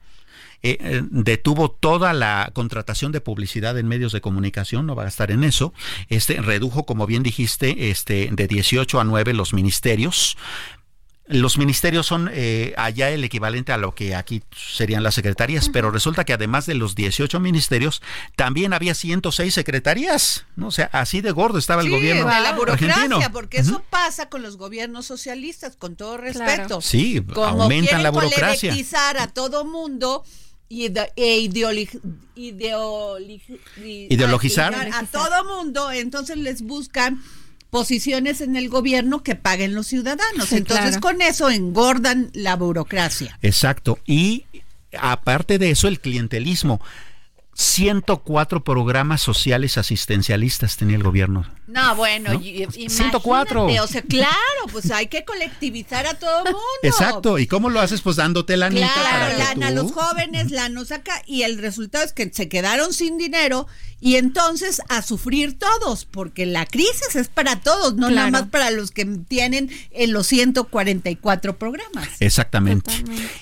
eh, 0.62 0.76
eh, 0.80 1.02
detuvo 1.10 1.70
toda 1.70 2.12
la 2.12 2.50
contratación 2.52 3.12
de 3.12 3.20
publicidad 3.20 3.78
en 3.78 3.88
medios 3.88 4.12
de 4.12 4.20
comunicación, 4.20 4.86
no 4.86 4.94
va 4.94 5.04
a 5.04 5.08
estar 5.08 5.30
en 5.30 5.44
eso. 5.44 5.72
Este 6.08 6.40
redujo, 6.40 6.84
como 6.84 7.06
bien 7.06 7.22
dijiste, 7.22 7.90
este 7.90 8.28
de 8.32 8.46
18 8.46 9.00
a 9.00 9.04
9 9.04 9.34
los 9.34 9.54
ministerios, 9.54 10.36
los 11.30 11.58
ministerios 11.58 12.06
son 12.06 12.28
eh, 12.32 12.74
allá 12.76 13.10
el 13.10 13.22
equivalente 13.22 13.72
a 13.72 13.76
lo 13.76 13.94
que 13.94 14.16
aquí 14.16 14.42
serían 14.54 15.04
las 15.04 15.14
secretarías, 15.14 15.68
pero 15.68 15.92
resulta 15.92 16.24
que 16.24 16.32
además 16.32 16.66
de 16.66 16.74
los 16.74 16.96
18 16.96 17.38
ministerios, 17.38 18.02
también 18.34 18.72
había 18.72 18.94
106 18.94 19.54
secretarías, 19.54 20.44
¿no? 20.56 20.68
O 20.68 20.70
sea, 20.72 20.90
así 20.92 21.20
de 21.20 21.30
gordo 21.30 21.58
estaba 21.58 21.82
el 21.82 21.90
gobierno. 21.90 22.26
De 22.28 22.40
la 22.40 22.52
burocracia, 22.52 23.30
porque 23.30 23.58
eso 23.58 23.82
pasa 23.90 24.28
con 24.28 24.42
los 24.42 24.56
gobiernos 24.56 25.06
socialistas, 25.06 25.76
con 25.76 25.94
todo 25.94 26.16
respeto. 26.16 26.80
Sí, 26.80 27.24
aumentan 27.36 28.02
la 28.02 28.10
burocracia. 28.10 28.74
a 29.20 29.28
todo 29.28 29.64
mundo 29.64 30.24
e 30.70 31.38
ideologizar 32.36 34.74
a 34.74 35.04
todo 35.04 35.44
mundo, 35.44 35.90
entonces 35.90 36.36
les 36.36 36.62
buscan 36.62 37.20
posiciones 37.70 38.40
en 38.40 38.56
el 38.56 38.68
gobierno 38.68 39.22
que 39.22 39.34
paguen 39.34 39.74
los 39.74 39.88
ciudadanos. 39.88 40.52
entonces 40.52 40.98
con 40.98 41.22
eso 41.22 41.50
engordan 41.50 42.30
la 42.34 42.56
burocracia. 42.56 43.38
Exacto. 43.42 43.98
Y 44.06 44.44
aparte 44.98 45.58
de 45.58 45.70
eso, 45.70 45.88
el 45.88 46.00
clientelismo. 46.00 46.80
104 47.54 48.64
programas 48.64 49.20
sociales 49.20 49.76
asistencialistas 49.76 50.76
tenía 50.76 50.96
el 50.96 51.02
gobierno. 51.02 51.46
No, 51.70 51.94
bueno, 51.96 52.32
¿No? 52.34 52.40
104. 52.40 53.66
O 53.66 53.86
sea, 53.86 54.02
claro, 54.02 54.30
pues 54.72 54.90
hay 54.90 55.06
que 55.06 55.24
colectivizar 55.24 56.06
a 56.06 56.14
todo 56.14 56.44
mundo. 56.44 56.58
Exacto, 56.82 57.38
¿y 57.38 57.46
cómo 57.46 57.70
lo 57.70 57.80
haces? 57.80 58.00
Pues 58.00 58.16
dándote 58.16 58.56
la 58.56 58.68
claro, 58.68 58.92
para 58.94 59.38
lana 59.38 59.68
a 59.68 59.70
los 59.70 59.92
jóvenes, 59.92 60.50
la 60.50 60.68
nos 60.68 60.88
saca 60.88 61.22
y 61.26 61.42
el 61.42 61.58
resultado 61.58 62.04
es 62.04 62.12
que 62.12 62.30
se 62.32 62.48
quedaron 62.48 62.92
sin 62.92 63.18
dinero 63.18 63.66
y 64.00 64.16
entonces 64.16 64.80
a 64.88 65.02
sufrir 65.02 65.58
todos, 65.58 66.06
porque 66.06 66.46
la 66.46 66.64
crisis 66.64 67.14
es 67.16 67.28
para 67.28 67.60
todos, 67.60 67.94
no 67.96 68.10
nada 68.10 68.30
más 68.30 68.48
para 68.48 68.70
los 68.70 68.90
que 68.90 69.04
tienen 69.04 69.70
en 69.90 70.12
los 70.12 70.26
144 70.26 71.58
programas. 71.58 72.08
Exactamente. 72.20 72.90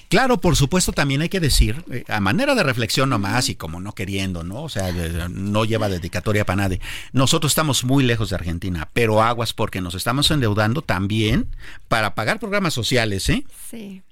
Claro, 0.08 0.40
por 0.40 0.56
supuesto, 0.56 0.92
también 0.92 1.22
hay 1.22 1.28
que 1.28 1.38
decir, 1.38 1.84
eh, 1.92 2.04
a 2.08 2.18
manera 2.18 2.56
de 2.56 2.64
reflexión 2.64 3.08
nomás 3.08 3.48
y 3.48 3.54
como 3.54 3.80
no 3.80 3.94
queriendo, 3.94 4.42
¿no? 4.42 4.64
O 4.64 4.68
sea, 4.68 4.90
no 5.28 5.64
lleva 5.64 5.88
dedicatoria 5.88 6.44
para 6.44 6.62
nadie. 6.62 6.80
Nosotros 7.12 7.52
estamos 7.52 7.84
muy 7.84 8.02
lejos 8.02 8.17
de 8.26 8.36
Argentina, 8.36 8.88
pero 8.92 9.22
aguas 9.22 9.52
porque 9.52 9.80
nos 9.80 9.94
estamos 9.94 10.30
endeudando 10.30 10.82
también 10.82 11.48
para 11.88 12.14
pagar 12.14 12.40
programas 12.40 12.74
sociales, 12.74 13.28
¿eh? 13.28 13.44
Sí. 13.70 14.02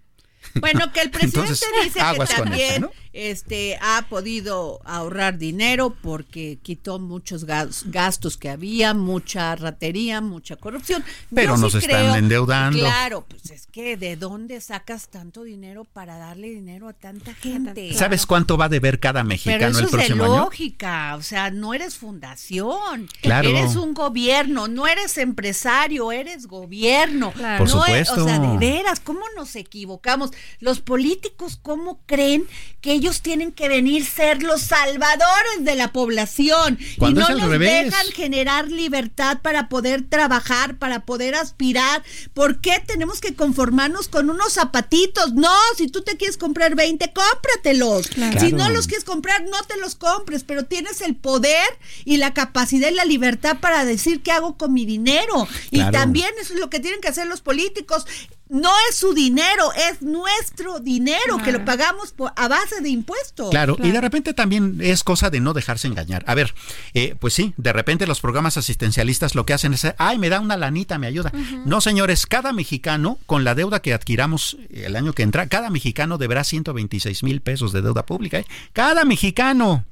Bueno, 0.60 0.92
que 0.92 1.00
el 1.00 1.10
presidente 1.12 1.66
dice 1.84 2.00
que 2.00 2.26
también 2.34 2.88
este, 3.16 3.78
ha 3.80 4.04
podido 4.10 4.80
ahorrar 4.84 5.38
dinero 5.38 5.96
porque 6.02 6.58
quitó 6.62 6.98
muchos 6.98 7.46
gastos 7.46 8.36
que 8.36 8.50
había, 8.50 8.92
mucha 8.92 9.56
ratería, 9.56 10.20
mucha 10.20 10.56
corrupción. 10.56 11.02
Pero 11.34 11.56
nos 11.56 11.74
están 11.74 12.14
endeudando. 12.16 12.78
Claro, 12.78 13.24
pues 13.26 13.50
es 13.50 13.66
que 13.68 13.96
¿de 13.96 14.16
dónde 14.16 14.60
sacas 14.60 15.08
tanto 15.08 15.44
dinero 15.44 15.84
para 15.84 16.18
darle 16.18 16.50
dinero 16.50 16.88
a 16.88 16.92
tanta 16.92 17.32
gente? 17.34 17.94
¿Sabes 17.94 18.26
cuánto 18.26 18.58
va 18.58 18.66
a 18.66 18.68
deber 18.68 19.00
cada 19.00 19.24
mexicano 19.24 19.58
Pero 19.58 19.70
eso 19.70 19.80
el 19.80 19.88
próximo 19.88 20.24
es 20.24 20.30
de 20.30 20.36
lógica, 20.36 21.16
o 21.16 21.22
sea, 21.22 21.50
no 21.50 21.72
eres 21.72 21.96
fundación, 21.96 23.08
eres 23.22 23.76
un 23.76 23.94
gobierno, 23.94 24.68
no 24.68 24.86
eres 24.86 25.16
empresario, 25.16 26.12
eres 26.12 26.46
gobierno. 26.46 27.32
Por 27.56 27.68
supuesto. 27.68 28.24
o 28.24 28.26
sea, 28.26 28.38
de 28.38 28.58
veras, 28.58 29.00
¿cómo 29.00 29.22
nos 29.36 29.56
equivocamos? 29.56 30.32
Los 30.60 30.80
políticos, 30.80 31.58
¿cómo 31.62 32.00
creen 32.06 32.46
que 32.80 32.92
ellos 32.92 33.20
tienen 33.20 33.52
que 33.52 33.68
venir 33.68 34.04
ser 34.04 34.42
los 34.42 34.62
salvadores 34.62 35.64
de 35.64 35.74
la 35.74 35.92
población 35.92 36.78
y 36.80 37.14
no 37.14 37.28
nos 37.28 37.58
dejan 37.58 38.06
generar 38.14 38.70
libertad 38.70 39.40
para 39.42 39.68
poder 39.68 40.08
trabajar, 40.08 40.78
para 40.78 41.04
poder 41.04 41.34
aspirar. 41.34 42.04
¿Por 42.32 42.60
qué 42.60 42.82
tenemos 42.86 43.20
que 43.20 43.34
conformarnos 43.34 44.08
con 44.08 44.30
unos 44.30 44.52
zapatitos? 44.52 45.34
No, 45.34 45.52
si 45.76 45.88
tú 45.88 46.02
te 46.02 46.16
quieres 46.16 46.36
comprar 46.36 46.76
20, 46.76 47.12
cómpratelos. 47.12 48.08
Si 48.38 48.52
no 48.52 48.68
los 48.68 48.86
quieres 48.86 49.04
comprar, 49.04 49.42
no 49.44 49.62
te 49.64 49.76
los 49.78 49.96
compres, 49.96 50.44
pero 50.44 50.64
tienes 50.64 51.00
el 51.00 51.16
poder 51.16 51.66
y 52.04 52.18
la 52.18 52.34
capacidad 52.34 52.88
y 52.88 52.94
la 52.94 53.04
libertad 53.04 53.58
para 53.60 53.84
decir 53.84 54.22
qué 54.22 54.32
hago 54.32 54.56
con 54.56 54.72
mi 54.72 54.86
dinero. 54.86 55.48
Y 55.70 55.82
también 55.90 56.30
eso 56.40 56.54
es 56.54 56.60
lo 56.60 56.70
que 56.70 56.80
tienen 56.80 57.00
que 57.00 57.08
hacer 57.08 57.26
los 57.26 57.40
políticos 57.40 58.06
no 58.48 58.70
es 58.88 58.96
su 58.96 59.12
dinero, 59.12 59.72
es 59.72 60.02
nuestro 60.02 60.35
dinero 60.80 61.38
que 61.38 61.52
lo 61.52 61.64
pagamos 61.64 62.14
a 62.36 62.48
base 62.48 62.80
de 62.80 62.88
impuestos. 62.88 63.50
Claro, 63.50 63.76
y 63.82 63.90
de 63.90 64.00
repente 64.00 64.34
también 64.34 64.78
es 64.80 65.04
cosa 65.04 65.30
de 65.30 65.40
no 65.40 65.52
dejarse 65.52 65.86
engañar. 65.88 66.24
A 66.26 66.34
ver, 66.34 66.54
eh, 66.94 67.14
pues 67.18 67.34
sí, 67.34 67.54
de 67.56 67.72
repente 67.72 68.06
los 68.06 68.20
programas 68.20 68.56
asistencialistas 68.56 69.34
lo 69.34 69.46
que 69.46 69.54
hacen 69.54 69.74
es, 69.74 69.86
ay, 69.98 70.18
me 70.18 70.28
da 70.28 70.40
una 70.40 70.56
lanita, 70.56 70.98
me 70.98 71.06
ayuda. 71.06 71.32
No, 71.64 71.80
señores, 71.80 72.26
cada 72.26 72.52
mexicano, 72.52 73.18
con 73.26 73.44
la 73.44 73.54
deuda 73.54 73.80
que 73.80 73.94
adquiramos 73.94 74.56
el 74.70 74.96
año 74.96 75.12
que 75.12 75.22
entra, 75.22 75.46
cada 75.46 75.70
mexicano 75.70 76.18
deberá 76.18 76.44
126 76.44 77.22
mil 77.22 77.40
pesos 77.40 77.72
de 77.72 77.82
deuda 77.82 78.06
pública. 78.06 78.38
¿eh? 78.38 78.46
Cada 78.72 79.04
mexicano. 79.04 79.84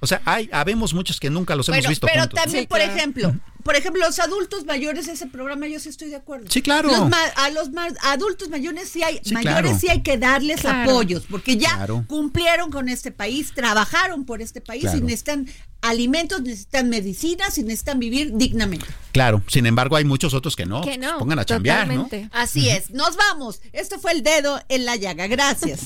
O 0.00 0.06
sea, 0.06 0.22
hay, 0.24 0.48
habemos 0.52 0.94
muchos 0.94 1.20
que 1.20 1.30
nunca 1.30 1.54
los 1.54 1.68
hemos 1.68 1.86
visto. 1.86 2.06
Pero 2.06 2.28
también, 2.28 2.66
por 2.66 2.80
ejemplo, 2.80 3.34
por 3.62 3.76
ejemplo, 3.76 4.04
los 4.04 4.18
adultos 4.18 4.64
mayores, 4.64 5.08
ese 5.08 5.26
programa 5.26 5.66
yo 5.66 5.78
sí 5.78 5.90
estoy 5.90 6.08
de 6.08 6.16
acuerdo. 6.16 6.46
Sí, 6.48 6.62
claro. 6.62 6.90
a 7.36 7.50
los 7.50 7.70
adultos 8.02 8.48
mayores 8.48 8.88
sí 8.88 9.02
hay, 9.02 9.20
mayores 9.32 9.78
sí 9.78 9.88
hay 9.88 10.02
que 10.02 10.18
darles 10.18 10.64
apoyos, 10.64 11.24
porque 11.28 11.56
ya 11.56 11.86
cumplieron 12.06 12.70
con 12.70 12.88
este 12.88 13.10
país, 13.10 13.52
trabajaron 13.54 14.24
por 14.24 14.42
este 14.42 14.60
país 14.60 14.84
y 14.94 15.00
necesitan 15.00 15.46
alimentos, 15.82 16.42
necesitan 16.42 16.88
medicinas 16.88 17.58
y 17.58 17.62
necesitan 17.62 17.98
vivir 17.98 18.32
dignamente. 18.34 18.86
Claro, 19.12 19.42
sin 19.46 19.66
embargo 19.66 19.96
hay 19.96 20.04
muchos 20.04 20.34
otros 20.34 20.56
que 20.56 20.66
no. 20.66 20.80
Que 20.82 20.98
no. 20.98 21.18
pongan 21.18 21.38
a 21.38 21.44
chambear, 21.44 21.88
¿no? 21.88 22.08
Así 22.32 22.68
es. 22.68 22.90
Nos 22.90 23.16
vamos. 23.16 23.60
Esto 23.72 23.98
fue 23.98 24.12
el 24.12 24.22
dedo 24.22 24.60
en 24.68 24.84
la 24.84 24.96
llaga. 24.96 25.26
Gracias. 25.26 25.80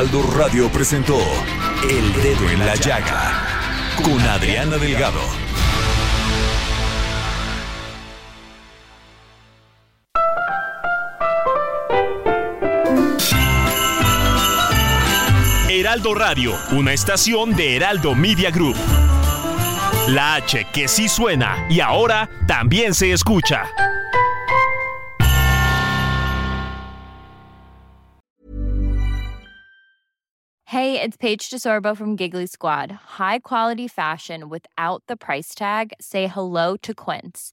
Heraldo 0.00 0.22
Radio 0.36 0.68
presentó 0.70 1.18
El 1.82 2.12
Dedo 2.22 2.48
en 2.48 2.58
la 2.60 2.74
Llaga 2.76 3.32
con 4.02 4.20
Adriana 4.20 4.78
Delgado. 4.78 5.49
Heraldo 15.90 16.14
Radio, 16.14 16.54
una 16.70 16.92
estación 16.92 17.56
de 17.56 17.74
Heraldo 17.74 18.14
Media 18.14 18.52
Group. 18.52 18.76
La 20.06 20.36
H 20.36 20.64
que 20.72 20.86
sí 20.86 21.08
suena 21.08 21.66
y 21.68 21.80
ahora 21.80 22.30
también 22.46 22.94
se 22.94 23.10
escucha. 23.10 23.64
Hey, 30.66 31.00
it's 31.02 31.16
Paige 31.16 31.50
DeSorbo 31.50 31.96
from 31.96 32.16
Giggly 32.16 32.46
Squad. 32.46 32.92
High 33.18 33.40
quality 33.40 33.88
fashion 33.88 34.48
without 34.48 35.02
the 35.08 35.16
price 35.16 35.56
tag. 35.56 35.92
Say 36.00 36.28
hello 36.28 36.76
to 36.82 36.94
Quince. 36.94 37.52